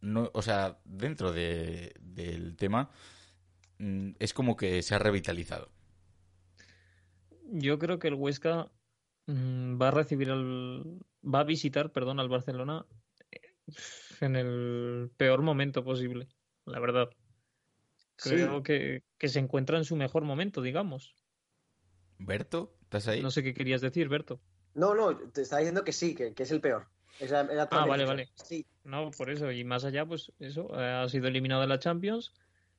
no, 0.00 0.30
o 0.32 0.42
sea, 0.42 0.78
dentro 0.84 1.32
de, 1.32 1.94
del 2.00 2.56
tema, 2.56 2.90
mm, 3.78 4.10
es 4.18 4.34
como 4.34 4.56
que 4.56 4.82
se 4.82 4.94
ha 4.94 4.98
revitalizado. 4.98 5.70
Yo 7.50 7.78
creo 7.78 7.98
que 7.98 8.08
el 8.08 8.14
Huesca 8.14 8.70
mm, 9.26 9.80
va 9.80 9.88
a 9.88 9.92
recibir 9.92 10.30
al, 10.30 11.00
va 11.22 11.40
a 11.40 11.44
visitar, 11.44 11.92
perdón, 11.92 12.20
al 12.20 12.28
Barcelona 12.28 12.86
eh, 13.30 13.40
en 14.20 14.36
el 14.36 15.10
peor 15.16 15.42
momento 15.42 15.84
posible, 15.84 16.28
la 16.66 16.80
verdad. 16.80 17.10
Creo 18.16 18.62
que, 18.64 19.04
se 19.20 19.38
encuentra 19.38 19.78
en 19.78 19.84
su 19.84 19.94
mejor 19.94 20.24
momento, 20.24 20.60
digamos. 20.60 21.14
Berto, 22.18 22.76
¿estás 22.82 23.06
ahí? 23.06 23.22
No 23.22 23.30
sé 23.30 23.44
qué 23.44 23.54
querías 23.54 23.80
decir, 23.80 24.08
Berto. 24.08 24.40
No, 24.78 24.94
no, 24.94 25.16
te 25.16 25.42
estaba 25.42 25.58
diciendo 25.58 25.82
que 25.82 25.92
sí, 25.92 26.14
que, 26.14 26.32
es 26.36 26.50
el 26.52 26.60
peor. 26.60 26.86
ah, 27.32 27.84
vale, 27.84 28.04
vale. 28.04 28.28
Sí. 28.36 28.64
No, 28.84 29.10
por 29.10 29.28
eso, 29.28 29.50
y 29.50 29.64
más 29.64 29.84
allá, 29.84 30.06
pues 30.06 30.30
eso, 30.38 30.72
ha 30.72 31.08
sido 31.08 31.26
eliminado 31.26 31.62
de 31.62 31.66
la 31.66 31.80
Champions, 31.80 32.32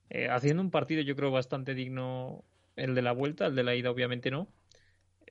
eh, 0.09 0.29
haciendo 0.29 0.63
un 0.63 0.71
partido 0.71 1.01
yo 1.01 1.17
creo 1.17 1.29
bastante 1.29 1.73
digno 1.73 2.45
el 2.77 2.95
de 2.95 3.01
la 3.01 3.11
vuelta, 3.11 3.47
el 3.47 3.55
de 3.55 3.63
la 3.63 3.75
ida 3.75 3.91
obviamente 3.91 4.31
no, 4.31 4.47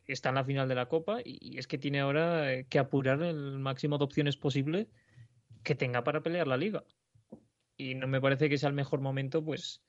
está 0.07 0.29
en 0.29 0.35
la 0.35 0.45
final 0.45 0.69
de 0.69 0.75
la 0.75 0.87
Copa 0.87 1.21
y 1.25 1.59
es 1.59 1.67
que 1.67 1.79
tiene 1.79 2.01
ahora 2.01 2.53
eh, 2.53 2.67
que 2.69 2.79
apurar 2.79 3.23
el 3.23 3.59
máximo 3.59 3.97
de 3.97 4.05
opciones 4.05 4.37
posible 4.37 4.89
que 5.63 5.75
tenga 5.75 6.05
para 6.05 6.23
pelear 6.23 6.47
la 6.47 6.59
liga. 6.59 6.85
Y 7.79 7.95
no 7.95 8.09
me 8.09 8.21
parece 8.21 8.51
que 8.51 8.59
sea 8.59 8.69
el 8.69 8.75
mejor 8.75 9.01
momento, 9.01 9.43
pues, 9.43 9.83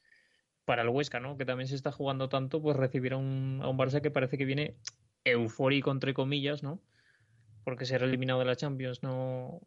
para 0.64 0.84
el 0.84 0.90
Huesca, 0.90 1.20
¿no? 1.20 1.38
Que 1.38 1.46
también 1.46 1.68
se 1.68 1.76
está 1.76 1.92
jugando 1.92 2.30
tanto, 2.30 2.62
pues 2.62 2.78
recibir 2.78 3.14
a 3.14 3.18
un, 3.18 3.60
a 3.62 3.68
un 3.68 3.78
Barça 3.78 4.02
que 4.02 4.12
parece 4.12 4.38
que 4.38 4.46
viene 4.46 4.78
eufórico, 5.24 5.92
entre 5.92 6.14
comillas, 6.14 6.64
¿no? 6.64 6.82
Porque 7.64 7.86
ser 7.86 8.04
eliminado 8.04 8.40
de 8.40 8.46
la 8.46 8.56
Champions 8.56 9.04
no, 9.04 9.62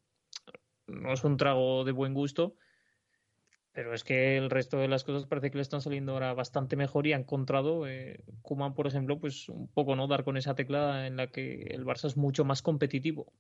no 0.87 1.13
es 1.13 1.25
un 1.25 1.37
trago 1.37 1.85
de 1.85 1.93
buen 1.93 2.15
gusto 2.15 2.57
pero 3.73 3.95
es 3.95 4.05
que 4.05 4.37
el 4.37 4.51
resto 4.51 4.77
de 4.79 4.89
las 4.89 5.03
cosas 5.03 5.27
parece 5.27 5.51
que 5.51 5.57
le 5.57 5.63
están 5.63 5.81
saliendo 5.81 6.13
ahora 6.13 6.35
bastante 6.35 6.77
mejor 6.77 7.07
y 7.07 7.15
ha 7.15 7.17
encontrado 7.17 7.89
eh, 7.89 8.23
Kuman, 8.43 8.75
por 8.75 8.87
ejemplo, 8.87 9.19
pues 9.19 9.49
un 9.49 9.67
poco 9.69 9.97
no 9.97 10.07
dar 10.07 10.25
con 10.25 10.37
esa 10.37 10.55
tecla 10.55 11.07
en 11.07 11.17
la 11.17 11.29
que 11.29 11.63
el 11.71 11.87
Barça 11.87 12.07
es 12.07 12.17
mucho 12.19 12.45
más 12.45 12.61
competitivo. 12.61 13.33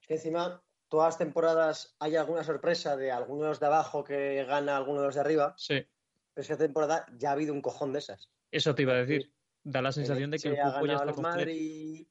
Es 0.00 0.06
que 0.06 0.14
encima 0.14 0.62
todas 0.88 1.08
las 1.08 1.18
temporadas 1.18 1.96
hay 1.98 2.14
alguna 2.14 2.44
sorpresa 2.44 2.96
de 2.96 3.10
algunos 3.10 3.58
de 3.58 3.66
abajo 3.66 4.04
que 4.04 4.44
gana 4.44 4.76
algunos 4.76 5.02
de 5.02 5.06
los 5.06 5.14
de 5.16 5.20
arriba. 5.20 5.54
Sí. 5.56 5.84
Pero 6.32 6.42
esta 6.42 6.56
temporada 6.56 7.06
ya 7.16 7.30
ha 7.30 7.32
habido 7.32 7.52
un 7.52 7.60
cojón 7.60 7.92
de 7.92 7.98
esas. 7.98 8.30
Eso 8.52 8.74
te 8.76 8.82
iba 8.82 8.92
a 8.92 9.04
decir. 9.04 9.32
Da 9.64 9.80
la 9.82 9.92
sensación 9.92 10.30
de 10.30 10.38
que 10.38 10.48
el 10.48 10.56
cupo 10.56 10.86
ya 10.86 10.94
está 10.94 11.12
completo. 11.12 11.22
Madrid, 11.22 12.06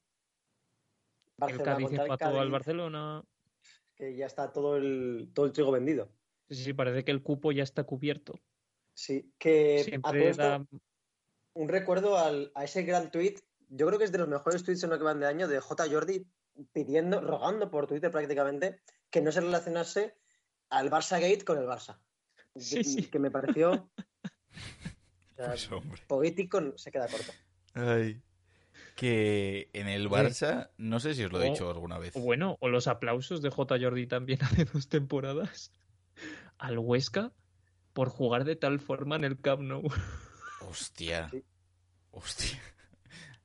el 1.48 1.62
Cádiz 1.62 1.92
empató 1.92 2.40
al 2.40 2.50
Barcelona. 2.50 3.24
Que 3.94 4.16
ya 4.16 4.26
está 4.26 4.52
todo 4.52 4.76
el, 4.76 5.30
todo 5.32 5.46
el 5.46 5.52
trigo 5.52 5.70
vendido. 5.70 6.10
Sí, 6.50 6.56
sí, 6.56 6.72
parece 6.72 7.04
que 7.04 7.12
el 7.12 7.22
cupo 7.22 7.52
ya 7.52 7.62
está 7.62 7.84
cubierto. 7.84 8.38
Sí, 8.92 9.32
que 9.38 10.00
un 11.54 11.68
recuerdo 11.68 12.18
a 12.18 12.64
ese 12.64 12.82
gran 12.82 13.10
tweet. 13.10 13.36
Yo 13.68 13.86
creo 13.86 13.98
que 13.98 14.04
es 14.04 14.12
de 14.12 14.18
los 14.18 14.28
mejores 14.28 14.62
tweets 14.62 14.82
en 14.84 14.90
lo 14.90 14.98
que 14.98 15.04
van 15.04 15.20
de 15.20 15.26
año 15.26 15.48
de 15.48 15.60
J. 15.60 15.88
Jordi 15.90 16.26
pidiendo, 16.72 17.20
rogando 17.20 17.70
por 17.70 17.86
Twitter 17.86 18.10
prácticamente 18.10 18.80
que 19.10 19.20
no 19.20 19.32
se 19.32 19.40
relacionase 19.40 20.16
al 20.70 20.90
Barça 20.90 21.20
Gate 21.20 21.44
con 21.44 21.58
el 21.58 21.66
Barça. 21.66 21.98
Sí, 22.56 22.84
sí. 22.84 23.08
Que 23.08 23.18
me 23.18 23.30
pareció 23.30 23.88
pues, 25.36 26.00
poético, 26.06 26.76
se 26.76 26.90
queda 26.90 27.08
corto. 27.08 27.32
Ay. 27.74 28.20
Que 28.96 29.70
en 29.72 29.88
el 29.88 30.08
Barça, 30.08 30.70
no 30.76 31.00
sé 31.00 31.14
si 31.14 31.24
os 31.24 31.32
lo 31.32 31.42
he 31.42 31.50
dicho 31.50 31.68
alguna 31.68 31.98
vez. 31.98 32.14
Bueno, 32.14 32.56
o 32.60 32.68
los 32.68 32.86
aplausos 32.86 33.42
de 33.42 33.50
J. 33.50 33.76
Jordi 33.80 34.06
también 34.06 34.38
hace 34.42 34.64
dos 34.64 34.88
temporadas 34.88 35.72
al 36.58 36.78
Huesca 36.78 37.32
por 37.92 38.08
jugar 38.08 38.44
de 38.44 38.56
tal 38.56 38.80
forma 38.80 39.16
en 39.16 39.24
el 39.24 39.40
Camp 39.40 39.62
Nou. 39.62 39.82
Hostia. 40.68 41.30
Hostia. 42.10 42.60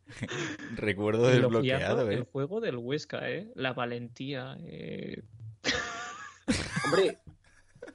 Recuerdo 0.75 1.27
desbloqueado, 1.27 2.09
¿eh? 2.09 2.15
El 2.15 2.23
juego 2.23 2.61
del 2.61 2.77
Huesca, 2.77 3.29
¿eh? 3.29 3.51
La 3.55 3.73
valentía. 3.73 4.57
Eh... 4.61 5.23
Hombre, 6.85 7.19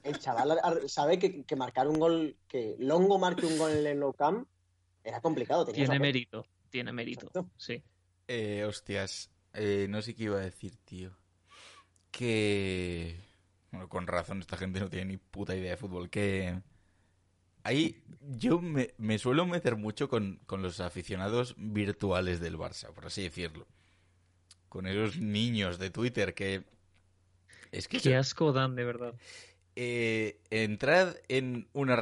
el 0.03 0.19
chaval 0.19 0.59
sabe 0.89 1.19
que, 1.19 1.57
marcar 1.57 1.89
un 1.89 1.99
gol, 1.99 2.37
que 2.49 2.77
Longo 2.79 3.19
marque 3.19 3.47
un 3.47 3.59
gol 3.59 3.73
en 3.73 3.87
el 3.87 3.99
No 3.99 4.13
Camp 4.13 4.49
era 5.05 5.21
complicado. 5.21 5.67
Tiene 5.67 5.99
mérito, 5.99 6.47
tiene 6.71 6.93
mérito, 6.93 7.51
sí. 7.57 7.83
Eh, 8.27 8.65
hostias, 8.65 9.31
eh, 9.53 9.87
no 9.89 10.03
sé 10.03 10.15
qué 10.15 10.25
iba 10.25 10.39
a 10.39 10.41
decir, 10.41 10.77
tío. 10.85 11.17
Que 12.11 13.17
con 13.89 14.07
razón, 14.07 14.41
esta 14.41 14.57
gente 14.57 14.81
no 14.81 14.89
tiene 14.89 15.13
ni 15.13 15.17
puta 15.17 15.55
idea 15.55 15.73
de 15.73 15.77
fútbol. 15.77 16.09
Que 16.09 16.61
ahí 17.63 18.03
yo 18.21 18.61
me, 18.61 19.19
suelo 19.19 19.47
meter 19.47 19.77
mucho 19.77 20.09
con, 20.09 20.41
los 20.49 20.81
aficionados 20.81 21.55
virtuales 21.59 22.41
del 22.41 22.57
Barça, 22.57 22.93
por 22.93 23.07
así 23.07 23.23
decirlo. 23.23 23.67
Con 24.69 24.87
esos 24.87 25.19
niños 25.19 25.79
de 25.79 25.91
Twitter 25.91 26.35
que... 26.35 26.65
Es 27.71 27.89
que 27.89 28.01
Qué 28.01 28.17
asco 28.17 28.53
dan, 28.53 28.75
de 28.77 28.85
verdad. 28.85 29.15
Eh, 29.77 30.41
entrad 30.51 31.17
en 31.29 31.69
una 31.73 31.97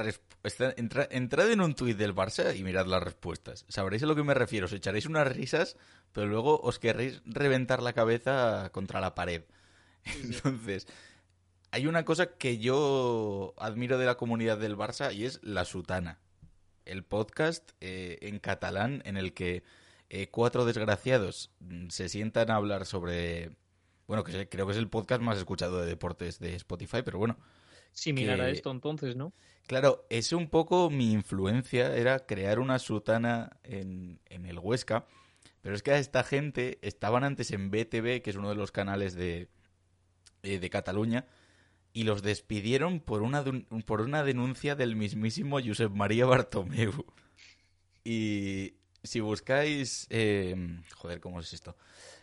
entrad 0.76 1.51
en 1.51 1.61
un 1.61 1.74
tuit 1.74 1.97
del 1.97 2.14
Barça 2.14 2.57
y 2.57 2.62
mirad 2.62 2.86
las 2.86 3.03
respuestas. 3.03 3.64
Sabréis 3.68 4.03
a 4.03 4.07
lo 4.07 4.16
que 4.16 4.24
me 4.24 4.34
refiero. 4.34 4.66
Os 4.66 4.72
echaréis 4.72 5.07
unas 5.07 5.26
risas, 5.26 5.76
pero 6.12 6.26
luego 6.26 6.61
os 6.61 6.78
querréis 6.78 7.22
reventar 7.24 7.82
la 7.82 7.93
cabeza 7.93 8.70
contra 8.72 9.01
la 9.01 9.14
pared. 9.14 9.45
Entonces, 10.22 10.86
hay 11.70 11.86
una 11.86 12.05
cosa 12.05 12.26
que 12.26 12.59
yo 12.59 13.55
admiro 13.57 13.99
de 13.99 14.07
la 14.07 14.16
comunidad 14.16 14.59
del 14.59 14.76
Barça 14.76 15.14
y 15.14 15.24
es 15.24 15.40
La 15.43 15.64
Sutana, 15.64 16.18
el 16.84 17.05
podcast 17.05 17.70
eh, 17.80 18.18
en 18.22 18.38
catalán 18.40 19.03
en 19.05 19.16
el 19.16 19.32
que 19.32 19.62
eh, 20.11 20.28
cuatro 20.28 20.66
desgraciados 20.66 21.51
mm, 21.61 21.88
se 21.88 22.09
sientan 22.09 22.51
a 22.51 22.57
hablar 22.57 22.84
sobre... 22.84 23.57
Bueno, 24.07 24.24
que 24.24 24.49
creo 24.49 24.66
que 24.66 24.72
es 24.72 24.78
el 24.78 24.90
podcast 24.90 25.22
más 25.22 25.38
escuchado 25.38 25.80
de 25.80 25.86
deportes 25.86 26.38
de 26.38 26.55
Spotify, 26.57 27.01
pero 27.03 27.18
bueno. 27.18 27.38
Similar 27.93 28.40
a 28.40 28.51
esto 28.51 28.70
entonces, 28.70 29.16
¿no? 29.16 29.32
Claro, 29.66 30.07
es 30.11 30.32
un 30.32 30.49
poco 30.49 30.90
mi 30.90 31.12
influencia, 31.12 31.95
era 31.97 32.26
crear 32.26 32.59
una 32.59 32.78
sutana 32.78 33.59
en, 33.62 34.20
en 34.26 34.47
el 34.47 34.59
Huesca, 34.59 35.07
pero 35.62 35.74
es 35.74 35.82
que 35.82 35.93
a 35.93 35.99
esta 35.99 36.24
gente 36.24 36.78
estaban 36.82 37.24
antes 37.24 37.53
en 37.53 37.70
BTV, 37.70 38.20
que 38.22 38.30
es 38.30 38.36
uno 38.36 38.49
de 38.49 38.57
los 38.57 38.72
canales 38.72 39.14
de, 39.14 39.49
eh, 40.43 40.59
de 40.59 40.70
Cataluña, 40.70 41.26
y 41.93 42.05
los 42.05 42.22
despidieron 42.22 43.01
por 43.01 43.22
una, 43.22 43.45
por 43.86 44.01
una 44.01 44.24
denuncia 44.24 44.74
del 44.74 44.97
mismísimo 44.97 45.61
Josep 45.64 45.93
María 45.93 46.26
Bartomeu. 46.26 47.07
Y 48.05 48.74
si 49.03 49.20
buscáis... 49.20 50.07
Eh, 50.11 50.80
joder, 50.97 51.20
¿cómo 51.20 51.38
es 51.40 51.53
esto? 51.53 51.76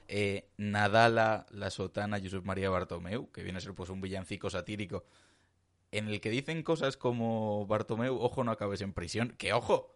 Eh, 0.08 0.50
Nadala, 0.58 1.46
la 1.52 1.70
sotana, 1.70 2.20
Josep 2.20 2.44
María 2.44 2.70
Bartomeu, 2.70 3.32
que 3.32 3.44
viene 3.44 3.60
a 3.60 3.62
ser 3.62 3.74
pues 3.74 3.90
un 3.90 4.02
villancico 4.02 4.50
satírico, 4.50 5.06
en 5.92 6.08
el 6.08 6.22
que 6.22 6.30
dicen 6.30 6.64
cosas 6.64 6.98
como 6.98 7.66
Bartomeu, 7.66 8.16
ojo, 8.20 8.44
no 8.44 8.52
acabes 8.52 8.82
en 8.82 8.94
prisión. 8.94 9.36
¡Que 9.38 9.54
ojo! 9.54 9.96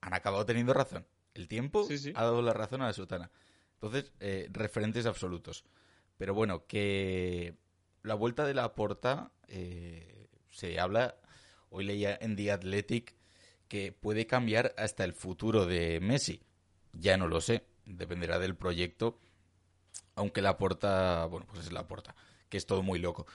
Han 0.00 0.14
acabado 0.14 0.46
teniendo 0.46 0.72
razón. 0.72 1.06
El 1.34 1.48
tiempo 1.48 1.86
ha 2.14 2.22
dado 2.22 2.42
la 2.42 2.52
razón 2.52 2.82
a 2.82 2.86
la 2.86 2.92
sotana. 2.92 3.30
Entonces, 3.74 4.12
eh, 4.20 4.48
referentes 4.50 5.06
absolutos. 5.06 5.64
Pero 6.16 6.34
bueno, 6.34 6.66
que 6.66 7.56
la 8.02 8.14
vuelta 8.14 8.44
de 8.44 8.54
la 8.54 8.74
porta 8.74 9.32
eh, 9.48 10.28
se 10.50 10.80
habla, 10.80 11.16
hoy 11.68 11.84
leía 11.84 12.18
en 12.20 12.36
The 12.36 12.52
Athletic, 12.52 13.14
que 13.68 13.92
puede 13.92 14.26
cambiar 14.26 14.74
hasta 14.76 15.04
el 15.04 15.12
futuro 15.12 15.66
de 15.66 16.00
Messi. 16.00 16.42
Ya 16.92 17.16
no 17.16 17.28
lo 17.28 17.40
sé, 17.40 17.64
dependerá 17.84 18.38
del 18.38 18.56
proyecto. 18.56 19.18
Aunque 20.14 20.42
la 20.42 20.58
porta, 20.58 21.26
bueno, 21.26 21.46
pues 21.46 21.66
es 21.66 21.72
la 21.72 21.86
porta, 21.86 22.14
que 22.48 22.56
es 22.56 22.66
todo 22.66 22.82
muy 22.82 22.98
loco. 22.98 23.26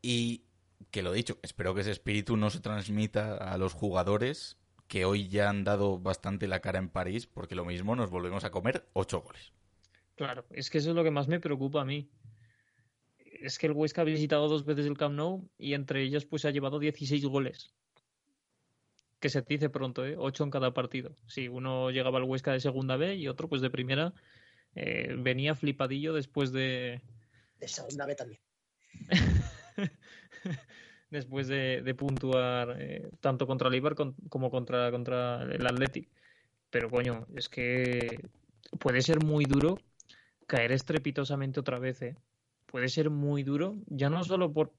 Y 0.00 0.44
que 0.90 1.02
lo 1.02 1.12
dicho, 1.12 1.38
espero 1.42 1.74
que 1.74 1.82
ese 1.82 1.90
espíritu 1.90 2.36
no 2.36 2.50
se 2.50 2.60
transmita 2.60 3.36
a 3.36 3.58
los 3.58 3.72
jugadores 3.72 4.58
que 4.88 5.04
hoy 5.04 5.28
ya 5.28 5.48
han 5.48 5.64
dado 5.64 5.98
bastante 5.98 6.46
la 6.46 6.60
cara 6.60 6.78
en 6.78 6.90
París, 6.90 7.26
porque 7.26 7.54
lo 7.54 7.64
mismo 7.64 7.96
nos 7.96 8.10
volvemos 8.10 8.44
a 8.44 8.50
comer 8.50 8.86
ocho 8.92 9.20
goles. 9.20 9.52
Claro, 10.16 10.44
es 10.50 10.68
que 10.68 10.78
eso 10.78 10.90
es 10.90 10.96
lo 10.96 11.02
que 11.02 11.10
más 11.10 11.28
me 11.28 11.40
preocupa 11.40 11.80
a 11.80 11.84
mí. 11.84 12.10
Es 13.18 13.58
que 13.58 13.66
el 13.66 13.72
Huesca 13.72 14.02
ha 14.02 14.04
visitado 14.04 14.48
dos 14.48 14.64
veces 14.64 14.86
el 14.86 14.98
Camp 14.98 15.14
Nou 15.14 15.48
y 15.56 15.74
entre 15.74 16.02
ellas 16.02 16.26
pues 16.26 16.44
ha 16.44 16.50
llevado 16.50 16.78
16 16.78 17.24
goles. 17.24 17.72
Que 19.18 19.30
se 19.30 19.42
dice 19.42 19.70
pronto, 19.70 20.04
¿eh? 20.04 20.16
8 20.18 20.44
en 20.44 20.50
cada 20.50 20.74
partido. 20.74 21.16
Sí, 21.26 21.48
uno 21.48 21.90
llegaba 21.90 22.18
al 22.18 22.24
Huesca 22.24 22.52
de 22.52 22.60
segunda 22.60 22.96
B 22.96 23.16
y 23.16 23.28
otro 23.28 23.48
pues 23.48 23.62
de 23.62 23.70
primera. 23.70 24.12
Eh, 24.74 25.14
venía 25.18 25.54
flipadillo 25.54 26.12
después 26.12 26.52
de... 26.52 27.00
De 27.58 27.68
segunda 27.68 28.06
B 28.06 28.14
también. 28.14 28.40
después 31.10 31.48
de, 31.48 31.94
puntuar 31.96 32.76
eh, 32.78 33.10
tanto 33.20 33.46
contra 33.46 33.68
el 33.68 33.74
Ibar 33.74 33.94
como 33.94 34.50
contra, 34.50 34.90
contra 34.90 35.42
el 35.42 35.66
Athletic. 35.66 36.08
Pero 36.70 36.90
coño, 36.90 37.26
es 37.36 37.48
que 37.48 38.28
puede 38.78 39.02
ser 39.02 39.24
muy 39.24 39.44
duro 39.44 39.78
caer 40.46 40.72
estrepitosamente 40.72 41.60
otra 41.60 41.78
vez, 41.78 42.02
¿eh? 42.02 42.16
Puede 42.66 42.88
ser 42.88 43.10
muy 43.10 43.42
duro, 43.42 43.74
ya 43.86 44.08
no 44.08 44.24
solo 44.24 44.52
por 44.52 44.72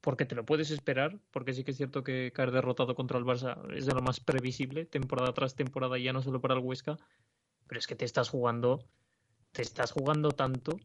porque 0.00 0.26
te 0.26 0.34
lo 0.34 0.44
puedes 0.44 0.72
esperar, 0.72 1.18
porque 1.30 1.52
sí 1.54 1.62
que 1.62 1.70
es 1.70 1.76
cierto 1.76 2.02
que 2.02 2.32
caer 2.34 2.50
derrotado 2.50 2.96
contra 2.96 3.18
el 3.18 3.24
Barça 3.24 3.56
es 3.72 3.86
de 3.86 3.94
lo 3.94 4.02
más 4.02 4.18
previsible, 4.18 4.84
temporada 4.84 5.32
tras 5.32 5.54
temporada, 5.54 5.96
ya 5.96 6.12
no 6.12 6.22
solo 6.22 6.40
para 6.40 6.54
el 6.54 6.60
Huesca, 6.60 6.98
pero 7.68 7.78
es 7.78 7.86
que 7.86 7.94
te 7.94 8.04
estás 8.04 8.28
jugando, 8.28 8.84
te 9.52 9.62
estás 9.62 9.92
jugando 9.92 10.30
tanto 10.32 10.76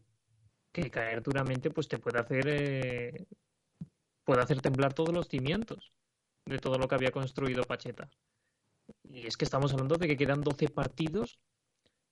que 0.72 0.88
caer 0.90 1.22
duramente 1.22 1.70
pues 1.70 1.88
te 1.88 1.98
puede 1.98 2.20
hacer 2.20 2.44
eh, 2.46 3.26
puede 4.28 4.42
hacer 4.42 4.60
temblar 4.60 4.92
todos 4.92 5.14
los 5.14 5.26
cimientos 5.26 5.90
de 6.44 6.58
todo 6.58 6.76
lo 6.76 6.86
que 6.86 6.96
había 6.96 7.10
construido 7.10 7.64
Pacheta. 7.64 8.10
Y 9.04 9.26
es 9.26 9.38
que 9.38 9.46
estamos 9.46 9.72
hablando 9.72 9.96
de 9.96 10.06
que 10.06 10.18
quedan 10.18 10.42
12 10.42 10.68
partidos, 10.68 11.40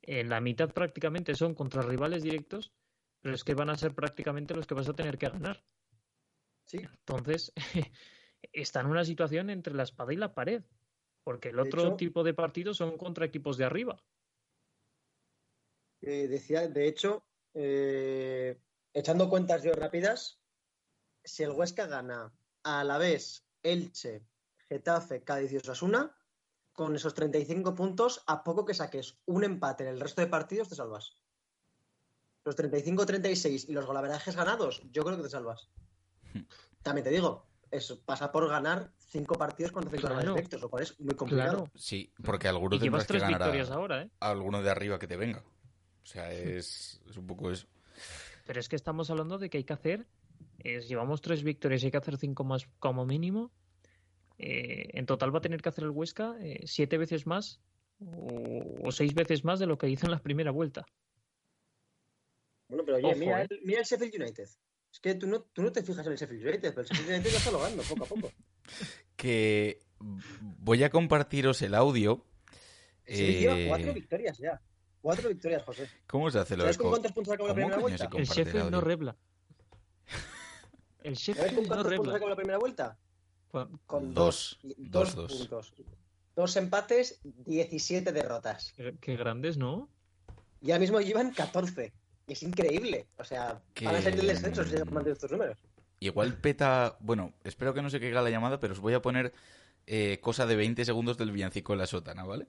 en 0.00 0.30
la 0.30 0.40
mitad 0.40 0.72
prácticamente 0.72 1.34
son 1.34 1.54
contra 1.54 1.82
rivales 1.82 2.22
directos, 2.22 2.72
pero 3.20 3.34
es 3.34 3.44
que 3.44 3.52
van 3.52 3.68
a 3.68 3.76
ser 3.76 3.94
prácticamente 3.94 4.54
los 4.54 4.66
que 4.66 4.72
vas 4.72 4.88
a 4.88 4.94
tener 4.94 5.18
que 5.18 5.28
ganar. 5.28 5.62
Sí. 6.64 6.78
Entonces, 6.78 7.52
está 8.50 8.80
en 8.80 8.86
una 8.86 9.04
situación 9.04 9.50
entre 9.50 9.74
la 9.74 9.82
espada 9.82 10.14
y 10.14 10.16
la 10.16 10.32
pared, 10.32 10.62
porque 11.22 11.50
el 11.50 11.58
otro 11.58 11.96
tipo 11.96 12.24
de 12.24 12.32
partidos 12.32 12.78
son 12.78 12.96
contra 12.96 13.26
equipos 13.26 13.58
de 13.58 13.66
arriba. 13.66 14.02
Eh, 16.00 16.28
decía, 16.28 16.66
de 16.66 16.88
hecho, 16.88 17.26
eh, 17.52 18.58
echando 18.94 19.28
cuentas 19.28 19.62
yo 19.62 19.72
rápidas, 19.74 20.40
si 21.27 21.43
el 21.43 21.51
Huesca 21.51 21.87
gana 21.87 22.33
a 22.62 22.85
la 22.85 22.99
vez 22.99 23.45
Elche, 23.62 24.24
Getafe, 24.68 25.22
Cádiz 25.22 25.53
y 25.53 25.57
Osasuna, 25.57 26.16
con 26.72 26.95
esos 26.95 27.14
35 27.14 27.74
puntos, 27.74 28.22
a 28.27 28.45
poco 28.45 28.64
que 28.64 28.74
saques 28.74 29.18
un 29.27 29.45
empate 29.45 29.85
en 29.85 29.91
el 29.91 30.01
resto 30.01 30.20
de 30.20 30.29
partidos, 30.29 30.68
te 30.68 30.74
salvas. 30.74 31.16
Los 32.45 32.57
35-36 32.57 33.66
y 33.68 33.72
los 33.72 33.87
golaverajes 33.87 34.37
ganados, 34.37 34.83
yo 34.93 35.05
creo 35.05 35.16
que 35.16 35.24
te 35.24 35.31
salvas. 35.31 35.68
También 36.83 37.05
te 37.05 37.11
digo, 37.11 37.47
eso 37.70 38.01
pasa 38.05 38.31
por 38.31 38.49
ganar 38.49 38.93
cinco 38.99 39.35
partidos 39.37 39.72
con 39.72 39.85
cinco 39.85 40.09
claro. 40.09 40.35
directos, 40.35 40.61
lo 40.61 40.68
cual 40.68 40.85
es 40.85 41.01
muy 41.01 41.16
complicado. 41.16 41.68
Sí, 41.74 42.12
porque 42.22 42.47
alguno 42.47 42.79
tendrás 42.79 43.07
que 43.07 43.18
ganar 43.18 43.43
a, 43.43 44.03
¿eh? 44.03 44.11
alguno 44.20 44.62
de 44.62 44.70
arriba 44.70 44.99
que 44.99 45.09
te 45.09 45.16
venga. 45.16 45.43
O 46.03 46.07
sea, 46.07 46.31
es, 46.31 47.01
es 47.09 47.16
un 47.16 47.27
poco 47.27 47.51
eso. 47.51 47.66
Pero 48.47 48.61
es 48.61 48.68
que 48.68 48.77
estamos 48.77 49.11
hablando 49.11 49.39
de 49.39 49.51
que 49.51 49.59
hay 49.59 49.64
que 49.64 49.72
hacer 49.72 50.07
llevamos 50.62 51.20
tres 51.20 51.43
victorias 51.43 51.82
y 51.82 51.87
hay 51.87 51.91
que 51.93 51.99
hacer 51.99 52.16
cinco 52.16 52.45
más 52.45 52.66
como 52.78 53.07
mínimo. 53.07 53.53
Eh, 54.39 54.91
en 54.93 55.07
total 55.07 55.34
va 55.34 55.39
a 55.39 55.43
tener 55.43 55.62
que 55.62 55.70
hacer 55.70 55.84
el 55.84 55.91
Huesca 55.91 56.37
eh, 56.41 56.61
siete 56.66 56.99
veces 56.99 57.26
más 57.26 57.61
o, 58.01 58.93
seis 58.93 59.14
veces 59.14 59.45
más 59.45 59.59
de 59.59 59.66
lo 59.66 59.78
que 59.78 59.89
hizo 59.89 60.07
en 60.07 60.12
la 60.12 60.18
primera 60.18 60.51
vuelta. 60.51 60.84
Bueno, 62.68 62.84
pero 62.84 62.99
oye, 62.99 63.14
mira, 63.14 63.43
eh. 63.43 63.47
el, 63.49 63.61
mira, 63.62 63.80
el, 63.80 63.87
Sheffield 63.87 64.14
United. 64.14 64.49
Es 64.93 65.01
que 65.01 65.14
tú 65.14 65.26
no, 65.26 65.41
tú 65.41 65.62
no 65.62 65.72
te 65.72 65.82
fijas 65.82 66.05
en 66.07 66.12
el 66.12 66.18
Sheffield 66.18 66.47
United, 66.47 66.74
pero 66.74 66.82
el 66.82 66.87
Sheffield 66.87 67.11
United 67.11 67.30
ya 67.30 67.39
está 67.39 67.51
logrando 67.51 67.82
poco 67.82 68.05
a 68.05 68.07
poco. 68.07 68.32
Que 69.16 69.80
voy 70.41 70.82
a 70.82 70.91
compartiros 70.91 71.62
el 71.62 71.74
audio. 71.74 72.22
Sí, 73.07 73.39
lleva 73.39 73.57
cuatro 73.68 73.95
victorias 73.95 74.37
ya. 74.37 74.61
Cuatro 75.01 75.30
victorias, 75.30 75.62
José. 75.62 75.89
¿Cómo 76.07 76.30
se 76.30 76.41
hace 76.41 76.55
lo 76.55 76.64
¿Sabes 76.64 76.76
con 76.76 76.91
cuántos 76.91 77.12
puntos 77.12 77.32
acabó 77.32 77.49
la 77.49 77.55
primera 77.55 77.78
vuelta? 77.78 78.11
El 78.12 78.26
Sheffield 78.26 78.70
no 78.70 78.82
rebla. 78.82 79.16
El 81.07 81.14
Sheffield 81.14 81.68
no 81.68 81.82
rebla. 81.84 82.18
la 82.18 82.34
primera 82.34 82.59
vuelta? 82.59 82.98
Con 83.86 84.12
dos, 84.12 84.59
dos, 84.76 85.14
dos, 85.14 85.32
puntos. 85.32 85.74
Dos 86.34 86.57
empates, 86.57 87.20
17 87.22 88.12
derrotas. 88.12 88.74
Qué, 89.00 89.16
grandes, 89.16 89.57
¿no? 89.57 89.88
Ya 90.61 90.80
mismo 90.80 91.00
llevan 91.00 91.30
14. 91.30 91.92
Y 92.26 92.32
es 92.32 92.42
increíble. 92.42 93.07
O 93.18 93.24
sea, 93.24 93.62
van 93.82 93.94
a 93.94 94.02
salir 94.02 94.18
del 94.18 94.26
descenso 94.26 94.64
si 94.64 94.70
se 94.70 94.84
mantienen 94.84 95.12
estos 95.12 95.30
números. 95.30 95.57
Igual 96.00 96.34
peta. 96.38 96.96
Bueno, 96.98 97.34
espero 97.44 97.72
que 97.72 97.82
no 97.82 97.88
se 97.88 98.00
caiga 98.00 98.20
la 98.20 98.30
llamada, 98.30 98.59
pero 98.59 98.72
os 98.72 98.80
voy 98.80 98.94
a 98.94 99.00
poner 99.00 99.32
eh, 99.86 100.18
cosa 100.20 100.44
de 100.44 100.57
20 100.57 100.84
segundos 100.84 101.16
del 101.16 101.30
villancico 101.30 101.72
en 101.72 101.78
la 101.78 101.86
sótana, 101.86 102.24
¿vale? 102.24 102.48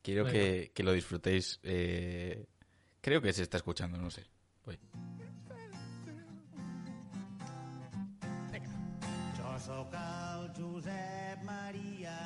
Quiero 0.00 0.24
que, 0.24 0.72
que, 0.74 0.82
lo 0.82 0.92
disfrutéis. 0.92 1.60
Eh... 1.62 2.46
Creo 3.02 3.20
que 3.20 3.34
se 3.34 3.42
está 3.42 3.58
escuchando, 3.58 3.98
no 3.98 4.10
sé. 4.10 4.24
Voy. 4.64 4.78
Sóc 9.70 9.94
el 9.94 10.50
Josep 10.56 11.42
Maria, 11.46 12.16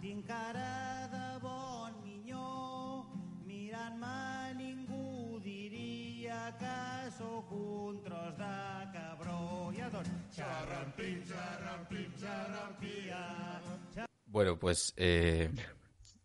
tinc 0.00 0.26
cara 0.28 1.08
de 1.10 1.22
bon 1.42 1.96
minyó, 2.04 3.02
mirant-me 3.48 4.54
ningú 4.60 5.40
diria 5.42 6.38
que 6.60 7.10
sóc 7.16 7.50
un 7.50 7.98
tros 8.04 8.38
de 8.38 8.52
cabró. 8.94 9.72
I 9.74 9.82
doncs, 9.90 10.12
xarrampim, 10.36 11.18
xarrampim, 11.32 12.14
xarrampia. 12.22 13.24
Bueno, 14.26 14.56
pues 14.58 14.94
eh, 14.96 15.50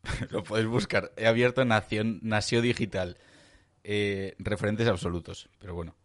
lo 0.30 0.43
podéis 0.43 0.68
buscar. 0.68 1.12
He 1.18 1.26
abierto 1.26 1.66
Nación, 1.66 2.20
Nació 2.22 2.62
Digital. 2.62 3.18
Eh, 3.84 4.36
referentes 4.38 4.88
absolutos, 4.88 5.49
pero 5.60 5.74
bueno. 5.74 5.95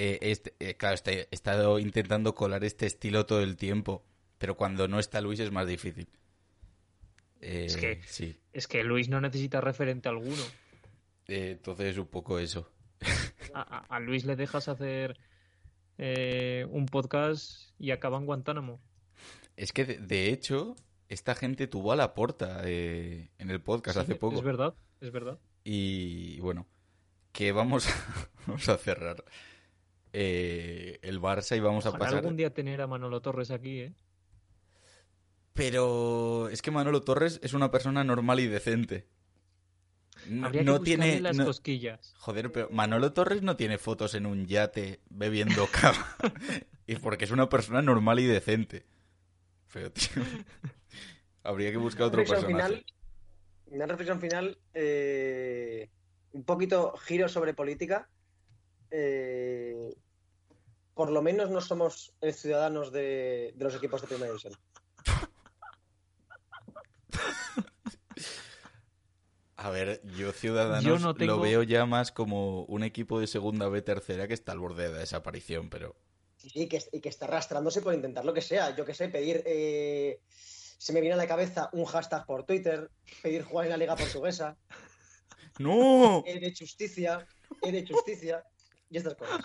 Eh, 0.00 0.30
este, 0.30 0.54
eh, 0.60 0.76
claro, 0.76 0.94
este, 0.94 1.22
he 1.22 1.28
estado 1.32 1.80
intentando 1.80 2.32
colar 2.36 2.62
este 2.62 2.86
estilo 2.86 3.26
todo 3.26 3.42
el 3.42 3.56
tiempo, 3.56 4.04
pero 4.38 4.56
cuando 4.56 4.86
no 4.86 5.00
está 5.00 5.20
Luis 5.20 5.40
es 5.40 5.50
más 5.50 5.66
difícil. 5.66 6.08
es, 7.40 7.76
que, 7.76 8.00
sí. 8.06 8.38
es 8.52 8.68
que 8.68 8.84
Luis 8.84 9.08
no 9.08 9.20
necesita 9.20 9.60
referente 9.60 10.08
alguno. 10.08 10.40
entonces 11.26 11.86
es 11.86 11.98
un 11.98 12.06
poco 12.06 12.38
eso. 12.38 12.70
A, 13.54 13.98
Luis 13.98 14.24
le 14.24 14.36
dejas 14.36 14.68
hacer 14.68 15.18
un 15.98 16.86
podcast 16.86 17.72
y 17.80 17.90
acaba 17.90 18.18
en 18.18 18.26
Guantánamo. 18.26 18.80
Es 19.56 19.72
que, 19.72 19.84
de, 19.84 20.30
hecho, 20.30 20.76
esta 21.08 21.34
gente 21.34 21.66
tuvo 21.66 21.90
a 21.90 21.96
la 21.96 22.14
porta 22.14 22.60
en 22.62 23.50
el 23.50 23.60
podcast 23.60 23.98
hace 23.98 24.14
poco. 24.14 24.36
Es 24.36 24.44
verdad, 24.44 24.74
es 25.00 25.10
verdad. 25.10 25.40
Y 25.64 26.38
bueno, 26.38 26.68
que 27.32 27.50
vamos 27.50 27.88
a, 27.88 28.30
vamos 28.46 28.68
a 28.68 28.78
cerrar 28.78 29.24
eh, 30.20 30.98
el 31.02 31.20
Barça 31.20 31.56
y 31.56 31.60
vamos 31.60 31.86
a 31.86 31.92
pasar. 31.92 32.16
algún 32.18 32.36
día 32.36 32.52
tener 32.52 32.80
a 32.80 32.88
Manolo 32.88 33.20
Torres 33.22 33.52
aquí, 33.52 33.80
¿eh? 33.82 33.94
Pero 35.54 36.48
es 36.48 36.62
que 36.62 36.70
Manolo 36.70 37.02
Torres 37.02 37.40
es 37.42 37.52
una 37.52 37.70
persona 37.70 38.04
normal 38.04 38.40
y 38.40 38.46
decente. 38.46 39.06
No, 40.28 40.50
que 40.50 40.64
tiene. 40.84 41.20
las 41.20 41.36
no- 41.36 41.44
cosquillas. 41.46 42.14
Joder, 42.18 42.50
pero 42.52 42.68
Manolo 42.70 43.12
Torres 43.12 43.42
no 43.42 43.56
tiene 43.56 43.78
fotos 43.78 44.14
en 44.14 44.26
un 44.26 44.46
yate 44.46 45.00
bebiendo 45.10 45.66
cava. 45.72 46.16
y 46.86 46.96
porque 46.96 47.24
es 47.24 47.30
una 47.30 47.48
persona 47.48 47.82
normal 47.82 48.18
y 48.20 48.26
decente. 48.26 48.86
Pero, 49.72 49.92
tío. 49.92 50.22
Habría 51.42 51.70
que 51.70 51.76
buscar 51.76 52.06
otro 52.08 52.20
reflexión 52.20 52.52
personaje. 52.52 52.82
final, 52.84 52.94
una 53.66 53.86
reflexión 53.86 54.20
final, 54.20 54.58
eh, 54.74 55.88
un 56.32 56.44
poquito 56.44 56.96
giro 56.98 57.28
sobre 57.28 57.54
política. 57.54 58.08
Eh, 58.90 59.94
por 60.98 61.10
lo 61.12 61.22
menos 61.22 61.48
no 61.48 61.60
somos 61.60 62.12
eh, 62.20 62.32
ciudadanos 62.32 62.90
de, 62.90 63.52
de 63.54 63.64
los 63.64 63.72
equipos 63.76 64.00
de 64.00 64.08
primera 64.08 64.26
división. 64.32 64.52
A 69.56 69.70
ver, 69.70 70.00
yo 70.16 70.32
Ciudadanos 70.32 70.82
Yo 70.84 70.98
no 70.98 71.14
tengo- 71.14 71.34
lo 71.36 71.40
veo 71.40 71.62
ya 71.62 71.86
más 71.86 72.10
como 72.10 72.64
un 72.64 72.82
equipo 72.82 73.20
de 73.20 73.28
segunda 73.28 73.68
B 73.68 73.80
tercera 73.80 74.26
que 74.26 74.34
está 74.34 74.50
al 74.50 74.58
borde 74.58 74.84
de 74.88 74.92
la 74.92 74.98
desaparición, 74.98 75.70
pero 75.70 75.94
Sí, 76.36 76.50
sí, 76.50 76.68
que, 76.68 76.82
y 76.92 77.00
que 77.00 77.08
está 77.08 77.26
arrastrándose 77.26 77.80
por 77.80 77.94
intentar 77.94 78.24
lo 78.24 78.34
que 78.34 78.40
sea. 78.40 78.74
Yo 78.76 78.84
que 78.84 78.94
sé, 78.94 79.08
pedir. 79.08 79.42
eh, 79.46 80.20
se 80.28 80.92
me 80.92 81.00
viene 81.00 81.14
a 81.14 81.16
la 81.16 81.26
cabeza 81.28 81.70
un 81.72 81.84
hashtag 81.84 82.26
por 82.26 82.42
Twitter, 82.44 82.90
pedir 83.22 83.44
jugar 83.44 83.66
en 83.66 83.70
la 83.70 83.76
Liga 83.76 83.94
Portuguesa, 83.96 84.56
¡No! 85.60 86.24
E 86.26 86.38
de 86.40 86.52
justicia, 86.56 87.24
E 87.62 87.70
de 87.72 87.86
justicia 87.86 88.44
y 88.90 88.96
estas 88.98 89.14
cosas. 89.14 89.40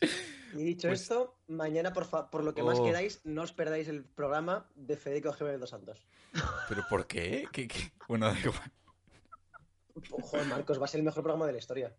Y 0.54 0.64
dicho 0.64 0.88
Pues- 0.88 1.02
esto, 1.02 1.36
mañana, 1.46 1.92
por, 1.92 2.04
fa- 2.06 2.28
por 2.28 2.42
lo 2.42 2.54
que 2.54 2.62
más 2.64 2.78
Oh. 2.80 2.84
queráis, 2.84 3.20
no 3.24 3.42
os 3.42 3.52
perdáis 3.52 3.86
el 3.86 4.02
programa 4.04 4.66
de 4.74 4.96
Federico 4.96 5.32
Jiménez 5.32 5.60
dos 5.60 5.70
Santos. 5.70 6.04
¿Pero 6.68 6.82
por 6.88 7.06
qué? 7.06 7.46
¿Qué, 7.52 7.68
qué? 7.68 7.92
Bueno, 8.08 8.26
da 8.26 8.36
igual. 8.38 8.72
Joder, 10.10 10.46
Marcos, 10.46 10.80
va 10.80 10.86
a 10.86 10.88
ser 10.88 10.98
el 11.00 11.04
mejor 11.04 11.22
programa 11.22 11.46
de 11.46 11.52
la 11.52 11.58
historia. 11.58 11.94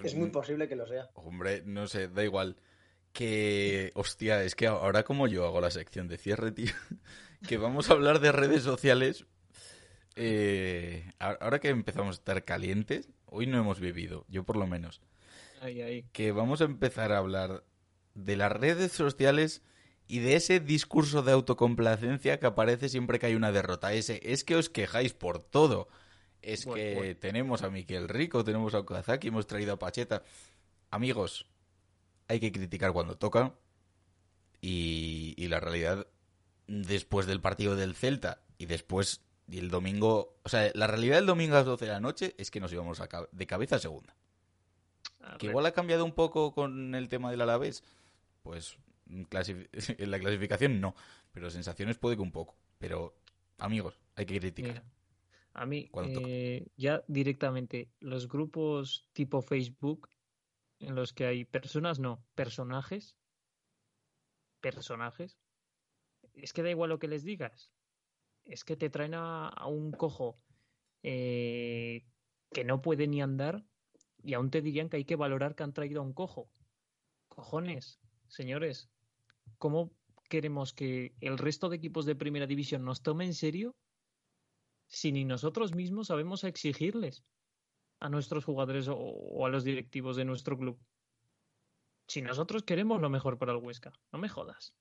Pues, 0.00 0.12
Es 0.12 0.14
muy 0.18 0.28
posible 0.30 0.68
que 0.68 0.76
lo 0.76 0.86
sea. 0.86 1.08
Hombre, 1.14 1.62
no 1.64 1.86
sé, 1.86 2.08
da 2.08 2.22
igual. 2.24 2.56
Que, 3.12 3.90
hostia, 3.94 4.42
es 4.42 4.54
que 4.54 4.66
ahora 4.66 5.04
como 5.04 5.26
yo 5.28 5.46
hago 5.46 5.60
la 5.60 5.70
sección 5.70 6.08
de 6.08 6.18
cierre, 6.18 6.52
tío, 6.52 6.72
que 7.48 7.56
vamos 7.58 7.88
a 7.88 7.94
hablar 7.94 8.18
de 8.20 8.32
redes 8.32 8.62
sociales. 8.64 9.24
eh, 10.16 11.10
ahora 11.18 11.58
que 11.58 11.68
empezamos 11.68 12.16
a 12.16 12.18
estar 12.18 12.44
calientes, 12.44 13.08
hoy 13.26 13.46
no 13.46 13.58
hemos 13.58 13.80
vivido, 13.80 14.24
yo 14.28 14.44
por 14.44 14.56
lo 14.56 14.66
menos, 14.66 15.00
Ahí, 15.64 15.80
ahí. 15.80 16.04
que 16.12 16.32
vamos 16.32 16.60
a 16.60 16.64
empezar 16.64 17.12
a 17.12 17.18
hablar 17.18 17.64
de 18.14 18.36
las 18.36 18.52
redes 18.52 18.92
sociales 18.92 19.62
y 20.06 20.18
de 20.18 20.36
ese 20.36 20.60
discurso 20.60 21.22
de 21.22 21.32
autocomplacencia 21.32 22.38
que 22.38 22.46
aparece 22.46 22.88
siempre 22.88 23.18
que 23.18 23.26
hay 23.26 23.34
una 23.34 23.52
derrota. 23.52 23.92
Ese, 23.94 24.20
es 24.22 24.44
que 24.44 24.56
os 24.56 24.68
quejáis 24.68 25.14
por 25.14 25.42
todo. 25.42 25.88
Es 26.42 26.66
Bueno, 26.66 26.82
que 26.82 26.94
bueno. 26.94 27.16
tenemos 27.18 27.62
a 27.62 27.70
Miquel 27.70 28.08
Rico, 28.08 28.44
tenemos 28.44 28.74
a 28.74 28.80
Okazaki, 28.80 29.28
hemos 29.28 29.46
traído 29.46 29.72
a 29.72 29.78
Pacheta. 29.78 30.22
Amigos, 30.90 31.46
hay 32.28 32.40
que 32.40 32.52
criticar 32.52 32.92
cuando 32.92 33.16
toca. 33.16 33.54
Y, 34.60 35.34
y 35.36 35.48
la 35.48 35.60
realidad, 35.60 36.06
después 36.66 37.26
del 37.26 37.40
partido 37.40 37.76
del 37.76 37.94
Celta 37.94 38.42
y 38.58 38.66
después 38.66 39.22
y 39.48 39.58
el 39.58 39.70
domingo, 39.70 40.38
o 40.42 40.48
sea, 40.48 40.70
la 40.74 40.86
realidad 40.86 41.16
del 41.16 41.26
domingo 41.26 41.54
a 41.54 41.58
las 41.58 41.66
12 41.66 41.84
de 41.86 41.90
la 41.92 42.00
noche 42.00 42.34
es 42.38 42.50
que 42.50 42.60
nos 42.60 42.72
íbamos 42.72 43.00
a 43.00 43.08
de 43.30 43.46
cabeza 43.46 43.76
a 43.76 43.78
segunda. 43.78 44.16
A 45.24 45.38
Que 45.38 45.46
igual 45.46 45.66
ha 45.66 45.72
cambiado 45.72 46.04
un 46.04 46.12
poco 46.12 46.52
con 46.52 46.94
el 46.94 47.08
tema 47.08 47.30
del 47.30 47.40
Alavés. 47.40 47.82
Pues 48.42 48.78
clasi- 49.30 49.68
en 49.98 50.10
la 50.10 50.18
clasificación 50.18 50.80
no, 50.80 50.94
pero 51.32 51.50
sensaciones 51.50 51.98
puede 51.98 52.16
que 52.16 52.22
un 52.22 52.32
poco. 52.32 52.56
Pero, 52.78 53.14
amigos, 53.58 53.98
hay 54.16 54.26
que 54.26 54.38
criticar. 54.38 54.72
mira, 54.72 54.84
a 55.54 55.66
mí, 55.66 55.90
eh, 56.28 56.66
ya 56.76 57.04
directamente, 57.08 57.88
los 58.00 58.28
grupos 58.28 59.08
tipo 59.12 59.40
Facebook, 59.40 60.08
en 60.80 60.94
los 60.94 61.12
que 61.12 61.26
hay 61.26 61.44
personas, 61.44 61.98
no, 62.00 62.22
personajes, 62.34 63.16
personajes, 64.60 65.38
es 66.34 66.52
que 66.52 66.62
da 66.62 66.70
igual 66.70 66.90
lo 66.90 66.98
que 66.98 67.08
les 67.08 67.24
digas. 67.24 67.70
Es 68.44 68.64
que 68.64 68.76
te 68.76 68.90
traen 68.90 69.14
a, 69.14 69.48
a 69.48 69.66
un 69.66 69.92
cojo 69.92 70.38
eh, 71.02 72.04
que 72.52 72.64
no 72.64 72.82
puede 72.82 73.06
ni 73.06 73.22
andar 73.22 73.64
y 74.24 74.32
aún 74.32 74.50
te 74.50 74.62
dirían 74.62 74.88
que 74.88 74.96
hay 74.96 75.04
que 75.04 75.16
valorar 75.16 75.54
que 75.54 75.62
han 75.62 75.74
traído 75.74 76.00
a 76.00 76.04
un 76.04 76.14
cojo. 76.14 76.48
Cojones, 77.28 78.00
señores, 78.26 78.88
¿cómo 79.58 79.92
queremos 80.30 80.72
que 80.72 81.14
el 81.20 81.36
resto 81.36 81.68
de 81.68 81.76
equipos 81.76 82.06
de 82.06 82.16
primera 82.16 82.46
división 82.46 82.84
nos 82.84 83.02
tome 83.02 83.26
en 83.26 83.34
serio 83.34 83.76
si 84.86 85.12
ni 85.12 85.24
nosotros 85.26 85.74
mismos 85.74 86.06
sabemos 86.06 86.42
exigirles 86.44 87.22
a 88.00 88.08
nuestros 88.08 88.44
jugadores 88.44 88.88
o, 88.88 89.44
a 89.44 89.50
los 89.50 89.62
directivos 89.62 90.16
de 90.16 90.24
nuestro 90.24 90.56
club? 90.56 90.80
Si 92.06 92.22
nosotros 92.22 92.62
queremos 92.62 93.00
lo 93.00 93.10
mejor 93.10 93.38
para 93.38 93.52
el 93.52 93.58
Huesca, 93.58 93.92
no 94.10 94.18
me 94.18 94.30
jodas. 94.30 94.74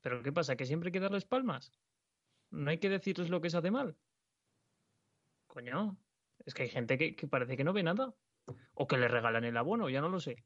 ¿Pero 0.00 0.22
qué 0.22 0.32
pasa? 0.32 0.56
¿Que 0.56 0.66
siempre 0.66 0.88
hay 0.88 0.92
que 0.92 1.00
darles 1.00 1.24
palmas? 1.24 1.72
¿No 2.50 2.70
hay 2.70 2.78
que 2.78 2.88
decirles 2.88 3.30
lo 3.30 3.40
que 3.40 3.50
se 3.50 3.58
hace 3.58 3.70
mal? 3.70 3.96
Coño, 5.46 5.96
es 6.44 6.54
que 6.54 6.62
hay 6.64 6.68
gente 6.70 7.14
que 7.14 7.28
parece 7.28 7.56
que 7.56 7.64
no 7.64 7.72
ve 7.72 7.82
nada. 7.82 8.14
O 8.74 8.86
que 8.86 8.96
le 8.96 9.08
regalan 9.08 9.44
el 9.44 9.56
abono, 9.56 9.88
ya 9.88 10.00
no 10.00 10.08
lo 10.08 10.20
sé. 10.20 10.44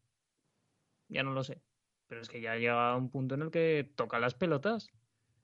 Ya 1.09 1.23
no 1.23 1.33
lo 1.33 1.45
sé. 1.45 1.61
Pero 2.07 2.21
es 2.21 2.29
que 2.29 2.41
ya 2.41 2.57
llega 2.57 2.97
un 2.97 3.11
punto 3.11 3.35
en 3.35 3.43
el 3.43 3.51
que 3.51 3.91
toca 3.95 4.19
las 4.19 4.35
pelotas. 4.35 4.89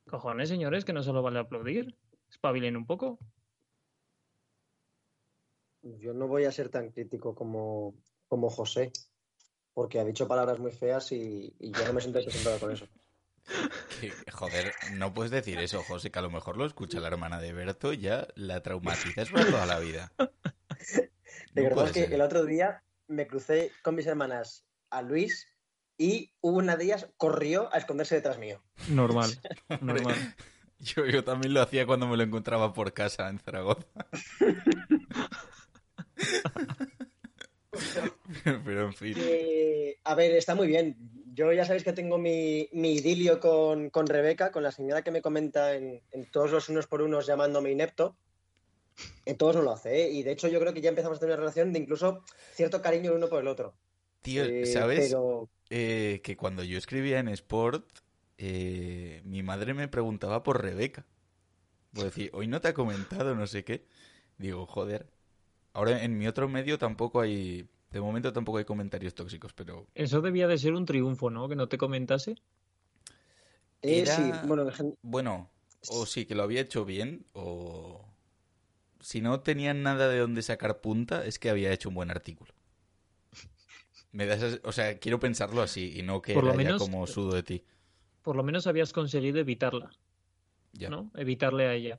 Cojones, 0.07 0.49
señores, 0.49 0.85
que 0.85 0.93
no 0.93 1.03
solo 1.03 1.23
vale 1.23 1.39
aplaudir. 1.39 1.97
Espabilen 2.31 2.77
un 2.77 2.87
poco. 2.87 3.19
Yo 5.83 6.13
no 6.13 6.29
voy 6.29 6.45
a 6.45 6.53
ser 6.53 6.69
tan 6.69 6.91
crítico 6.91 7.35
como, 7.35 7.95
como 8.29 8.51
José, 8.51 8.93
porque 9.73 9.99
ha 9.99 10.05
dicho 10.05 10.29
palabras 10.29 10.59
muy 10.59 10.73
feas 10.73 11.11
y, 11.13 11.55
y 11.59 11.73
yo 11.73 11.87
no 11.87 11.95
me 11.95 12.01
siento 12.01 12.19
representado 12.19 12.59
con 12.59 12.73
eso. 12.73 12.87
Que, 14.01 14.13
joder, 14.31 14.73
no 14.95 15.13
puedes 15.13 15.31
decir 15.31 15.59
eso, 15.59 15.83
José, 15.83 16.11
que 16.11 16.19
a 16.19 16.23
lo 16.23 16.31
mejor 16.31 16.57
lo 16.57 16.65
escucha 16.65 17.01
la 17.01 17.09
hermana 17.09 17.41
de 17.41 17.53
Berto 17.53 17.93
y 17.93 17.99
ya 17.99 18.29
la 18.35 18.63
traumatizas 18.63 19.31
para 19.31 19.47
toda 19.47 19.67
la 19.67 19.79
vida. 19.79 20.13
De 21.51 21.63
No 21.63 21.69
verdad 21.69 21.87
que 21.93 22.05
ser. 22.05 22.13
el 22.13 22.21
otro 22.21 22.45
día 22.45 22.83
me 23.09 23.27
crucé 23.27 23.73
con 23.83 23.95
mis 23.95 24.07
hermanas 24.07 24.65
a 24.91 25.03
Luis 25.03 25.47
y 25.99 26.33
una 26.41 26.77
de 26.77 26.85
ellas 26.85 27.09
corrió 27.17 27.73
a 27.75 27.79
esconderse 27.79 28.15
detrás 28.15 28.39
mío. 28.39 28.63
Normal, 28.89 29.31
normal. 29.81 30.17
Yo, 30.83 31.05
yo 31.05 31.23
también 31.25 31.53
lo 31.53 31.61
hacía 31.61 31.85
cuando 31.85 32.07
me 32.09 32.17
lo 32.17 32.23
encontraba 32.23 32.73
por 32.73 32.95
casa 32.95 33.29
en 33.29 33.39
Zaragoza. 33.39 33.85
pero, 38.43 38.63
pero, 38.65 38.87
en 38.87 38.95
fin. 38.95 39.15
Eh, 39.19 39.99
a 40.05 40.15
ver, 40.15 40.33
está 40.33 40.55
muy 40.55 40.67
bien. 40.67 40.97
Yo 41.35 41.53
ya 41.53 41.65
sabéis 41.67 41.85
que 41.85 41.93
tengo 41.93 42.17
mi, 42.17 42.69
mi 42.73 42.95
idilio 42.95 43.41
con, 43.41 43.91
con 43.91 44.07
Rebeca, 44.07 44.51
con 44.51 44.63
la 44.63 44.73
señora 44.73 45.03
que 45.03 45.11
me 45.11 45.21
comenta 45.23 45.75
en, 45.75 46.03
en 46.13 46.31
todos 46.31 46.51
los 46.51 46.69
unos 46.71 46.87
por 46.87 47.03
unos 47.03 47.27
llamándome 47.27 47.71
inepto. 47.71 48.17
En 49.27 49.37
todos 49.37 49.57
no 49.57 49.63
lo 49.63 49.73
hace, 49.73 50.03
¿eh? 50.05 50.11
Y 50.11 50.23
de 50.23 50.33
hecho 50.33 50.49
yo 50.49 50.59
creo 50.61 50.73
que 50.75 50.81
ya 50.81 50.89
empezamos 50.89 51.19
a 51.19 51.21
tener 51.21 51.35
una 51.35 51.41
relación 51.41 51.73
de 51.73 51.79
incluso 51.79 52.25
cierto 52.53 52.81
cariño 52.83 53.11
el 53.11 53.17
uno 53.19 53.29
por 53.29 53.41
el 53.41 53.49
otro. 53.49 53.75
Tío, 54.23 54.45
Eh, 54.45 54.67
¿sabes? 54.67 55.01
Pero 55.09 55.49
Eh, 55.71 56.21
que 56.25 56.37
cuando 56.37 56.65
yo 56.65 56.77
escribía 56.79 57.21
en 57.21 57.29
Sport, 57.29 57.87
eh, 58.39 59.23
mi 59.25 59.43
madre 59.43 59.73
me 59.73 59.87
preguntaba 59.87 60.43
por 60.43 60.61
Rebeca. 60.63 61.07
Por 61.93 62.05
decir, 62.05 62.31
hoy 62.33 62.49
no 62.49 62.61
te 62.61 62.69
ha 62.69 62.75
comentado 62.75 63.35
no 63.35 63.47
sé 63.47 63.65
qué. 63.65 63.87
Digo, 64.39 64.67
joder. 64.67 65.07
Ahora 65.73 66.03
en 66.03 66.19
mi 66.19 66.27
otro 66.27 66.49
medio 66.49 66.79
tampoco 66.79 67.21
hay. 67.21 67.69
De 67.91 68.01
momento 68.01 68.33
tampoco 68.33 68.59
hay 68.59 68.65
comentarios 68.65 69.15
tóxicos, 69.15 69.53
pero. 69.53 69.87
Eso 69.95 70.21
debía 70.21 70.49
de 70.49 70.59
ser 70.59 70.75
un 70.75 70.87
triunfo, 70.87 71.31
¿no? 71.31 71.49
Que 71.49 71.57
no 71.57 71.69
te 71.69 71.79
comentase. 71.79 72.33
eh, 73.83 74.01
Era- 74.01 74.17
sí, 74.17 74.31
bueno, 74.47 74.71
Bueno, 75.03 75.51
o 75.89 76.07
sí 76.07 76.27
que 76.27 76.35
lo 76.35 76.43
había 76.43 76.61
hecho 76.61 76.85
bien, 76.85 77.25
o. 77.33 78.07
Si 79.01 79.21
no 79.21 79.41
tenían 79.41 79.83
nada 79.83 80.09
de 80.09 80.19
donde 80.19 80.43
sacar 80.43 80.81
punta, 80.81 81.25
es 81.25 81.39
que 81.39 81.51
había 81.51 81.73
hecho 81.73 81.89
un 81.89 81.95
buen 81.95 82.11
artículo. 82.11 82.53
Me 84.13 84.27
da 84.27 84.35
esa- 84.35 84.61
O 84.65 84.73
sea, 84.73 84.99
quiero 84.99 85.21
pensarlo 85.21 85.63
así 85.63 85.99
y 85.99 86.03
no 86.03 86.21
que 86.21 86.35
Por 86.35 86.45
lo 86.45 86.55
menos- 86.55 86.83
como 86.83 87.07
sudo 87.07 87.33
de 87.35 87.43
ti. 87.43 87.65
Por 88.23 88.37
lo 88.37 88.43
menos 88.43 88.67
habías 88.67 88.93
conseguido 88.93 89.39
evitarla, 89.39 89.91
Ya. 90.73 90.91
¿no? 90.91 91.11
Evitarle 91.17 91.67
a 91.67 91.75
ella. 91.75 91.99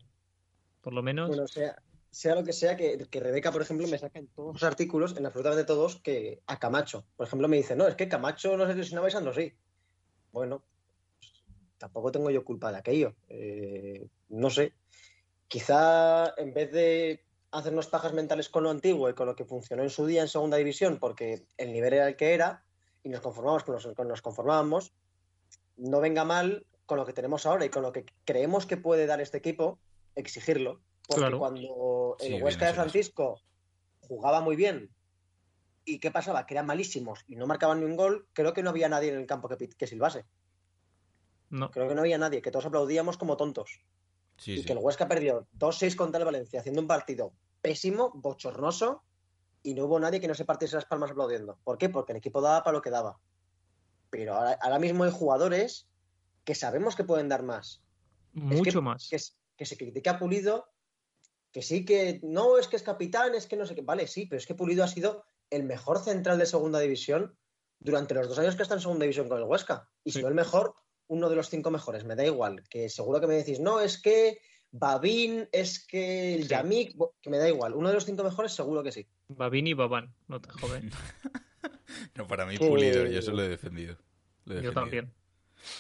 Por 0.82 0.94
lo 0.94 1.02
menos. 1.02 1.30
bueno, 1.30 1.48
sea, 1.48 1.82
sea 2.10 2.36
lo 2.36 2.44
que 2.44 2.54
sea, 2.54 2.76
que, 2.76 3.08
que 3.10 3.20
Rebeca, 3.20 3.52
por 3.52 3.62
ejemplo, 3.62 3.88
me 3.88 3.98
saca 3.98 4.20
en 4.20 4.28
todos 4.28 4.54
los 4.54 4.64
artículos, 4.64 5.16
en 5.18 5.26
absolutamente 5.26 5.64
todos, 5.66 5.96
que 6.02 6.42
a 6.48 6.60
Camacho. 6.60 7.06
Por 7.16 7.26
ejemplo, 7.28 7.48
me 7.48 7.58
dice, 7.58 7.76
no, 7.76 7.88
es 7.88 7.96
que 7.96 8.08
Camacho 8.10 8.58
no 8.58 8.68
se 8.68 8.76
lesionaba 8.76 9.08
y 9.08 9.12
Sandro 9.12 9.34
sí. 9.34 9.54
Bueno, 10.32 10.64
pues, 11.20 11.32
tampoco 11.78 12.12
tengo 12.12 12.30
yo 12.30 12.44
culpa 12.44 12.72
de 12.72 12.78
aquello. 12.78 13.16
Eh, 13.30 14.08
no 14.30 14.50
sé. 14.50 14.74
Quizá 15.52 16.34
en 16.38 16.54
vez 16.54 16.72
de 16.72 17.26
hacernos 17.52 17.88
pajas 17.88 18.14
mentales 18.14 18.48
con 18.48 18.64
lo 18.64 18.70
antiguo 18.70 19.10
y 19.10 19.14
con 19.14 19.28
lo 19.28 19.36
que 19.36 19.44
funcionó 19.44 19.84
en 19.84 19.90
su 19.90 20.06
día 20.06 20.22
en 20.22 20.30
segunda 20.30 20.56
división, 20.56 20.98
porque 20.98 21.46
el 21.58 21.74
nivel 21.74 21.92
era 21.92 22.08
el 22.08 22.16
que 22.16 22.34
era 22.34 22.64
y 23.04 23.10
nos 23.10 23.20
conformamos 23.20 23.66
con 23.66 23.76
lo 23.76 23.94
que 23.94 24.06
nos 24.06 24.22
conformábamos, 24.22 24.94
no 25.76 26.00
venga 26.00 26.24
mal 26.24 26.66
con 26.86 26.98
lo 26.98 27.06
que 27.06 27.12
tenemos 27.12 27.46
ahora 27.46 27.66
y 27.66 27.70
con 27.70 27.84
lo 27.84 27.92
que 27.92 28.06
creemos 28.24 28.66
que 28.66 28.78
puede 28.78 29.06
dar 29.08 29.20
este 29.20 29.40
equipo, 29.40 29.78
exigirlo. 30.16 30.80
Porque 31.06 31.24
Claro. 31.24 31.40
cuando 31.40 32.16
el 32.22 32.42
Huesca 32.42 32.68
de. 32.68 32.74
Francisco 32.74 33.42
jugaba 34.00 34.40
muy 34.40 34.56
bien 34.56 34.90
y 35.84 36.00
qué 36.00 36.12
pasaba, 36.12 36.46
que 36.46 36.54
eran 36.54 36.66
malísimos 36.66 37.26
y 37.28 37.36
no 37.36 37.46
marcaban 37.46 37.82
ni 37.82 37.86
un 37.88 37.98
gol, 37.98 38.26
creo 38.32 38.54
que 38.54 38.64
no 38.64 38.70
había 38.70 38.88
nadie 38.88 39.10
en 39.10 39.20
el 39.20 39.28
campo 39.28 39.50
que, 39.50 39.68
que 39.68 39.88
silbase. 39.88 40.24
No. 41.50 41.72
Creo 41.72 41.90
que 41.90 41.96
no 41.96 42.00
había 42.00 42.18
nadie, 42.18 42.42
que 42.42 42.52
todos 42.52 42.68
aplaudíamos 42.68 43.18
como 43.18 43.36
tontos. 43.36 43.82
Sí, 44.42 44.54
y 44.54 44.58
sí. 44.58 44.66
que 44.66 44.74
el 44.74 44.80
Huesca 44.80 45.08
perdió 45.08 45.48
2-6 45.54 45.96
contra 45.96 46.18
el 46.18 46.26
Valencia, 46.26 46.60
haciendo 46.62 46.82
un 46.82 46.88
partido 46.88 47.34
pésimo, 47.62 48.12
bochornoso, 48.16 49.04
y 49.62 49.76
no 49.76 49.86
hubo 49.86 50.00
nadie 50.00 50.20
que 50.20 50.28
no 50.28 50.34
se 50.34 50.46
partiese 50.46 50.76
las 50.76 50.86
palmas 50.86 51.12
aplaudiendo. 51.12 51.60
¿Por 51.64 51.78
qué? 51.78 51.90
Porque 51.90 52.14
el 52.14 52.18
equipo 52.18 52.42
daba 52.42 52.64
para 52.64 52.76
lo 52.76 52.82
que 52.82 52.90
daba. 52.90 53.20
Pero 54.10 54.34
ahora, 54.34 54.58
ahora 54.60 54.80
mismo 54.80 55.04
hay 55.04 55.12
jugadores 55.12 55.88
que 56.44 56.56
sabemos 56.56 56.96
que 56.96 57.04
pueden 57.04 57.30
dar 57.30 57.44
más. 57.44 57.84
Mucho 58.34 58.82
más. 58.82 59.08
Que, 59.10 59.18
s- 59.18 59.34
que 59.56 59.66
se 59.68 59.78
critica 59.78 60.12
a 60.12 60.18
Pulido, 60.20 60.72
que 61.52 61.62
sí 61.62 61.86
que 61.86 62.20
no 62.24 62.58
es 62.58 62.68
que 62.68 62.78
es 62.78 62.84
capitán, 62.84 63.36
es 63.36 63.46
que 63.46 63.58
no 63.58 63.68
sé 63.68 63.76
qué. 63.76 63.84
Vale, 63.84 64.08
sí, 64.08 64.26
pero 64.26 64.40
es 64.40 64.48
que 64.48 64.56
Pulido 64.56 64.84
ha 64.84 64.88
sido 64.88 65.24
el 65.52 65.64
mejor 65.66 66.00
central 66.00 66.40
de 66.40 66.48
segunda 66.48 66.80
división 66.80 67.38
durante 67.80 68.16
los 68.16 68.28
dos 68.28 68.40
años 68.40 68.56
que 68.56 68.64
está 68.64 68.74
en 68.74 68.82
segunda 68.82 69.04
división 69.04 69.30
con 69.30 69.38
el 69.38 69.44
Huesca. 69.44 69.88
Y 70.04 70.12
si 70.12 70.18
Sí. 70.18 70.22
no 70.24 70.30
el 70.30 70.34
mejor, 70.36 70.74
uno 71.12 71.30
de 71.30 71.36
los 71.36 71.50
cinco 71.50 71.72
mejores. 71.72 72.06
Me 72.06 72.16
da 72.16 72.26
igual. 72.26 72.64
Que 72.70 72.88
seguro 72.90 73.20
que 73.20 73.28
me 73.28 73.34
decís, 73.34 73.60
no, 73.60 73.82
es 73.82 74.02
que 74.02 74.40
Babín, 74.72 75.50
es 75.52 75.86
que 75.86 76.36
el 76.36 76.44
Sí. 76.44 76.48
Yamik, 76.48 76.96
que 77.22 77.30
me 77.30 77.38
da 77.38 77.50
igual. 77.50 77.74
Uno 77.76 77.90
de 77.90 77.96
los 77.96 78.06
cinco 78.06 78.24
mejores, 78.24 78.54
seguro 78.54 78.82
que 78.82 78.94
sí. 78.94 79.06
Babín 79.28 79.68
y 79.68 79.74
Babán, 79.74 80.14
no 80.28 80.40
te 80.42 80.50
joden. 80.50 80.90
No, 82.16 82.26
para 82.26 82.46
mí. 82.46 82.58
Pulido, 82.58 83.06
yo 83.06 83.20
eso 83.20 83.32
lo 83.34 83.44
he 83.44 83.50
defendido. 83.50 83.98
Lo 84.46 84.54
he 84.54 84.64
Yo 84.64 84.70
defendido. 84.72 84.74
también. 84.74 85.14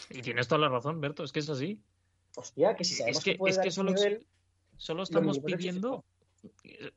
Y 0.09 0.21
tienes 0.21 0.47
toda 0.47 0.59
la 0.59 0.69
razón, 0.69 0.99
Berto, 0.99 1.23
es 1.23 1.31
que 1.31 1.39
es 1.39 1.49
así. 1.49 1.79
Hostia, 2.35 2.75
que 2.75 2.83
si 2.83 2.95
sabemos 2.95 3.17
Es 3.17 3.23
que, 3.23 3.35
puede 3.35 3.51
es 3.51 3.55
dar 3.57 3.65
que 3.65 3.71
solo, 3.71 3.91
nivel, 3.93 4.27
solo 4.77 4.97
lo 4.97 5.03
estamos 5.03 5.39
pidiendo, 5.39 6.03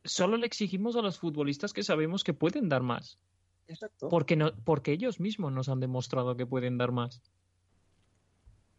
solo 0.05 0.37
le 0.37 0.47
exigimos 0.47 0.97
a 0.97 1.03
los 1.03 1.19
futbolistas 1.19 1.73
que 1.73 1.83
sabemos 1.85 2.25
que 2.25 2.35
pueden 2.35 2.69
dar 2.69 2.83
más. 2.83 3.19
Exacto. 3.69 4.09
Porque, 4.09 4.35
no, 4.37 4.53
porque 4.65 4.93
ellos 4.93 5.21
mismos 5.21 5.53
nos 5.53 5.69
han 5.69 5.81
demostrado 5.81 6.37
que 6.37 6.45
pueden 6.45 6.77
dar 6.77 6.91
más. 6.93 7.23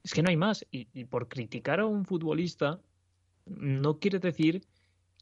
Es 0.05 0.13
que 0.13 0.21
no 0.21 0.29
hay 0.29 0.37
más. 0.37 0.65
Y, 0.69 0.87
y 0.93 1.05
por 1.05 1.27
criticar 1.27 1.79
a 1.79 1.87
un 1.87 2.05
futbolista 2.05 2.79
no 3.47 3.99
quiere 3.99 4.19
decir 4.19 4.61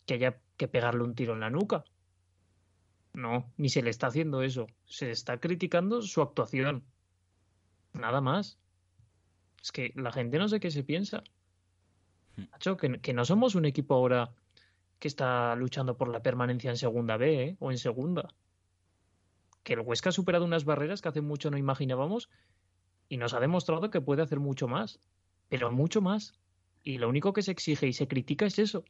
que 0.06 0.16
haya 0.16 0.38
que 0.58 0.68
pegarle 0.68 1.04
un 1.04 1.16
tiro 1.16 1.34
en 1.34 1.40
la 1.40 1.50
nuca. 1.50 1.86
No, 3.14 3.50
ni 3.56 3.70
se 3.70 3.82
le 3.82 3.90
está 3.90 4.08
haciendo 4.08 4.42
eso. 4.42 4.68
Se 4.84 5.10
está 5.10 5.40
criticando 5.40 6.02
su 6.02 6.22
actuación. 6.22 6.84
Nada 7.94 8.20
más. 8.20 8.58
Es 9.62 9.72
que 9.72 9.94
la 9.96 10.12
gente 10.12 10.38
no 10.38 10.50
sé 10.50 10.60
qué 10.60 10.70
se 10.70 10.84
piensa. 10.84 11.24
Hmm. 12.36 12.44
Macho, 12.52 12.76
que, 12.76 13.00
que 13.00 13.14
no 13.14 13.24
somos 13.24 13.56
un 13.56 13.64
equipo 13.64 13.96
ahora 13.96 14.34
que 15.00 15.08
está 15.08 15.56
luchando 15.56 15.96
por 15.96 16.10
la 16.10 16.22
permanencia 16.22 16.70
en 16.70 16.78
segunda 16.78 17.16
B 17.16 17.44
¿eh? 17.44 17.58
o 17.60 17.72
en 17.72 17.78
segunda 17.78 18.28
que 19.64 19.74
el 19.74 19.80
Huesca 19.80 20.10
ha 20.10 20.12
superado 20.12 20.46
unas 20.46 20.66
barreras 20.66 21.02
que 21.02 21.10
hace 21.10 21.22
mucho 21.22 21.50
no 21.50 21.58
imaginábamos 21.58 22.30
y 23.14 23.18
nos 23.18 23.36
ha 23.36 23.40
demostrado 23.40 23.92
que 23.92 24.02
puede 24.02 24.24
hacer 24.24 24.40
mucho 24.40 24.68
más, 24.68 25.00
pero 25.48 25.72
mucho 25.72 26.02
más. 26.02 26.34
Y 26.82 26.98
lo 26.98 27.08
único 27.08 27.32
que 27.32 27.44
se 27.44 27.52
exige 27.52 27.86
y 27.86 27.94
se 27.94 28.08
critica 28.08 28.48
es 28.48 28.58
eso, 28.58 28.86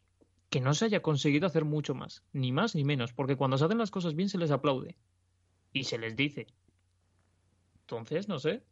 que 0.49 0.61
no 0.61 0.73
se 0.73 0.85
haya 0.85 1.01
conseguido 1.01 1.45
hacer 1.45 1.65
mucho 1.65 1.93
más, 1.93 2.23
ni 2.31 2.53
más 2.53 2.73
ni 2.73 2.85
menos, 2.85 3.11
porque 3.11 3.35
cuando 3.35 3.57
se 3.57 3.65
hacen 3.65 3.79
las 3.79 3.91
cosas 3.91 4.15
bien 4.15 4.29
se 4.29 4.37
les 4.37 4.49
aplaude 4.49 4.95
y 5.73 5.83
se 5.83 5.97
les 5.97 6.15
dice. 6.15 6.47
Entonces, 7.81 8.29
no 8.29 8.39
sé, 8.39 8.63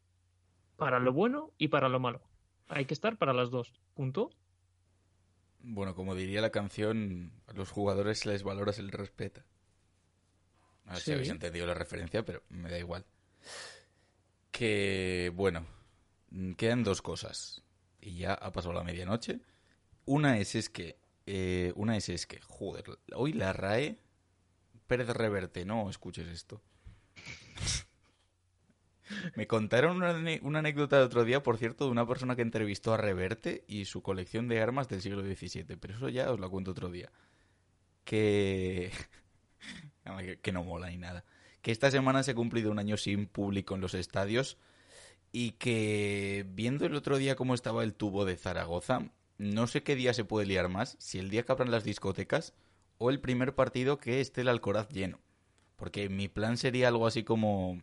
para 0.78 1.00
lo 1.00 1.12
bueno 1.12 1.52
y 1.58 1.68
para 1.68 1.90
lo 1.90 2.00
malo. 2.00 2.22
Hay 2.70 2.86
que 2.86 2.94
estar 2.94 3.18
para 3.18 3.34
las 3.34 3.52
dos. 3.52 3.74
Punto. 3.94 4.30
Bueno, 5.60 5.96
como 5.96 6.16
diría 6.16 6.40
la 6.40 6.52
canción, 6.52 7.34
a 7.48 7.54
los 7.56 7.72
jugadores 7.72 8.20
se 8.20 8.30
les 8.30 8.44
valora, 8.44 8.72
se 8.72 8.84
les 8.84 8.94
respeta. 8.94 9.44
A 10.86 10.94
ver 10.94 11.02
si 11.02 11.12
habéis 11.12 11.30
entendido 11.30 11.68
la 11.68 11.74
referencia, 11.74 12.24
pero 12.24 12.42
me 12.48 12.70
da 12.70 12.80
igual. 12.80 13.06
Que, 14.52 15.32
bueno, 15.36 15.66
quedan 16.58 16.84
dos 16.84 17.02
cosas. 17.02 17.64
Y 18.02 18.18
ya 18.18 18.34
ha 18.34 18.52
pasado 18.52 18.74
la 18.74 18.84
medianoche. 18.84 19.40
Una 20.06 20.38
es, 20.40 20.56
es 20.56 20.70
que, 20.70 20.98
eh, 21.26 21.72
una 21.76 21.96
es, 21.98 22.10
es 22.10 22.26
que, 22.28 22.40
joder, 22.42 22.86
hoy 23.16 23.34
la 23.34 23.54
RAE, 23.54 24.00
Pérez 24.88 25.08
Reverte, 25.10 25.66
no 25.66 25.90
escuches 25.90 26.28
esto. 26.28 26.62
Me 29.36 29.46
contaron 29.48 29.98
una, 29.98 30.16
una 30.42 30.60
anécdota 30.60 30.98
el 30.98 31.04
otro 31.04 31.26
día, 31.26 31.44
por 31.44 31.58
cierto, 31.58 31.86
de 31.86 31.92
una 31.92 32.08
persona 32.08 32.36
que 32.36 32.42
entrevistó 32.44 32.94
a 32.94 32.98
Reverte 32.98 33.64
y 33.68 33.86
su 33.86 34.02
colección 34.02 34.48
de 34.48 34.62
armas 34.62 34.88
del 34.90 35.02
siglo 35.02 35.22
XVII, 35.22 35.78
pero 35.78 35.96
eso 35.96 36.10
ya 36.10 36.32
os 36.32 36.40
lo 36.40 36.50
cuento 36.50 36.72
otro 36.72 36.90
día. 36.90 37.12
Que- 38.06 38.92
que 40.42 40.52
no 40.52 40.64
mola 40.64 40.90
ni 40.90 40.98
nada. 40.98 41.24
Que 41.62 41.72
esta 41.72 41.92
semana 41.92 42.24
se 42.24 42.32
ha 42.32 42.36
cumplido 42.36 42.72
un 42.72 42.80
año 42.80 42.98
sin 42.98 43.28
público 43.28 43.76
en 43.76 43.82
los 43.82 43.94
estadios 43.94 44.58
y 45.32 45.52
que 45.52 46.46
viendo 46.50 46.86
el 46.86 46.96
otro 46.96 47.18
día 47.18 47.36
cómo 47.36 47.54
estaba 47.54 47.84
el 47.84 47.94
tubo 47.94 48.26
de 48.26 48.36
Zaragoza, 48.36 49.12
no 49.38 49.68
sé 49.68 49.84
qué 49.84 49.96
día 49.96 50.14
se 50.14 50.26
puede 50.26 50.46
liar 50.46 50.70
más, 50.70 50.96
si 51.00 51.20
el 51.20 51.30
día 51.30 51.44
que 51.44 51.52
abran 51.52 51.72
las 51.72 51.84
discotecas 51.84 52.54
o 52.98 53.10
el 53.10 53.20
primer 53.20 53.56
partido 53.56 53.98
que 53.98 54.22
esté 54.22 54.42
el 54.42 54.50
Alcoraz 54.50 54.90
lleno. 54.90 55.20
Porque 55.76 56.10
mi 56.10 56.28
plan 56.28 56.58
sería 56.58 56.90
algo 56.90 57.08
así 57.08 57.24
como 57.24 57.82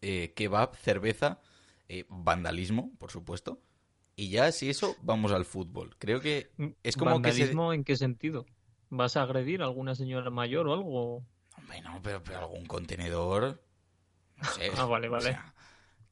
eh, 0.00 0.32
kebab, 0.34 0.74
cerveza, 0.76 1.40
eh, 1.88 2.04
vandalismo, 2.08 2.92
por 2.98 3.10
supuesto. 3.10 3.60
Y 4.16 4.30
ya 4.30 4.52
si 4.52 4.70
eso, 4.70 4.96
vamos 5.02 5.32
al 5.32 5.44
fútbol. 5.44 5.96
Creo 5.98 6.20
que 6.20 6.50
es 6.82 6.96
como 6.96 7.20
que 7.20 7.32
se... 7.32 7.40
¿Vandalismo 7.40 7.72
en 7.72 7.84
qué 7.84 7.96
sentido? 7.96 8.46
¿Vas 8.88 9.16
a 9.16 9.22
agredir 9.22 9.60
a 9.60 9.64
alguna 9.64 9.94
señora 9.94 10.30
mayor 10.30 10.68
o 10.68 10.72
algo? 10.72 11.24
Hombre, 11.56 11.80
no, 11.82 12.00
pero, 12.02 12.22
pero 12.22 12.38
algún 12.40 12.66
contenedor... 12.66 13.62
No 14.36 14.44
sé. 14.48 14.70
Ah, 14.76 14.84
vale, 14.86 15.08
o 15.08 15.10
vale. 15.10 15.24
sea, 15.24 15.54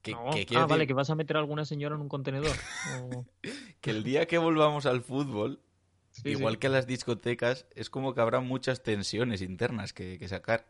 que, 0.02 0.12
No. 0.12 0.30
que 0.32 0.46
quiero 0.46 0.64
ah, 0.64 0.66
vale, 0.66 0.86
que 0.86 0.94
vas 0.94 1.10
a 1.10 1.14
meter 1.14 1.36
a 1.36 1.40
alguna 1.40 1.64
señora 1.64 1.94
en 1.94 2.00
un 2.02 2.08
contenedor. 2.08 2.56
O- 2.84 3.24
que 3.80 3.90
el 3.90 4.04
día 4.04 4.26
que 4.26 4.38
volvamos 4.38 4.86
al 4.86 5.02
fútbol, 5.02 5.60
Sí, 6.12 6.30
igual 6.30 6.54
sí. 6.54 6.58
que 6.60 6.66
a 6.66 6.70
las 6.70 6.86
discotecas, 6.86 7.66
es 7.74 7.88
como 7.90 8.14
que 8.14 8.20
habrá 8.20 8.40
muchas 8.40 8.82
tensiones 8.82 9.42
internas 9.42 9.92
que, 9.92 10.18
que 10.18 10.28
sacar. 10.28 10.66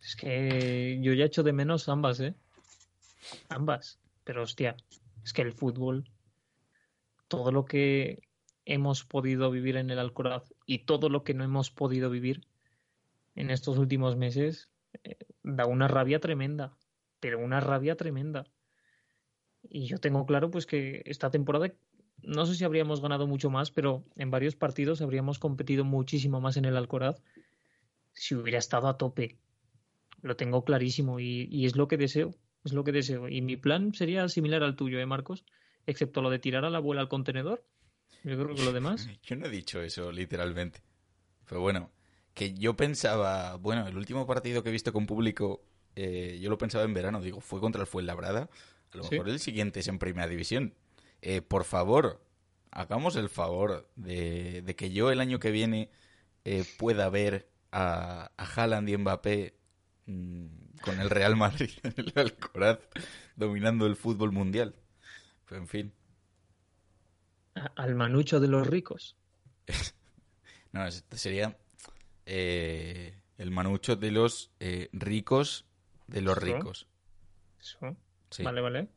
Es 0.00 0.16
que 0.16 0.98
yo 1.02 1.12
ya 1.12 1.24
echo 1.26 1.42
de 1.42 1.52
menos 1.52 1.88
ambas, 1.88 2.20
¿eh? 2.20 2.34
Ambas. 3.48 3.98
Pero 4.24 4.42
hostia, 4.42 4.76
es 5.24 5.32
que 5.32 5.42
el 5.42 5.52
fútbol, 5.52 6.10
todo 7.28 7.52
lo 7.52 7.64
que 7.64 8.20
hemos 8.64 9.04
podido 9.04 9.50
vivir 9.50 9.76
en 9.76 9.90
el 9.90 9.98
Alcoraz 9.98 10.54
y 10.68 10.80
todo 10.80 11.08
lo 11.08 11.24
que 11.24 11.32
no 11.32 11.44
hemos 11.44 11.70
podido 11.70 12.10
vivir 12.10 12.46
en 13.34 13.50
estos 13.50 13.78
últimos 13.78 14.16
meses, 14.16 14.68
eh, 15.02 15.16
da 15.42 15.64
una 15.64 15.88
rabia 15.88 16.20
tremenda, 16.20 16.76
pero 17.20 17.38
una 17.38 17.58
rabia 17.58 17.96
tremenda. 17.96 18.44
Y 19.70 19.86
yo 19.86 19.96
tengo 19.96 20.26
claro 20.26 20.50
pues 20.50 20.66
que 20.66 21.02
esta 21.06 21.30
temporada 21.30 21.72
no 22.22 22.44
sé 22.44 22.54
si 22.54 22.64
habríamos 22.64 23.00
ganado 23.00 23.26
mucho 23.26 23.48
más, 23.48 23.70
pero 23.70 24.04
en 24.16 24.30
varios 24.30 24.56
partidos 24.56 25.00
habríamos 25.00 25.38
competido 25.38 25.84
muchísimo 25.84 26.40
más 26.40 26.58
en 26.58 26.66
el 26.66 26.76
Alcoraz 26.76 27.22
si 28.12 28.34
hubiera 28.34 28.58
estado 28.58 28.88
a 28.88 28.98
tope. 28.98 29.38
Lo 30.20 30.36
tengo 30.36 30.64
clarísimo 30.64 31.18
y, 31.18 31.64
es 31.64 31.76
lo 31.76 31.88
que 31.88 31.96
deseo, 31.96 32.34
es 32.64 32.74
lo 32.74 32.84
que 32.84 32.92
deseo. 32.92 33.28
Y 33.28 33.40
mi 33.40 33.56
plan 33.56 33.94
sería 33.94 34.28
similar 34.28 34.62
al 34.62 34.76
tuyo, 34.76 34.98
¿eh, 34.98 35.06
Marcos? 35.06 35.46
Excepto 35.86 36.20
lo 36.20 36.28
de 36.28 36.40
tirar 36.40 36.66
a 36.66 36.70
la 36.70 36.78
abuela 36.78 37.00
al 37.00 37.08
contenedor. 37.08 37.64
Yo 38.24 38.36
creo 38.42 38.54
que 38.54 38.64
lo 38.64 38.72
demás. 38.72 39.08
Yo 39.22 39.36
no 39.36 39.46
he 39.46 39.50
dicho 39.50 39.80
eso, 39.80 40.10
literalmente. 40.12 40.80
Pero 41.46 41.60
bueno, 41.60 41.90
que 42.34 42.52
yo 42.54 42.76
pensaba, 42.76 43.56
bueno, 43.56 43.86
el 43.86 43.96
último 43.96 44.26
partido 44.26 44.62
que 44.62 44.68
he 44.68 44.72
visto 44.72 44.92
con 44.92 45.06
público, 45.06 45.62
eh, 45.96 46.38
yo 46.40 46.50
lo 46.50 46.58
pensaba 46.58 46.84
en 46.84 46.94
verano, 46.94 47.20
digo, 47.20 47.40
fue 47.40 47.58
contra 47.60 47.80
el 47.80 47.86
Fuenlabrada. 47.86 48.50
A 48.92 48.96
lo 48.96 49.04
Sí. 49.04 49.12
mejor 49.12 49.30
el 49.30 49.40
siguiente 49.40 49.80
es 49.80 49.88
en 49.88 49.98
Primera 49.98 50.28
División. 50.28 50.74
Eh, 51.22 51.40
por 51.42 51.64
favor, 51.64 52.22
hagamos 52.70 53.16
el 53.16 53.28
favor 53.28 53.88
de, 53.96 54.62
de 54.62 54.76
que 54.76 54.90
yo 54.90 55.10
el 55.10 55.20
año 55.20 55.38
que 55.40 55.50
viene 55.50 55.90
eh, 56.44 56.64
pueda 56.78 57.08
ver 57.08 57.48
a, 57.72 58.30
a 58.36 58.44
Haaland 58.44 58.88
y 58.88 58.96
Mbappé 58.96 59.54
mm, 60.06 60.46
con 60.82 61.00
el 61.00 61.10
Real 61.10 61.34
Madrid 61.36 61.70
en 61.82 61.94
el 61.96 62.12
Alcoraz 62.14 62.78
dominando 63.36 63.86
el 63.86 63.96
fútbol 63.96 64.32
mundial. 64.32 64.74
Pero 65.48 65.60
en 65.62 65.68
fin. 65.68 65.92
Al 67.76 67.94
manucho 67.94 68.40
de 68.40 68.48
los 68.48 68.66
ricos. 68.66 69.16
No, 70.70 70.86
este 70.86 71.16
sería 71.16 71.56
eh, 72.26 73.14
el 73.38 73.50
manucho 73.50 73.96
de 73.96 74.10
los 74.10 74.50
eh, 74.60 74.90
ricos 74.92 75.64
de 76.08 76.20
los 76.20 76.36
Eso. 76.36 76.46
ricos. 76.46 76.86
Eso. 77.58 77.96
Sí. 78.30 78.42
Vale, 78.42 78.60
vale. 78.60 78.88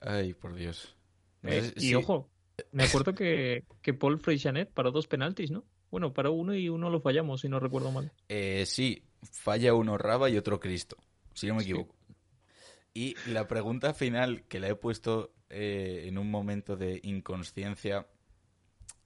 Ay, 0.00 0.34
por 0.34 0.56
Dios. 0.56 0.96
No 1.42 1.50
Eh, 1.50 1.62
sé 1.62 1.86
y 1.86 1.94
ojo, 1.94 2.28
Me 2.72 2.82
acuerdo 2.82 3.14
que, 3.14 3.62
que 3.80 3.94
Paul 3.94 4.18
Freixanet 4.18 4.68
paró 4.72 4.90
dos 4.90 5.06
penaltis, 5.06 5.52
¿no? 5.52 5.62
Bueno, 5.92 6.12
paró 6.12 6.32
uno 6.32 6.52
y 6.52 6.68
uno 6.68 6.90
lo 6.90 7.00
fallamos, 7.00 7.42
si 7.42 7.48
no 7.48 7.60
recuerdo 7.60 7.92
mal. 7.92 8.10
Sí, 8.66 9.04
falla 9.30 9.72
uno 9.72 9.96
Raba 9.96 10.28
y 10.28 10.36
otro 10.36 10.58
Cristo, 10.58 10.96
si 11.32 11.46
no 11.46 11.54
me 11.54 11.60
Sí. 11.60 11.70
equivoco. 11.70 11.94
Y 12.92 13.14
la 13.30 13.46
pregunta 13.46 13.94
final 13.94 14.42
que 14.48 14.58
la 14.58 14.68
he 14.68 14.74
puesto 14.74 15.32
eh, 15.50 16.04
en 16.06 16.18
un 16.18 16.30
momento 16.30 16.76
de 16.76 17.00
inconsciencia 17.02 18.06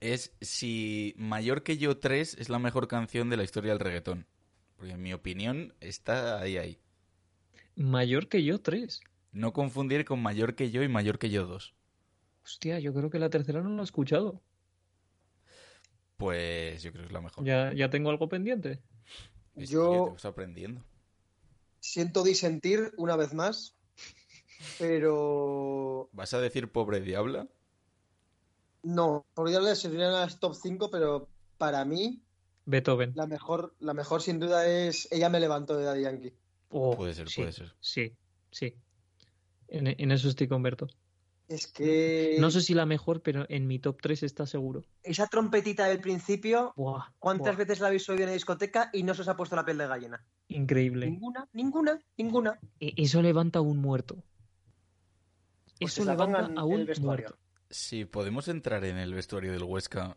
es 0.01 0.33
si 0.41 1.15
Mayor 1.17 1.63
que 1.63 1.77
yo 1.79 1.99
3 1.99 2.35
es 2.39 2.49
la 2.49 2.59
mejor 2.59 2.89
canción 2.89 3.29
de 3.31 3.37
la 3.37 3.45
historia 3.45 3.73
del 3.73 3.81
reggaetón. 3.81 4.27
Porque 4.77 4.93
en 4.95 5.03
mi 5.03 5.13
opinión 5.13 5.75
está 5.81 6.41
ahí, 6.41 6.57
ahí. 6.57 6.79
Mayor 7.77 8.29
que 8.29 8.43
yo, 8.45 8.61
tres. 8.61 9.01
No 9.33 9.53
confundir 9.53 10.05
con 10.05 10.23
Mayor 10.23 10.55
que 10.55 10.71
yo 10.71 10.83
y 10.83 10.89
Mayor 10.89 11.19
que 11.19 11.31
yo 11.31 11.47
2. 11.47 11.75
Hostia, 12.43 12.79
yo 12.79 12.95
creo 12.95 13.11
que 13.11 13.19
la 13.19 13.31
tercera 13.31 13.61
no 13.61 13.69
la 13.71 13.83
he 13.83 13.85
escuchado. 13.85 14.41
Pues 16.17 16.83
yo 16.83 16.93
creo 16.93 17.03
que 17.05 17.07
es 17.09 17.13
la 17.13 17.21
mejor. 17.21 17.45
Ya, 17.45 17.73
ya 17.73 17.91
tengo 17.91 18.11
algo 18.11 18.29
pendiente. 18.29 18.81
Yo- 19.57 20.13
vas 20.13 20.25
aprendiendo. 20.25 20.85
Siento 21.81 22.23
disentir 22.23 22.93
una 22.99 23.17
vez 23.17 23.33
más, 23.33 23.75
pero 24.79 26.11
¿Vas 26.13 26.35
a 26.35 26.41
decir 26.41 26.71
pobre 26.71 27.01
diabla? 27.01 27.49
no, 28.83 29.27
podría 29.35 29.59
hablar 29.59 29.77
serían 29.77 30.13
las 30.13 30.39
top 30.41 30.55
5, 30.55 30.91
pero 30.91 31.29
para 31.59 31.85
mí 31.85 32.23
Beethoven. 32.67 33.15
la 33.15 33.27
mejor, 33.27 33.75
la 33.81 33.95
mejor 33.95 34.23
sin 34.23 34.41
duda 34.41 34.67
es 34.67 35.09
Ella 35.13 35.29
me 35.29 35.41
levantó 35.41 35.77
de 35.77 35.85
Daddy 35.85 36.03
Yankee. 36.03 36.35
Oh, 36.71 36.97
Puede 36.97 37.15
ser, 37.15 37.29
sí, 37.29 37.41
puede 37.41 37.53
ser. 37.53 37.73
Sí, 37.81 38.17
sí. 38.51 38.75
En, 39.69 39.87
en 39.87 40.13
eso 40.13 40.29
estoy 40.29 40.49
con 40.49 40.63
Berto. 40.63 40.87
Es 41.49 41.67
que 41.67 42.39
No 42.41 42.51
sé 42.51 42.61
si 42.61 42.75
la 42.75 42.87
mejor, 42.87 43.23
pero 43.23 43.45
en 43.49 43.67
mi 43.67 43.79
top 43.79 44.01
3 44.01 44.23
está 44.23 44.47
seguro. 44.47 44.85
esa 45.03 45.27
trompetita 45.27 45.87
del 45.87 46.01
principio, 46.01 46.73
Buah, 46.77 47.13
¿cuántas 47.19 47.53
buah, 47.53 47.57
veces 47.57 47.81
la 47.81 47.89
habéis 47.89 48.09
oído 48.09 48.23
en 48.23 48.29
la 48.29 48.35
discoteca 48.35 48.91
y 48.93 49.03
no 49.03 49.15
se 49.15 49.23
os 49.23 49.29
ha 49.29 49.37
puesto 49.37 49.57
la 49.57 49.65
piel 49.65 49.79
de 49.79 49.87
gallina? 49.89 50.25
Increíble. 50.49 51.07
Ninguna, 51.07 51.49
ninguna, 51.53 51.99
ninguna. 52.17 52.61
E- 52.81 52.95
Eso 52.97 53.23
levanta 53.23 53.59
a 53.59 53.63
un 53.63 53.79
muerto. 53.79 54.23
Pues 55.81 55.93
Eso 55.99 56.05
levanta 56.05 56.61
a 56.61 56.65
un 56.65 56.85
vestuario. 56.87 57.29
muerto. 57.29 57.39
Si 57.71 58.05
podemos 58.05 58.49
entrar 58.49 58.85
en 58.85 58.99
el 58.99 59.15
vestuario 59.15 59.53
del 59.53 59.63
Huesca 59.63 60.17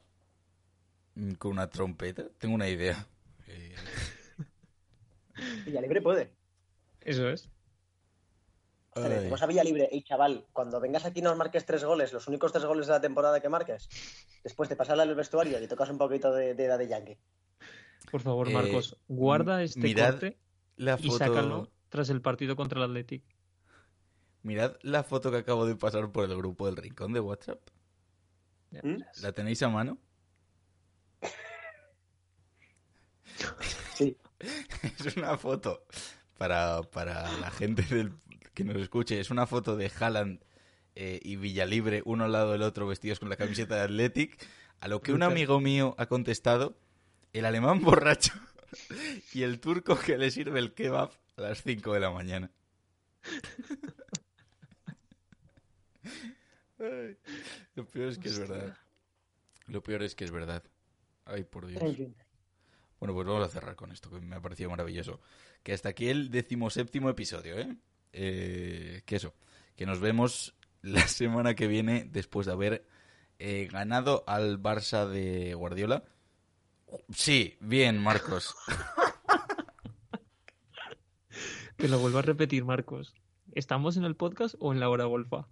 mm, 1.16 1.34
con 1.34 1.52
una 1.52 1.70
trompeta, 1.70 2.26
tengo 2.38 2.56
una 2.56 2.70
idea. 2.70 3.08
Eh, 3.48 3.76
Villalibre 5.66 6.02
puede. 6.02 6.32
Eso 7.02 7.30
es. 7.30 7.50
O 8.96 9.00
sea, 9.00 9.10
le 9.10 9.16
ay, 9.16 9.20
decimos 9.22 9.42
a 9.42 9.48
Villalibre, 9.48 9.90
hey 9.92 10.04
chaval, 10.04 10.46
cuando 10.54 10.80
vengas 10.80 11.06
aquí 11.06 11.22
nos 11.22 11.36
marques 11.36 11.66
tres 11.66 11.84
goles, 11.84 12.14
los 12.14 12.28
únicos 12.28 12.52
tres 12.52 12.66
goles 12.66 12.86
de 12.88 12.94
la 12.94 13.02
temporada 13.02 13.40
que 13.40 13.50
marques, 13.50 13.90
después 14.44 14.70
de 14.70 14.76
pasarla 14.76 15.04
al 15.04 15.16
vestuario 15.16 15.62
y 15.62 15.68
tocas 15.68 15.90
un 15.90 15.98
poquito 15.98 16.32
de, 16.34 16.54
de 16.54 16.68
Daddy 16.68 16.88
Yankee. 16.88 17.18
Por 18.12 18.22
favor, 18.22 18.50
Eh, 18.50 18.54
Marcos, 18.54 18.98
guarda 19.08 19.64
este 19.64 19.80
mirad 19.80 20.12
corte 20.12 20.38
la 20.78 20.98
y 21.02 21.10
sácalo 21.10 21.72
tras 21.90 22.10
el 22.10 22.22
partido 22.22 22.56
contra 22.56 22.78
el 22.80 22.86
Athletic. 22.86 23.24
Mirad 24.44 24.78
la 24.82 25.04
foto 25.04 25.32
que 25.32 25.38
acabo 25.38 25.66
de 25.66 25.76
pasar 25.76 26.12
por 26.12 26.30
el 26.30 26.38
grupo 26.38 26.66
del 26.68 26.76
Rincón 26.78 27.14
de 27.14 27.20
WhatsApp. 27.20 27.60
¿Mm? 28.72 28.98
¿La 29.22 29.32
tenéis 29.34 29.62
a 29.64 29.70
mano? 29.70 29.98
Sí. 33.96 34.18
Es 35.06 35.16
una 35.16 35.38
foto 35.38 35.86
para, 36.38 36.82
para 36.84 37.32
la 37.38 37.50
gente 37.52 37.84
del- 37.84 38.14
que 38.54 38.64
nos 38.66 38.76
escuche. 38.78 39.20
Es 39.20 39.30
una 39.32 39.48
foto 39.48 39.78
de 39.78 39.90
Haaland 40.00 40.42
eh, 40.96 41.20
y 41.24 41.38
Villalibre, 41.38 42.02
uno 42.06 42.26
al 42.26 42.34
lado 42.34 42.52
del 42.52 42.62
otro, 42.62 42.86
vestidos 42.88 43.20
con 43.20 43.30
la 43.30 43.36
camiseta 43.38 43.76
de 43.76 43.82
Athletic. 43.82 44.38
A 44.82 44.88
lo 44.90 45.02
que 45.02 45.14
un 45.14 45.24
amigo 45.24 45.60
mío 45.62 45.96
ha 45.98 46.08
contestado: 46.08 46.76
el 47.32 47.46
alemán 47.46 47.82
borracho 47.84 48.34
y 49.34 49.44
el 49.44 49.60
turco 49.62 49.98
que 49.98 50.18
le 50.18 50.30
sirve 50.30 50.60
el 50.60 50.74
kebab 50.74 51.12
a 51.38 51.42
las 51.42 51.64
5 51.64 51.94
de 51.94 52.00
la 52.02 52.12
mañana. 52.12 52.52
Ay, 56.84 57.18
lo 57.76 57.86
peor 57.86 58.10
es 58.10 58.18
que 58.18 58.28
es 58.28 58.40
verdad. 58.40 58.78
Lo 59.68 59.82
peor 59.82 60.04
es 60.04 60.16
que 60.16 60.26
es 60.26 60.32
verdad. 60.32 60.64
Ay, 61.26 61.44
por 61.44 61.66
Dios. 61.66 61.82
En 61.82 61.96
fin. 61.96 62.16
Bueno, 63.00 63.14
pues 63.14 63.28
vamos 63.28 63.46
a 63.46 63.50
cerrar 63.50 63.76
con 63.76 63.92
esto, 63.92 64.10
que 64.10 64.20
me 64.20 64.36
ha 64.36 64.42
parecido 64.42 64.70
maravilloso. 64.70 65.20
Que 65.62 65.74
hasta 65.74 65.90
aquí 65.90 66.10
el 66.10 66.30
decimoséptimo 66.30 67.10
episodio, 67.10 67.58
¿eh? 67.58 67.76
Eh, 68.14 69.02
que 69.06 69.16
eso, 69.16 69.34
que 69.76 69.86
nos 69.86 70.00
vemos 70.00 70.56
la 70.82 71.08
semana 71.08 71.56
que 71.56 71.68
viene 71.68 72.08
después 72.12 72.46
de 72.46 72.54
haber 72.54 72.86
eh, 73.40 73.68
ganado 73.72 74.24
al 74.28 74.62
Barça 74.62 75.08
de 75.08 75.54
Guardiola. 75.54 76.04
Sí, 77.10 77.58
bien, 77.60 78.02
Marcos. 78.02 78.56
Te 81.78 81.88
lo 81.88 82.00
vuelvo 82.00 82.20
a 82.20 82.22
repetir, 82.22 82.66
Marcos. 82.66 83.14
¿Estamos 83.54 83.98
en 83.98 84.04
el 84.04 84.16
podcast 84.16 84.56
o 84.60 84.74
en 84.74 84.80
la 84.80 84.90
hora 84.90 85.06
golfa? 85.06 85.48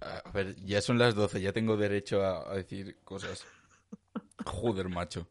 A 0.00 0.30
ver, 0.30 0.56
ya 0.64 0.80
son 0.80 0.98
las 0.98 1.14
12, 1.14 1.40
ya 1.40 1.52
tengo 1.52 1.76
derecho 1.76 2.24
a, 2.24 2.50
a 2.50 2.54
decir 2.54 2.98
cosas. 3.04 3.44
Joder, 4.44 4.88
macho. 4.88 5.28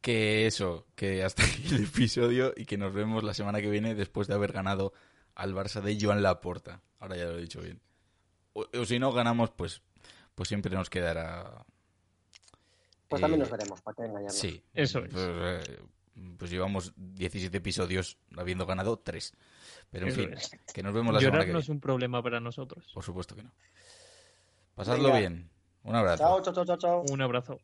Que 0.00 0.46
eso, 0.46 0.86
que 0.94 1.24
hasta 1.24 1.42
aquí 1.44 1.66
el 1.74 1.84
episodio 1.84 2.52
y 2.56 2.66
que 2.66 2.76
nos 2.76 2.92
vemos 2.92 3.24
la 3.24 3.34
semana 3.34 3.60
que 3.60 3.70
viene 3.70 3.94
después 3.94 4.28
de 4.28 4.34
haber 4.34 4.52
ganado 4.52 4.92
al 5.34 5.54
Barça 5.54 5.80
de 5.80 5.98
Joan 6.00 6.22
Laporta. 6.22 6.82
Ahora 6.98 7.16
ya 7.16 7.24
lo 7.24 7.38
he 7.38 7.40
dicho 7.40 7.60
bien. 7.60 7.80
O, 8.52 8.66
o 8.72 8.84
si 8.84 8.98
no 8.98 9.12
ganamos, 9.12 9.50
pues, 9.50 9.82
pues 10.34 10.48
siempre 10.48 10.74
nos 10.74 10.90
quedará. 10.90 11.64
Pues 13.08 13.20
también 13.20 13.40
eh, 13.40 13.44
nos 13.44 13.50
veremos, 13.50 13.80
para 13.82 13.94
qué 13.94 14.02
engañarnos. 14.02 14.34
Sí. 14.36 14.62
Eso 14.74 15.00
es. 15.00 15.12
Pues, 15.12 15.28
eh, 15.28 15.78
pues 16.38 16.50
llevamos 16.50 16.92
17 16.96 17.56
episodios 17.58 18.18
habiendo 18.36 18.66
ganado 18.66 18.98
3. 18.98 19.32
Pero 19.90 20.06
en 20.06 20.12
Eso 20.12 20.20
fin, 20.20 20.32
es. 20.34 20.50
que 20.74 20.82
nos 20.82 20.92
vemos 20.94 21.14
la 21.14 21.20
semana 21.20 21.40
que 21.44 21.46
no 21.52 21.58
viene. 21.58 21.60
es 21.60 21.68
un 21.68 21.80
problema 21.80 22.22
para 22.22 22.40
nosotros. 22.40 22.90
Por 22.94 23.02
supuesto 23.04 23.34
que 23.36 23.42
no. 23.42 23.52
Pasadlo 24.74 25.04
Venga. 25.04 25.18
bien. 25.18 25.50
Un 25.84 25.94
abrazo. 25.94 26.22
Chao, 26.24 26.42
chao, 26.42 26.52
chao, 26.54 26.64
chao, 26.64 26.76
chao. 26.78 27.04
Un 27.10 27.22
abrazo. 27.22 27.58